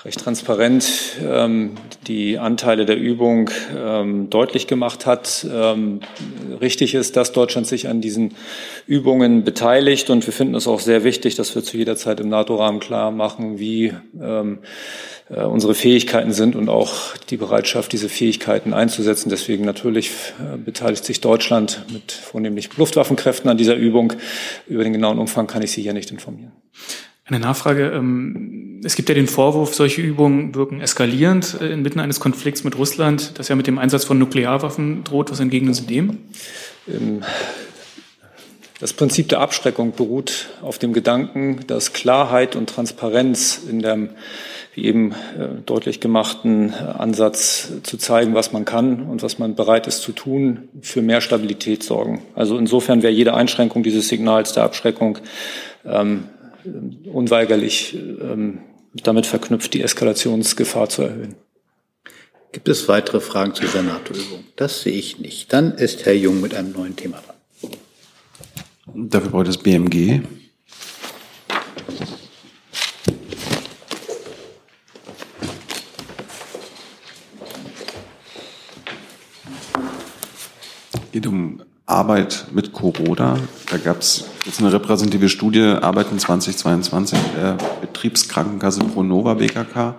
recht 0.04 0.20
transparent 0.20 1.18
ähm, 1.24 1.76
die 2.08 2.39
Anteile 2.39 2.86
der 2.86 2.97
Übung 2.97 3.52
ähm, 3.76 4.30
deutlich 4.30 4.66
gemacht 4.66 5.06
hat. 5.06 5.45
Ähm, 5.52 5.99
richtig 6.60 6.95
ist, 6.95 7.18
dass 7.18 7.32
Deutschland 7.34 7.68
sich 7.68 7.88
an 7.88 8.02
diesen 8.02 8.34
Übungen 8.88 9.43
beteiligt 9.43 10.10
und 10.10 10.26
wir 10.26 10.34
finden 10.34 10.56
es 10.56 10.68
auch 10.68 10.80
sehr 10.80 11.04
wichtig, 11.04 11.36
dass 11.36 11.54
wir 11.54 11.64
zu 11.64 11.78
jeder 11.78 11.95
Zeit 11.95 12.20
im 12.20 12.30
NATO-Rahmen 12.30 12.80
klar 12.80 13.12
machen, 13.12 13.60
wie 13.60 13.93
ähm, 14.20 14.60
äh, 15.30 15.43
unsere 15.43 15.76
Fähigkeiten 15.76 16.32
sind 16.32 16.56
und 16.56 16.68
auch 16.68 17.16
die 17.30 17.38
Bereitschaft, 17.38 17.91
diese 17.91 18.10
Fähigkeiten 18.10 18.74
einzusetzen. 18.74 19.30
Deswegen 19.30 19.66
natürlich 19.66 20.10
äh, 20.39 20.58
beteiligt 20.58 21.06
sich 21.06 21.22
Deutschland 21.22 21.86
mit 21.93 22.12
vornehmlich 22.12 22.76
Luftwaffenkräften 22.76 23.52
an 23.52 23.58
dieser 23.58 23.76
Übung. 23.76 24.14
Über 24.68 24.84
den 24.84 24.93
genauen 24.93 25.20
Umfang 25.20 25.45
kann 25.45 25.62
ich 25.62 25.72
Sie 25.72 25.84
hier 25.84 25.93
nicht 25.93 26.10
informieren. 26.10 26.54
Eine 27.26 27.39
Nachfrage. 27.39 27.91
Ähm, 27.91 28.82
es 28.84 28.95
gibt 28.95 29.09
ja 29.09 29.15
den 29.15 29.28
Vorwurf, 29.28 29.76
solche 29.76 30.01
Übungen 30.01 30.55
wirken 30.55 30.82
eskalierend 30.82 31.57
äh, 31.61 31.72
inmitten 31.72 31.99
eines 31.99 32.19
Konflikts 32.19 32.63
mit 32.63 32.78
Russland, 32.78 33.38
das 33.38 33.47
ja 33.47 33.55
mit 33.55 33.67
dem 33.67 33.78
Einsatz 33.78 34.05
von 34.05 34.17
Nuklearwaffen 34.17 35.03
droht. 35.03 35.32
Was 35.32 35.39
entgegnen 35.39 35.74
Sie 35.74 35.86
dem? 35.86 36.17
Ähm, 36.88 37.22
das 38.80 38.93
Prinzip 38.93 39.30
der 39.30 39.41
Abschreckung 39.41 39.93
beruht 39.93 40.49
auf 40.63 40.80
dem 40.80 40.91
Gedanken, 40.91 41.59
dass 41.67 41.93
Klarheit 41.93 42.55
und 42.55 42.67
Transparenz 42.67 43.61
in 43.69 43.84
dem, 43.84 44.09
wie 44.74 44.86
eben 44.86 45.11
äh, 45.11 45.61
deutlich 45.63 45.99
gemachten 45.99 46.74
Ansatz 46.74 47.72
zu 47.84 47.97
zeigen, 47.97 48.34
was 48.34 48.51
man 48.51 48.65
kann 48.65 49.03
und 49.03 49.22
was 49.22 49.38
man 49.38 49.53
bereit 49.53 49.86
ist 49.86 50.01
zu 50.01 50.13
tun, 50.13 50.69
für 50.82 51.03
mehr 51.03 51.22
Stabilität 51.22 51.84
sorgen. 51.84 52.24
Also 52.34 52.57
insofern 52.57 53.03
wäre 53.03 53.13
jede 53.13 53.36
Einschränkung 53.36 53.84
dieses 53.84 54.07
Signals 54.07 54.53
der 54.53 54.63
Abschreckung 54.63 55.19
ähm, 55.86 56.24
unweigerlich 57.05 57.95
ähm, 57.95 58.59
damit 58.93 59.26
verknüpft, 59.26 59.74
die 59.74 59.82
Eskalationsgefahr 59.82 60.89
zu 60.89 61.03
erhöhen. 61.03 61.36
Gibt 62.51 62.68
es 62.68 62.88
weitere 62.89 63.22
Fragen 63.22 63.53
zu 63.55 63.62
dieser 63.62 63.82
NATO-Übung? 63.82 64.43
Das 64.57 64.82
sehe 64.82 64.93
ich 64.93 65.20
nicht. 65.20 65.53
Dann 65.53 65.74
ist 65.74 66.05
Herr 66.05 66.14
Jung 66.14 66.41
mit 66.41 66.53
einem 66.53 66.74
neuen 66.74 66.95
Thema 66.95 67.22
dran. 67.22 69.07
Dafür 69.09 69.30
braucht 69.30 69.47
das 69.47 69.57
BMG. 69.57 70.22
geht 81.12 81.28
um 81.28 81.62
Arbeit 81.91 82.45
mit 82.51 82.71
Corona. 82.71 83.37
Da 83.69 83.77
gab 83.77 83.99
es 83.99 84.25
jetzt 84.45 84.59
eine 84.59 84.71
repräsentative 84.71 85.29
Studie, 85.29 85.61
Arbeiten 85.61 86.17
2022 86.17 87.19
der 87.37 87.57
Betriebskrankenkasse 87.81 88.81
Pronova 88.85 89.35
BKK, 89.35 89.95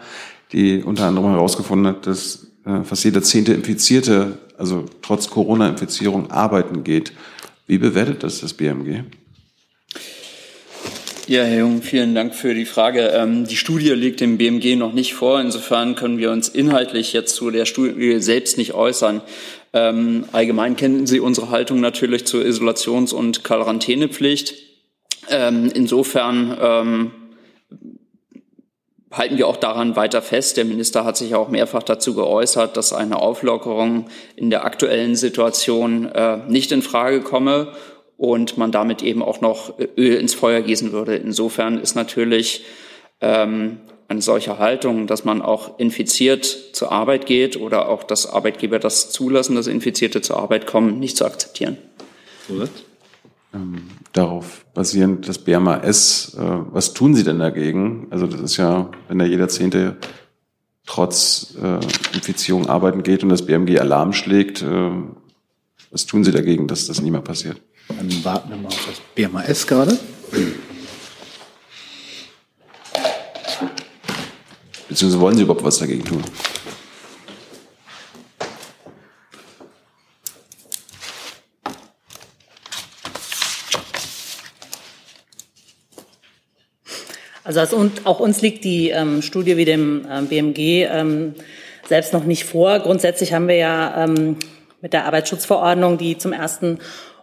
die 0.53 0.83
unter 0.83 1.05
anderem 1.05 1.31
herausgefunden 1.31 1.87
hat, 1.87 2.07
dass 2.07 2.47
äh, 2.65 2.83
fast 2.83 3.05
jeder 3.05 3.23
zehnte 3.23 3.53
Infizierte, 3.53 4.39
also 4.59 4.87
trotz 5.03 5.29
Corona-Infizierung, 5.31 6.31
arbeiten 6.31 6.85
geht. 6.85 7.13
Wie 7.67 7.79
bewertet 7.79 8.23
das 8.23 8.41
das 8.41 8.55
BMG? 8.55 9.05
Ja, 11.29 11.45
Herr 11.45 11.61
Jung, 11.61 11.83
vielen 11.83 12.17
Dank 12.17 12.35
für 12.35 12.53
die 12.53 12.65
Frage. 12.65 13.13
Ähm, 13.15 13.47
die 13.47 13.57
Studie 13.57 13.91
liegt 13.91 14.21
dem 14.21 14.39
BMG 14.39 14.77
noch 14.77 14.93
nicht 14.93 15.15
vor. 15.15 15.41
Insofern 15.41 15.95
können 15.95 16.19
wir 16.19 16.33
uns 16.33 16.49
inhaltlich 16.49 17.13
jetzt 17.13 17.37
zu 17.37 17.51
der 17.53 17.65
Studie 17.65 18.21
selbst 18.21 18.59
nicht 18.59 18.75
äußern. 18.75 19.21
Ähm, 19.73 20.25
allgemein 20.33 20.77
kennen 20.77 21.07
Sie 21.07 21.21
unsere 21.21 21.51
Haltung 21.51 21.81
natürlich 21.81 22.27
zur 22.27 22.45
Isolations- 22.45 23.15
und 23.15 23.43
Quarantänepflicht. 23.43 24.55
Ähm, 25.31 25.71
insofern 25.75 26.57
ähm, 26.61 27.11
halten 29.11 29.39
wir 29.39 29.47
auch 29.47 29.57
daran 29.57 29.95
weiter 29.97 30.23
fest. 30.23 30.57
Der 30.57 30.65
Minister 30.65 31.05
hat 31.05 31.17
sich 31.17 31.35
auch 31.35 31.49
mehrfach 31.49 31.83
dazu 31.83 32.15
geäußert, 32.15 32.77
dass 32.77 32.93
eine 32.93 33.17
Auflockerung 33.17 34.07
in 34.37 34.51
der 34.51 34.65
aktuellen 34.65 35.17
Situation 35.17 36.07
äh, 36.07 36.39
nicht 36.49 36.73
in 36.73 36.83
Frage 36.83 37.21
komme 37.21 37.73
und 38.17 38.59
man 38.59 38.73
damit 38.73 39.03
eben 39.03 39.23
auch 39.23 39.41
noch 39.41 39.79
Öl 39.97 40.15
ins 40.15 40.35
Feuer 40.35 40.61
gießen 40.61 40.93
würde. 40.93 41.17
Insofern 41.17 41.79
ist 41.79 41.95
natürlich 41.95 42.65
ähm, 43.21 43.81
eine 44.13 44.23
solche 44.23 44.59
Haltung, 44.59 45.07
dass 45.07 45.25
man 45.25 45.43
auch 45.43 45.79
infiziert 45.79 46.45
zur 46.73 46.93
Arbeit 46.93 47.27
geht 47.27 47.57
oder 47.57 47.89
auch, 47.89 48.05
dass 48.05 48.27
Arbeitgeber 48.27 48.79
das 48.79 49.11
zulassen, 49.11 49.57
dass 49.57 49.67
Infizierte 49.67 50.21
zur 50.21 50.39
Arbeit 50.39 50.67
kommen, 50.67 51.01
nicht 51.01 51.17
zu 51.17 51.25
akzeptieren. 51.25 51.79
Ähm, 53.55 53.89
darauf 54.13 54.65
basierend 54.75 55.29
das 55.29 55.39
BMAS, 55.39 56.37
äh, 56.39 56.41
was 56.41 56.95
tun 56.95 57.15
Sie 57.15 57.25
denn 57.25 57.39
dagegen? 57.39 58.07
Also 58.11 58.27
das 58.27 58.41
ist 58.41 58.57
ja, 58.57 58.91
wenn 59.09 59.19
da 59.19 59.25
jeder 59.25 59.49
Zehnte 59.49 59.97
trotz 60.87 61.55
äh, 61.63 61.77
Infizierung 62.15 62.67
arbeiten 62.67 63.03
geht 63.03 63.23
und 63.23 63.31
das 63.31 63.47
BMG 63.47 63.79
Alarm 63.79 64.13
schlägt, 64.13 64.63
äh, 64.63 64.91
was 65.91 66.07
tun 66.07 66.25
Sie 66.25 66.33
dagegen, 66.33 66.69
dass 66.69 66.87
das 66.87 67.01
nie 67.01 67.11
mehr 67.11 67.21
passiert? 67.21 67.61
Dann 67.89 68.25
warten 68.25 68.51
wir 68.51 68.57
mal 68.57 68.69
auf 68.69 68.87
das 68.87 69.01
BMAS 69.15 69.67
gerade. 69.67 69.99
Beziehungsweise 74.93 75.23
wollen 75.23 75.37
Sie 75.37 75.43
überhaupt 75.45 75.65
was 75.65 75.79
dagegen 75.79 76.05
tun? 76.05 76.23
Also 87.43 87.91
auch 88.05 88.21
uns 88.21 88.43
liegt 88.43 88.65
die 88.65 88.91
ähm, 88.91 89.23
Studie 89.23 89.57
wie 89.57 89.65
dem 89.65 90.07
ähm, 90.11 90.27
BMG 90.27 90.59
ähm, 90.91 91.37
selbst 91.89 92.13
noch 92.13 92.25
nicht 92.25 92.45
vor. 92.45 92.79
Grundsätzlich 92.81 93.33
haben 93.33 93.49
wir 93.49 93.57
ja 93.57 94.05
ähm, 94.05 94.37
mit 94.83 94.93
der 94.93 95.07
Arbeitsschutzverordnung, 95.07 95.97
die 95.97 96.19
zum 96.19 96.35
1. 96.35 96.61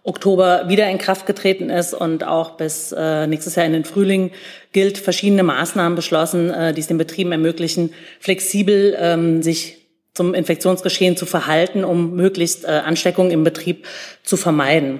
Oktober 0.03 0.69
wieder 0.69 0.89
in 0.89 0.97
Kraft 0.97 1.25
getreten 1.25 1.69
ist 1.69 1.93
und 1.93 2.23
auch 2.23 2.57
bis 2.57 2.91
äh, 2.91 3.27
nächstes 3.27 3.55
Jahr 3.55 3.65
in 3.65 3.73
den 3.73 3.85
Frühling 3.85 4.31
gilt, 4.71 4.97
verschiedene 4.97 5.43
Maßnahmen 5.43 5.95
beschlossen, 5.95 6.49
äh, 6.49 6.73
die 6.73 6.81
es 6.81 6.87
den 6.87 6.97
Betrieben 6.97 7.31
ermöglichen, 7.31 7.93
flexibel 8.19 8.95
ähm, 8.97 9.43
sich 9.43 9.77
zum 10.13 10.33
Infektionsgeschehen 10.33 11.17
zu 11.17 11.25
verhalten, 11.25 11.83
um 11.83 12.15
möglichst 12.15 12.65
äh, 12.65 12.67
Ansteckungen 12.67 13.31
im 13.31 13.43
Betrieb 13.43 13.85
zu 14.23 14.37
vermeiden. 14.37 14.99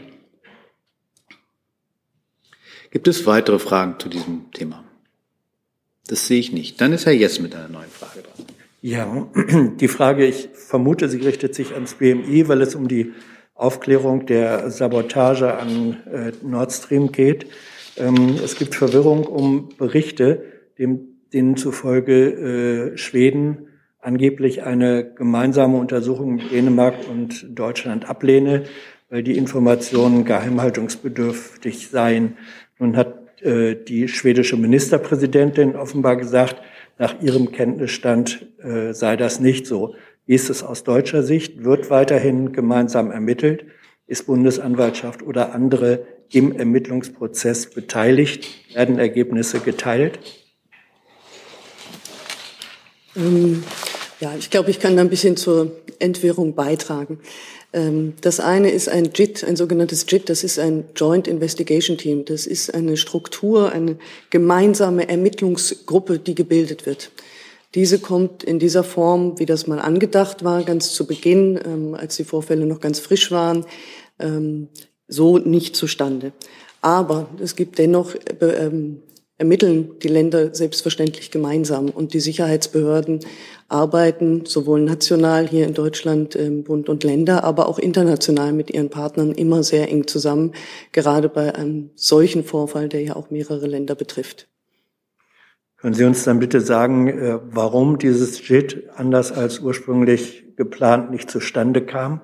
Gibt 2.92 3.08
es 3.08 3.26
weitere 3.26 3.60
Fragen 3.60 4.00
zu 4.00 4.10
diesem 4.10 4.52
Thema? 4.52 4.84
Das 6.08 6.28
sehe 6.28 6.40
ich 6.40 6.52
nicht. 6.52 6.82
Dann 6.82 6.92
ist 6.94 7.06
Herr 7.06 7.14
Jess 7.14 7.40
mit 7.40 7.56
einer 7.56 7.68
neuen 7.68 7.90
Frage 7.90 8.24
dran. 8.24 8.46
Ja, 8.82 9.28
die 9.80 9.88
Frage, 9.88 10.26
ich 10.26 10.50
vermute, 10.54 11.10
sie 11.10 11.20
richtet 11.20 11.54
sich 11.54 11.74
ans 11.74 11.96
BMI, 11.96 12.48
weil 12.48 12.62
es 12.62 12.76
um 12.76 12.88
die 12.88 13.14
Aufklärung 13.60 14.26
der 14.26 14.72
Sabotage 14.72 15.58
an 15.58 15.98
äh, 16.12 16.32
Nord 16.42 16.72
Stream 16.72 17.12
geht. 17.12 17.48
Ähm, 17.98 18.38
es 18.44 18.58
gibt 18.58 18.74
Verwirrung 18.74 19.26
um 19.26 19.70
Berichte, 19.78 20.44
dem, 20.78 21.02
denen 21.34 21.58
zufolge 21.58 22.94
äh, 22.94 22.98
Schweden 22.98 23.68
angeblich 24.00 24.64
eine 24.64 25.14
gemeinsame 25.14 25.78
Untersuchung 25.78 26.36
mit 26.36 26.52
Dänemark 26.52 26.96
und 27.10 27.48
Deutschland 27.50 28.10
ablehne, 28.10 28.64
weil 29.10 29.24
die 29.24 29.38
Informationen 29.38 30.24
geheimhaltungsbedürftig 30.24 31.90
seien. 31.90 32.38
Nun 32.78 32.96
hat 32.96 33.42
äh, 33.42 33.76
die 33.76 34.08
schwedische 34.08 34.56
Ministerpräsidentin 34.56 35.76
offenbar 35.76 36.16
gesagt, 36.16 36.62
nach 36.98 37.22
Ihrem 37.22 37.52
Kenntnisstand 37.52 38.46
äh, 38.62 38.94
sei 38.94 39.16
das 39.18 39.40
nicht 39.40 39.66
so. 39.66 39.96
Wie 40.30 40.36
ist 40.36 40.52
es 40.52 40.62
aus 40.62 40.84
deutscher 40.84 41.24
Sicht? 41.24 41.64
Wird 41.64 41.90
weiterhin 41.90 42.52
gemeinsam 42.52 43.10
ermittelt? 43.10 43.66
Ist 44.06 44.28
Bundesanwaltschaft 44.28 45.24
oder 45.24 45.56
andere 45.56 46.06
im 46.32 46.52
Ermittlungsprozess 46.52 47.72
beteiligt? 47.72 48.48
Werden 48.76 49.00
Ergebnisse 49.00 49.60
geteilt? 49.60 50.20
Ähm, 53.16 53.64
ja, 54.20 54.36
ich 54.38 54.52
glaube, 54.52 54.70
ich 54.70 54.80
kann 54.80 54.96
da 54.96 55.02
ein 55.02 55.10
bisschen 55.10 55.36
zur 55.36 55.72
Entwirrung 55.98 56.54
beitragen. 56.54 57.22
Ähm, 57.74 58.14
das 58.22 58.40
eine 58.40 58.70
ist 58.70 58.88
ein 58.88 59.10
JIT, 59.12 59.44
ein 59.44 59.56
sogenanntes 59.56 60.06
JIT, 60.08 60.30
das 60.30 60.44
ist 60.44 60.60
ein 60.60 60.84
Joint 60.96 61.28
Investigation 61.28 61.98
Team. 61.98 62.26
Das 62.26 62.46
ist 62.46 62.72
eine 62.72 62.98
Struktur, 62.98 63.72
eine 63.72 63.98
gemeinsame 64.30 65.10
Ermittlungsgruppe, 65.10 66.20
die 66.20 66.36
gebildet 66.36 66.86
wird. 66.86 67.10
Diese 67.76 68.00
kommt 68.00 68.44
in 68.44 68.60
dieser 68.60 68.84
Form, 68.84 69.38
wie 69.38 69.46
das 69.46 69.68
mal 69.68 69.80
angedacht 69.80 70.44
war, 70.44 70.64
ganz 70.64 70.94
zu 70.94 71.06
Beginn, 71.06 71.60
ähm, 71.64 71.96
als 71.96 72.16
die 72.16 72.24
Vorfälle 72.24 72.66
noch 72.66 72.80
ganz 72.80 73.00
frisch 73.00 73.32
waren, 73.32 73.66
ähm, 74.20 74.70
so 75.08 75.38
nicht 75.38 75.76
zustande. 75.76 76.32
Aber 76.82 77.30
es 77.42 77.56
gibt 77.56 77.78
dennoch 77.78 78.16
äh, 78.16 78.72
ermitteln 79.40 79.92
die 80.04 80.10
Länder 80.10 80.54
selbstverständlich 80.54 81.32
gemeinsam. 81.32 81.90
Und 81.90 82.14
die 82.14 82.20
Sicherheitsbehörden 82.20 83.22
arbeiten 83.70 84.46
sowohl 84.46 84.82
national 84.82 85.48
hier 85.48 85.66
in 85.66 85.74
Deutschland, 85.74 86.36
ähm, 86.36 86.64
Bund 86.64 86.90
und 86.90 87.04
Länder, 87.04 87.44
aber 87.44 87.68
auch 87.68 87.80
international 87.80 88.52
mit 88.52 88.70
ihren 88.70 88.90
Partnern 88.90 89.32
immer 89.32 89.64
sehr 89.64 89.90
eng 89.90 90.08
zusammen, 90.08 90.54
gerade 90.92 91.30
bei 91.30 91.56
einem 91.56 91.90
solchen 91.96 92.44
Vorfall, 92.44 92.90
der 92.90 93.02
ja 93.02 93.16
auch 93.16 93.30
mehrere 93.32 93.66
Länder 93.66 93.96
betrifft. 93.96 94.49
Können 95.82 95.94
Sie 95.94 96.04
uns 96.04 96.24
dann 96.26 96.40
bitte 96.40 96.60
sagen, 96.60 97.08
äh, 97.08 97.40
warum 97.52 97.98
dieses 97.98 98.46
JIT 98.48 98.90
anders 98.96 99.32
als 99.32 99.60
ursprünglich 99.60 100.44
geplant 100.58 101.10
nicht 101.12 101.32
zustande 101.32 101.86
kam 101.86 102.22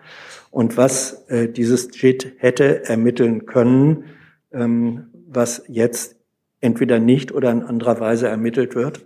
und 0.52 0.76
was 0.76 1.26
äh, 1.30 1.48
dieses 1.48 1.90
JIT 1.94 2.34
hätte 2.38 2.84
ermitteln 2.86 3.46
können, 3.46 4.06
ähm, 4.52 5.08
was 5.28 5.64
jetzt 5.68 6.18
entweder 6.60 7.00
nicht 7.00 7.32
oder 7.34 7.52
in 7.52 7.64
anderer 7.64 8.00
Weise 8.00 8.28
ermittelt 8.28 8.76
wird? 8.76 9.06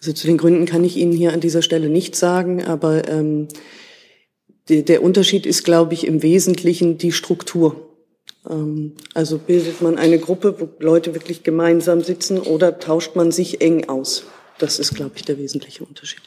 Also 0.00 0.12
zu 0.12 0.26
den 0.26 0.38
Gründen 0.38 0.66
kann 0.66 0.82
ich 0.82 0.96
Ihnen 0.96 1.12
hier 1.12 1.32
an 1.32 1.40
dieser 1.40 1.62
Stelle 1.62 1.88
nichts 1.88 2.18
sagen, 2.18 2.64
aber 2.64 3.08
ähm, 3.08 3.46
der 4.68 5.02
Unterschied 5.02 5.46
ist, 5.46 5.64
glaube 5.64 5.94
ich, 5.94 6.06
im 6.06 6.22
Wesentlichen 6.22 6.98
die 6.98 7.12
Struktur. 7.12 7.89
Ähm, 8.48 8.92
also 9.14 9.38
bildet 9.38 9.82
man 9.82 9.98
eine 9.98 10.18
Gruppe, 10.18 10.56
wo 10.58 10.68
Leute 10.78 11.14
wirklich 11.14 11.42
gemeinsam 11.42 12.00
sitzen 12.00 12.38
oder 12.38 12.78
tauscht 12.78 13.16
man 13.16 13.32
sich 13.32 13.60
eng 13.60 13.88
aus? 13.88 14.24
Das 14.58 14.78
ist, 14.78 14.94
glaube 14.94 15.12
ich, 15.16 15.24
der 15.24 15.38
wesentliche 15.38 15.84
Unterschied. 15.84 16.22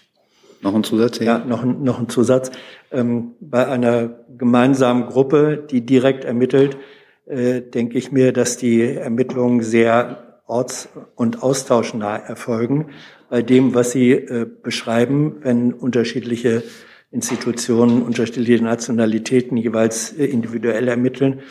Noch 0.61 0.73
ein 0.73 0.83
Zusatz? 0.83 1.19
Ja, 1.19 1.39
noch, 1.39 1.63
ein, 1.63 1.83
noch 1.83 1.99
ein 1.99 2.09
Zusatz. 2.09 2.51
Ähm, 2.91 3.33
bei 3.39 3.67
einer 3.67 4.09
gemeinsamen 4.37 5.07
Gruppe, 5.07 5.65
die 5.69 5.81
direkt 5.81 6.23
ermittelt, 6.23 6.77
äh, 7.25 7.61
denke 7.61 7.97
ich 7.97 8.11
mir, 8.11 8.31
dass 8.31 8.57
die 8.57 8.81
Ermittlungen 8.81 9.61
sehr 9.61 10.41
orts- 10.47 10.89
und 11.15 11.43
austauschnah 11.43 12.15
erfolgen. 12.15 12.89
Bei 13.29 13.41
dem, 13.41 13.73
was 13.73 13.91
Sie 13.91 14.11
äh, 14.11 14.45
beschreiben, 14.45 15.37
wenn 15.41 15.73
unterschiedliche 15.73 16.63
Institutionen, 17.11 18.01
unterschiedliche 18.01 18.63
Nationalitäten 18.63 19.57
jeweils 19.57 20.13
äh, 20.13 20.25
individuell 20.25 20.87
ermitteln, 20.87 21.41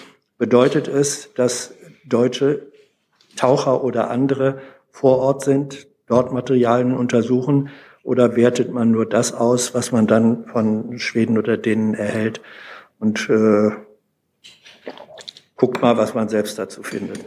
bedeutet 0.42 0.88
es, 0.88 1.32
dass 1.34 1.72
deutsche 2.04 2.66
Taucher 3.36 3.84
oder 3.84 4.10
andere 4.10 4.60
vor 4.90 5.18
Ort 5.18 5.44
sind, 5.44 5.86
dort 6.08 6.32
Materialien 6.32 6.96
untersuchen 6.96 7.68
oder 8.02 8.34
wertet 8.34 8.72
man 8.72 8.90
nur 8.90 9.08
das 9.08 9.32
aus, 9.32 9.72
was 9.72 9.92
man 9.92 10.08
dann 10.08 10.46
von 10.46 10.98
Schweden 10.98 11.38
oder 11.38 11.56
denen 11.56 11.94
erhält 11.94 12.40
und 12.98 13.30
äh, 13.30 13.70
guckt 15.54 15.80
mal, 15.80 15.96
was 15.96 16.12
man 16.12 16.28
selbst 16.28 16.58
dazu 16.58 16.82
findet. 16.82 17.20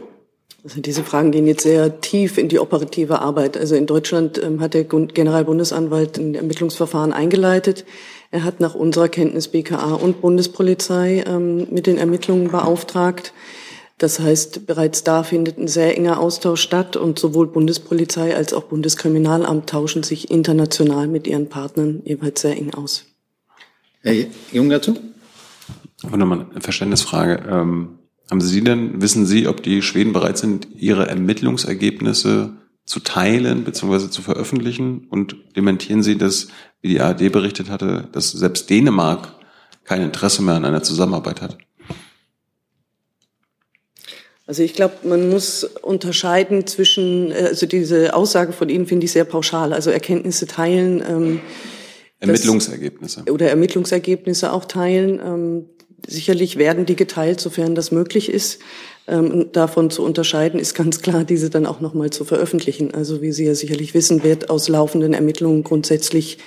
Also 0.62 0.82
diese 0.82 1.02
Fragen 1.02 1.30
gehen 1.30 1.46
jetzt 1.46 1.62
sehr 1.62 2.02
tief 2.02 2.36
in 2.36 2.50
die 2.50 2.58
operative 2.58 3.20
Arbeit. 3.20 3.56
Also 3.56 3.76
in 3.76 3.86
Deutschland 3.86 4.42
ähm, 4.42 4.60
hat 4.60 4.74
der 4.74 4.84
Generalbundesanwalt 4.84 6.18
ein 6.18 6.34
Ermittlungsverfahren 6.34 7.14
eingeleitet. 7.14 7.86
Er 8.30 8.44
hat 8.44 8.60
nach 8.60 8.74
unserer 8.74 9.08
Kenntnis 9.08 9.48
BKA 9.48 9.94
und 9.94 10.20
Bundespolizei 10.20 11.24
ähm, 11.26 11.68
mit 11.70 11.86
den 11.86 11.98
Ermittlungen 11.98 12.50
beauftragt. 12.50 13.32
Das 13.98 14.20
heißt, 14.20 14.66
bereits 14.66 15.04
da 15.04 15.22
findet 15.22 15.58
ein 15.58 15.68
sehr 15.68 15.96
enger 15.96 16.20
Austausch 16.20 16.60
statt 16.60 16.96
und 16.96 17.18
sowohl 17.18 17.46
Bundespolizei 17.46 18.36
als 18.36 18.52
auch 18.52 18.64
Bundeskriminalamt 18.64 19.70
tauschen 19.70 20.02
sich 20.02 20.30
international 20.30 21.08
mit 21.08 21.26
ihren 21.26 21.48
Partnern 21.48 22.02
jeweils 22.04 22.42
sehr 22.42 22.56
eng 22.56 22.74
aus. 22.74 23.06
Herr 24.02 24.14
Jung 24.52 24.68
dazu? 24.68 24.98
Aber 26.02 26.18
nochmal 26.18 26.46
eine 26.50 26.60
Verständnisfrage. 26.60 27.42
Ähm, 27.48 27.98
haben 28.30 28.40
Sie 28.40 28.62
denn, 28.62 29.00
wissen 29.00 29.24
Sie, 29.24 29.46
ob 29.46 29.62
die 29.62 29.82
Schweden 29.82 30.12
bereit 30.12 30.36
sind, 30.36 30.68
ihre 30.76 31.08
Ermittlungsergebnisse 31.08 32.52
zu 32.84 33.00
teilen 33.00 33.64
bzw. 33.64 34.10
zu 34.10 34.20
veröffentlichen? 34.20 35.06
Und 35.08 35.36
dementieren 35.56 36.02
Sie 36.02 36.18
das, 36.18 36.48
wie 36.86 36.90
die 36.90 37.00
ARD 37.00 37.32
berichtet 37.32 37.68
hatte, 37.68 38.04
dass 38.12 38.30
selbst 38.30 38.70
Dänemark 38.70 39.34
kein 39.84 40.02
Interesse 40.02 40.40
mehr 40.40 40.54
an 40.54 40.64
einer 40.64 40.84
Zusammenarbeit 40.84 41.42
hat? 41.42 41.58
Also 44.46 44.62
ich 44.62 44.74
glaube, 44.74 44.94
man 45.02 45.28
muss 45.28 45.64
unterscheiden 45.64 46.68
zwischen, 46.68 47.32
äh, 47.32 47.48
also 47.48 47.66
diese 47.66 48.14
Aussage 48.14 48.52
von 48.52 48.68
Ihnen 48.68 48.86
finde 48.86 49.06
ich 49.06 49.12
sehr 49.12 49.24
pauschal, 49.24 49.72
also 49.72 49.90
Erkenntnisse 49.90 50.46
teilen. 50.46 51.02
Ähm, 51.08 51.40
Ermittlungsergebnisse. 52.20 53.22
Das, 53.24 53.34
oder 53.34 53.50
Ermittlungsergebnisse 53.50 54.52
auch 54.52 54.64
teilen. 54.64 55.18
Ähm, 55.18 55.64
Sicherlich 56.06 56.56
werden 56.56 56.86
die 56.86 56.94
geteilt, 56.94 57.40
sofern 57.40 57.74
das 57.74 57.90
möglich 57.90 58.30
ist. 58.30 58.60
Ähm, 59.08 59.48
davon 59.52 59.90
zu 59.90 60.04
unterscheiden 60.04 60.60
ist 60.60 60.74
ganz 60.74 61.00
klar, 61.00 61.24
diese 61.24 61.50
dann 61.50 61.66
auch 61.66 61.80
nochmal 61.80 62.10
zu 62.10 62.24
veröffentlichen. 62.24 62.94
Also 62.94 63.22
wie 63.22 63.32
Sie 63.32 63.44
ja 63.44 63.54
sicherlich 63.54 63.94
wissen, 63.94 64.22
wird 64.22 64.50
aus 64.50 64.68
laufenden 64.68 65.14
Ermittlungen 65.14 65.64
grundsätzlich 65.64 66.38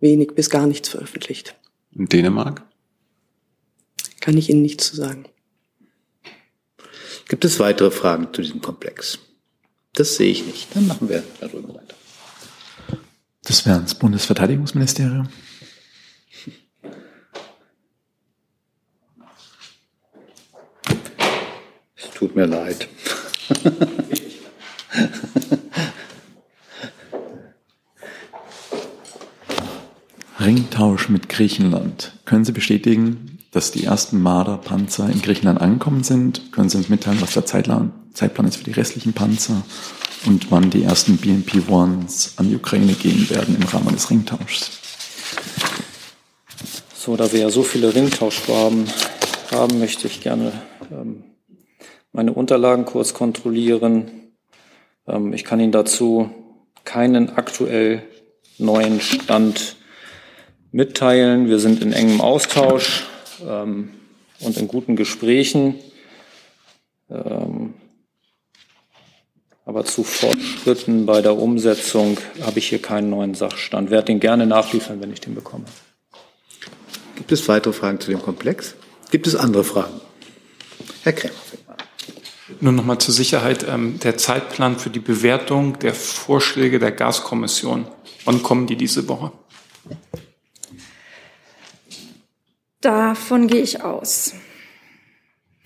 wenig 0.00 0.34
bis 0.34 0.50
gar 0.50 0.66
nichts 0.66 0.88
veröffentlicht. 0.88 1.56
In 1.92 2.06
Dänemark? 2.06 2.62
Kann 4.20 4.36
ich 4.36 4.50
Ihnen 4.50 4.62
nichts 4.62 4.88
zu 4.88 4.96
sagen. 4.96 5.26
Gibt 7.28 7.44
es 7.44 7.58
weitere 7.58 7.90
Fragen 7.90 8.28
zu 8.32 8.42
diesem 8.42 8.60
Komplex? 8.60 9.18
Das 9.94 10.16
sehe 10.16 10.30
ich 10.30 10.46
nicht. 10.46 10.68
Dann 10.74 10.86
machen 10.86 11.08
wir 11.08 11.22
darüber 11.40 11.74
weiter. 11.74 11.94
Das 13.44 13.64
wäre 13.64 13.80
das 13.80 13.94
Bundesverteidigungsministerium. 13.94 15.28
Tut 22.14 22.34
mir 22.34 22.46
leid. 22.46 22.88
Ringtausch 30.38 31.08
mit 31.08 31.30
Griechenland. 31.30 32.12
Können 32.26 32.44
Sie 32.44 32.52
bestätigen, 32.52 33.38
dass 33.52 33.70
die 33.70 33.84
ersten 33.84 34.20
Marder-Panzer 34.20 35.08
in 35.08 35.22
Griechenland 35.22 35.62
angekommen 35.62 36.04
sind? 36.04 36.52
Können 36.52 36.68
Sie 36.68 36.76
uns 36.76 36.90
mitteilen, 36.90 37.22
was 37.22 37.32
der 37.32 37.46
Zeitplan, 37.46 37.92
ist 38.12 38.56
für 38.56 38.64
die 38.64 38.72
restlichen 38.72 39.14
Panzer 39.14 39.62
und 40.26 40.50
wann 40.50 40.68
die 40.68 40.82
ersten 40.82 41.16
BMP-1s 41.16 42.38
an 42.38 42.50
die 42.50 42.56
Ukraine 42.56 42.92
gehen 42.92 43.30
werden 43.30 43.56
im 43.56 43.62
Rahmen 43.62 43.94
des 43.94 44.10
Ringtauschs? 44.10 44.70
So, 46.94 47.16
da 47.16 47.32
wir 47.32 47.40
ja 47.40 47.50
so 47.50 47.62
viele 47.62 47.94
Ringtauschvorhaben 47.94 48.84
haben, 49.52 49.78
möchte 49.78 50.06
ich 50.06 50.20
gerne 50.20 50.52
ähm, 50.92 51.24
meine 52.12 52.34
Unterlagen 52.34 52.84
kurz 52.84 53.14
kontrollieren. 53.14 54.10
Ähm, 55.06 55.32
ich 55.32 55.44
kann 55.44 55.60
Ihnen 55.60 55.72
dazu 55.72 56.28
keinen 56.84 57.30
aktuell 57.30 58.02
neuen 58.58 59.00
Stand 59.00 59.75
mitteilen. 60.72 61.48
Wir 61.48 61.58
sind 61.58 61.82
in 61.82 61.92
engem 61.92 62.20
Austausch 62.20 63.04
ähm, 63.46 63.90
und 64.40 64.56
in 64.56 64.68
guten 64.68 64.96
Gesprächen. 64.96 65.76
Ähm, 67.10 67.74
aber 69.64 69.84
zu 69.84 70.04
Fortschritten 70.04 71.06
bei 71.06 71.22
der 71.22 71.36
Umsetzung 71.36 72.18
habe 72.42 72.60
ich 72.60 72.68
hier 72.68 72.80
keinen 72.80 73.10
neuen 73.10 73.34
Sachstand. 73.34 73.90
Werde 73.90 74.06
den 74.06 74.20
gerne 74.20 74.46
nachliefern, 74.46 75.00
wenn 75.00 75.12
ich 75.12 75.20
den 75.20 75.34
bekomme. 75.34 75.64
Gibt 77.16 77.32
es 77.32 77.48
weitere 77.48 77.72
Fragen 77.72 77.98
zu 77.98 78.10
dem 78.10 78.22
Komplex? 78.22 78.76
Gibt 79.10 79.26
es 79.26 79.34
andere 79.34 79.64
Fragen? 79.64 80.00
Herr 81.02 81.12
Krämer. 81.12 81.34
Nur 82.60 82.72
noch 82.72 82.84
mal 82.84 82.98
zur 83.00 83.12
Sicherheit, 83.12 83.66
ähm, 83.68 83.98
der 83.98 84.16
Zeitplan 84.16 84.78
für 84.78 84.90
die 84.90 85.00
Bewertung 85.00 85.78
der 85.80 85.94
Vorschläge 85.94 86.78
der 86.78 86.92
Gaskommission. 86.92 87.88
Wann 88.24 88.42
kommen 88.44 88.68
die 88.68 88.76
diese 88.76 89.08
Woche? 89.08 89.32
Davon 92.80 93.46
gehe 93.46 93.62
ich 93.62 93.82
aus. 93.82 94.34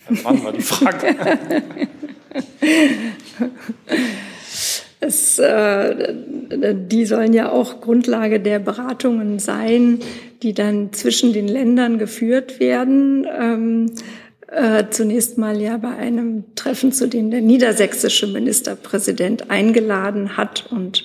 Wann 0.09 0.43
war 0.45 0.53
die 0.53 0.63
Frage? 0.63 1.15
es, 5.01 5.39
äh, 5.39 6.15
die 6.75 7.07
sollen 7.07 7.33
ja 7.33 7.51
auch 7.51 7.81
Grundlage 7.81 8.41
der 8.41 8.59
Beratungen 8.59 9.39
sein, 9.39 10.01
die 10.43 10.53
dann 10.55 10.93
zwischen 10.93 11.33
den 11.33 11.49
Ländern 11.49 11.99
geführt 11.99 12.61
werden. 12.61 13.27
Ähm, 13.39 13.93
äh, 14.49 14.85
zunächst 14.91 15.39
mal 15.39 15.61
ja 15.61 15.77
bei 15.77 15.95
einem 15.97 16.55
Treffen, 16.55 16.93
zu 16.93 17.09
dem 17.09 17.31
der 17.31 17.41
niedersächsische 17.41 18.27
Ministerpräsident 18.27 19.51
eingeladen 19.51 20.37
hat. 20.37 20.67
Und 20.71 21.05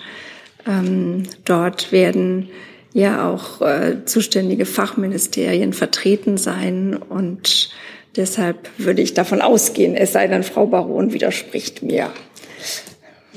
ähm, 0.67 1.23
dort 1.45 1.91
werden 1.91 2.49
ja 2.95 3.29
auch 3.29 3.59
äh, 3.61 4.05
zuständige 4.05 4.65
Fachministerien 4.65 5.73
vertreten 5.73 6.37
sein. 6.37 6.95
Und 6.95 7.69
deshalb 8.15 8.69
würde 8.77 9.01
ich 9.01 9.13
davon 9.13 9.41
ausgehen, 9.41 9.95
es 9.95 10.13
sei 10.13 10.27
denn, 10.27 10.43
Frau 10.43 10.65
Baron 10.65 11.11
widerspricht 11.11 11.83
mir. 11.83 12.09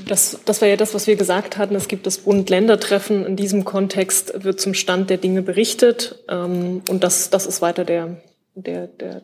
Das, 0.06 0.38
das 0.44 0.60
war 0.60 0.68
ja 0.68 0.76
das, 0.76 0.94
was 0.94 1.08
wir 1.08 1.16
gesagt 1.16 1.58
hatten. 1.58 1.74
Es 1.74 1.88
gibt 1.88 2.06
das 2.06 2.18
Bund-Länder-Treffen. 2.18 3.26
In 3.26 3.34
diesem 3.34 3.64
Kontext 3.64 4.44
wird 4.44 4.60
zum 4.60 4.74
Stand 4.74 5.10
der 5.10 5.16
Dinge 5.16 5.42
berichtet. 5.42 6.24
Ähm, 6.28 6.82
und 6.88 7.02
das, 7.02 7.30
das 7.30 7.46
ist 7.46 7.60
weiter 7.60 7.84
der, 7.84 8.22
der, 8.54 8.86
der 8.86 9.22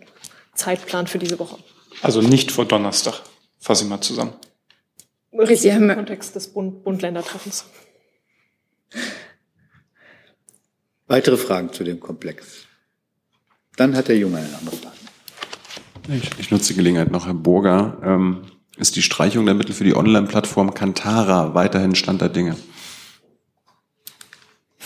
Zeitplan 0.57 1.07
für 1.07 1.20
diese 1.20 1.39
Woche. 1.39 1.59
Also 2.03 2.20
nicht 2.20 2.51
vor 2.51 2.64
Donnerstag. 2.64 3.22
Fasse 3.61 3.85
ich 3.85 3.91
mal 3.91 4.01
zusammen. 4.01 4.32
Richtig, 5.32 5.70
im 5.70 5.95
Kontext 5.95 6.35
des 6.35 6.49
Bund-Länder-Treffens. 6.49 7.66
Weitere 11.07 11.36
Fragen 11.36 11.72
zu 11.72 11.84
dem 11.84 12.00
Komplex? 12.00 12.66
Dann 13.76 13.96
hat 13.96 14.09
der 14.09 14.16
Junge 14.16 14.38
eine 14.38 14.57
andere 14.59 14.76
Frage. 14.76 14.96
Ich, 16.09 16.38
ich 16.38 16.50
nutze 16.50 16.68
die 16.68 16.76
Gelegenheit 16.76 17.11
noch, 17.11 17.26
Herr 17.26 17.34
Burger. 17.34 17.98
Ähm, 18.02 18.42
ist 18.76 18.96
die 18.96 19.02
Streichung 19.02 19.44
der 19.46 19.55
Mittel 19.55 19.74
für 19.74 19.84
die 19.84 19.94
Online-Plattform 19.94 20.74
Kantara 20.74 21.55
weiterhin 21.55 21.94
Stand 21.94 22.20
der 22.20 22.28
Dinge? 22.28 22.57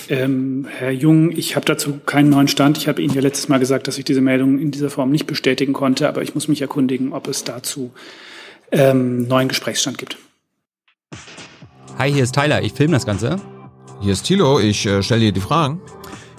Ähm, 0.09 0.67
Herr 0.71 0.91
Jung, 0.91 1.33
ich 1.33 1.55
habe 1.55 1.67
dazu 1.67 2.01
keinen 2.05 2.31
neuen 2.31 2.49
Stand. 2.49 2.79
Ich 2.79 2.89
habe 2.89 3.03
Ihnen 3.03 3.15
ja 3.15 3.21
letztes 3.21 3.49
Mal 3.49 3.59
gesagt, 3.59 3.89
dass 3.89 3.99
ich 3.99 4.05
diese 4.05 4.21
Meldung 4.21 4.59
in 4.59 4.71
dieser 4.71 4.91
Form 4.91 5.11
nicht 5.11 5.27
bestätigen 5.27 5.73
konnte, 5.73 6.09
aber 6.09 6.23
ich 6.23 6.35
muss 6.35 6.49
mich 6.49 6.63
erkundigen, 6.63 7.13
ob 7.13 7.29
es 7.29 7.45
dazu 7.45 7.93
ähm, 8.73 9.27
neuen 9.29 9.49
Gesprächsstand 9.49 9.99
gibt. 9.99 10.17
Hi, 11.99 12.13
hier 12.13 12.23
ist 12.23 12.35
Tyler, 12.35 12.63
ich 12.63 12.73
filme 12.73 12.95
das 12.95 13.07
Ganze. 13.07 13.37
Hier 14.01 14.13
ist 14.13 14.23
Thilo, 14.25 14.61
ich 14.61 14.87
äh, 14.87 15.03
stelle 15.03 15.21
dir 15.23 15.33
die 15.33 15.41
Fragen. 15.41 15.81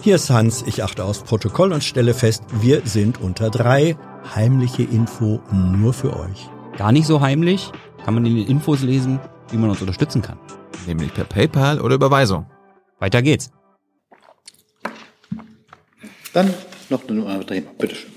Hier 0.01 0.15
ist 0.15 0.29
Hans, 0.29 0.63
ich 0.65 0.81
achte 0.81 1.03
aufs 1.03 1.23
Protokoll 1.23 1.73
und 1.73 1.83
stelle 1.83 2.13
fest, 2.13 2.43
wir 2.61 2.83
sind 2.85 3.19
unter 3.19 3.49
drei. 3.49 3.97
Heimliche 4.33 4.83
Info 4.83 5.41
nur 5.51 5.93
für 5.93 6.17
euch. 6.17 6.49
Gar 6.77 6.93
nicht 6.93 7.05
so 7.05 7.19
heimlich, 7.19 7.69
kann 8.05 8.13
man 8.13 8.25
in 8.25 8.37
den 8.37 8.47
Infos 8.47 8.81
lesen, 8.81 9.19
wie 9.51 9.57
man 9.57 9.69
uns 9.69 9.81
unterstützen 9.81 10.21
kann. 10.21 10.39
Nämlich 10.87 11.13
per 11.13 11.25
PayPal 11.25 11.81
oder 11.81 11.95
Überweisung. 11.95 12.45
Weiter 12.99 13.21
geht's. 13.21 13.51
Dann 16.31 16.53
noch 16.89 17.03
ein 17.09 17.19
anderes 17.19 17.45
Thema, 17.47 17.71
bitteschön. 17.77 18.11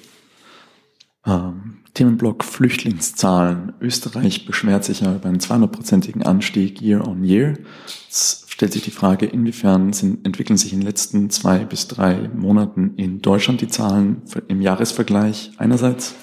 Ähm, 1.27 1.79
Themenblock 1.95 2.45
Flüchtlingszahlen. 2.45 3.73
Österreich 3.81 4.47
beschwert 4.47 4.85
sich 4.85 5.01
ja 5.01 5.15
über 5.17 5.29
einen 5.29 5.41
200-prozentigen 5.41 6.23
Anstieg 6.23 6.81
year 6.81 7.07
on 7.07 7.25
year. 7.25 7.59
Jetzt 8.05 8.42
stellt 8.53 8.75
sich 8.75 8.83
die 8.83 8.91
Frage, 8.91 9.25
inwiefern 9.25 9.95
sind, 9.95 10.27
entwickeln 10.27 10.59
sich 10.59 10.75
in 10.75 10.81
den 10.81 10.87
letzten 10.87 11.31
zwei 11.31 11.65
bis 11.65 11.89
drei 11.89 12.29
Monaten 12.37 12.93
in 12.99 13.23
Deutschland 13.23 13.63
die 13.63 13.69
Zahlen 13.69 14.21
im 14.47 14.61
Jahresvergleich 14.61 15.53
einerseits 15.57 16.15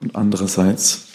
und 0.00 0.16
andererseits 0.16 1.06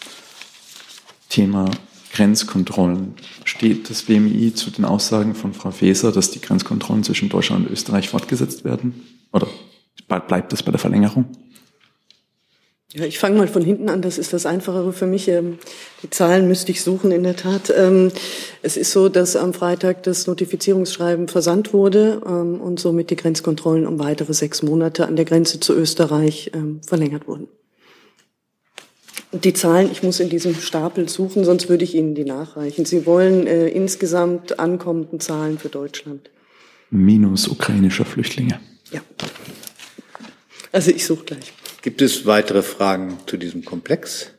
Thema 1.27 1.69
Grenzkontrollen. 2.13 3.15
Steht 3.43 3.89
das 3.89 4.03
BMI 4.03 4.53
zu 4.53 4.71
den 4.71 4.85
Aussagen 4.85 5.35
von 5.35 5.53
Frau 5.53 5.71
Faeser, 5.71 6.13
dass 6.13 6.31
die 6.31 6.39
Grenzkontrollen 6.39 7.03
zwischen 7.03 7.27
Deutschland 7.27 7.65
und 7.65 7.73
Österreich 7.73 8.07
fortgesetzt 8.07 8.63
werden? 8.63 9.03
Oder 9.33 9.47
bleibt 10.07 10.53
es 10.53 10.63
bei 10.63 10.71
der 10.71 10.79
Verlängerung? 10.79 11.25
Ja, 12.93 13.05
ich 13.05 13.17
fange 13.17 13.39
mal 13.39 13.47
von 13.47 13.63
hinten 13.63 13.89
an, 13.89 14.03
das 14.03 14.19
ist 14.19 14.33
das 14.33 14.45
Einfachere 14.45 14.93
für 14.93 15.07
mich. 15.07 15.27
Ähm, 15.27 15.57
die 16.03 16.11
Zahlen 16.11 16.47
müsste 16.47 16.71
ich 16.71 16.83
suchen, 16.83 17.11
in 17.11 17.23
der 17.23 17.35
Tat. 17.35 17.73
Ähm, 17.75 18.11
es 18.61 18.77
ist 18.77 18.91
so, 18.91 19.09
dass 19.09 19.35
am 19.35 19.53
Freitag 19.53 20.03
das 20.03 20.27
Notifizierungsschreiben 20.27 21.27
versandt 21.27 21.73
wurde 21.73 22.21
ähm, 22.23 22.61
und 22.61 22.79
somit 22.79 23.09
die 23.09 23.15
Grenzkontrollen 23.15 23.87
um 23.87 23.97
weitere 23.97 24.35
sechs 24.35 24.61
Monate 24.61 25.07
an 25.07 25.15
der 25.15 25.25
Grenze 25.25 25.59
zu 25.59 25.73
Österreich 25.73 26.51
verlängert 26.85 27.27
wurden. 27.27 27.47
Die 29.31 29.53
Zahlen, 29.53 29.89
ich 29.91 30.03
muss 30.03 30.19
in 30.19 30.29
diesem 30.29 30.53
Stapel 30.53 31.09
suchen, 31.09 31.43
sonst 31.43 31.67
würde 31.67 31.83
ich 31.83 31.95
Ihnen 31.95 32.13
die 32.13 32.25
nachreichen. 32.25 32.85
Sie 32.85 33.07
wollen 33.07 33.47
äh, 33.47 33.67
insgesamt 33.69 34.59
ankommenden 34.59 35.19
Zahlen 35.19 35.57
für 35.57 35.69
Deutschland. 35.69 36.29
Minus 36.91 37.47
ukrainischer 37.47 38.05
Flüchtlinge. 38.05 38.59
Ja. 38.91 39.01
Also 40.71 40.91
ich 40.91 41.03
suche 41.05 41.25
gleich. 41.25 41.53
Gibt 41.83 42.01
es 42.01 42.25
weitere 42.25 42.63
Fragen 42.63 43.17
zu 43.25 43.35
diesem 43.35 43.65
Komplex? 43.65 44.31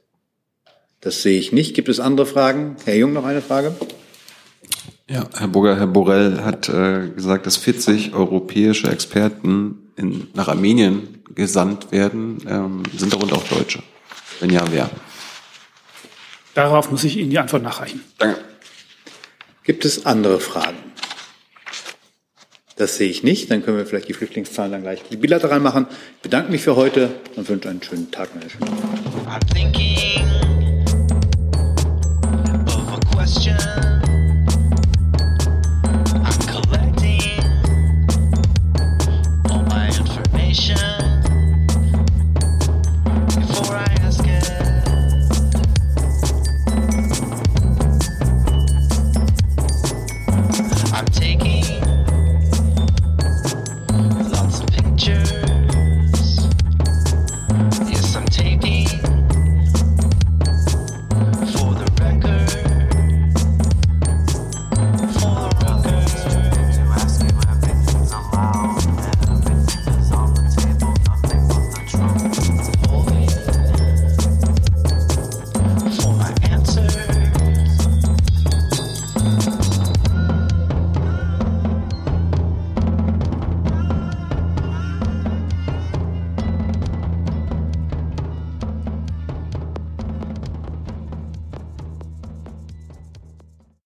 Das 1.02 1.20
sehe 1.20 1.38
ich 1.38 1.52
nicht. 1.52 1.74
Gibt 1.74 1.90
es 1.90 2.00
andere 2.00 2.24
Fragen? 2.24 2.76
Herr 2.86 2.96
Jung, 2.96 3.12
noch 3.12 3.26
eine 3.26 3.42
Frage? 3.42 3.76
Ja, 5.10 5.28
Herr 5.36 5.48
Burger, 5.48 5.76
Herr 5.76 5.86
Borrell 5.86 6.40
hat 6.40 6.70
äh, 6.70 7.10
gesagt, 7.14 7.44
dass 7.44 7.58
40 7.58 8.14
europäische 8.14 8.90
Experten 8.90 9.90
in, 9.96 10.28
nach 10.32 10.48
Armenien 10.48 11.22
gesandt 11.34 11.92
werden. 11.92 12.38
Ähm, 12.48 12.82
sind 12.96 13.12
darunter 13.12 13.36
auch 13.36 13.46
Deutsche? 13.46 13.82
Wenn 14.40 14.48
ja, 14.48 14.64
wer? 14.70 14.88
Darauf 16.54 16.90
muss 16.90 17.04
ich 17.04 17.18
Ihnen 17.18 17.28
die 17.28 17.38
Antwort 17.38 17.62
nachreichen. 17.62 18.02
Danke. 18.16 18.40
Gibt 19.64 19.84
es 19.84 20.06
andere 20.06 20.40
Fragen? 20.40 20.93
Das 22.76 22.96
sehe 22.96 23.08
ich 23.08 23.22
nicht. 23.22 23.50
Dann 23.50 23.64
können 23.64 23.76
wir 23.76 23.86
vielleicht 23.86 24.08
die 24.08 24.14
Flüchtlingszahlen 24.14 24.72
dann 24.72 24.82
gleich 24.82 25.02
bilateral 25.04 25.60
machen. 25.60 25.86
Ich 26.16 26.22
bedanke 26.22 26.50
mich 26.50 26.62
für 26.62 26.76
heute 26.76 27.10
und 27.36 27.48
wünsche 27.48 27.68
einen 27.68 27.82
schönen 27.82 28.10
Tag 28.10 28.30
und 28.34 28.42
eine 28.42 28.50
schöne 28.50 28.66
Woche. 28.66 29.14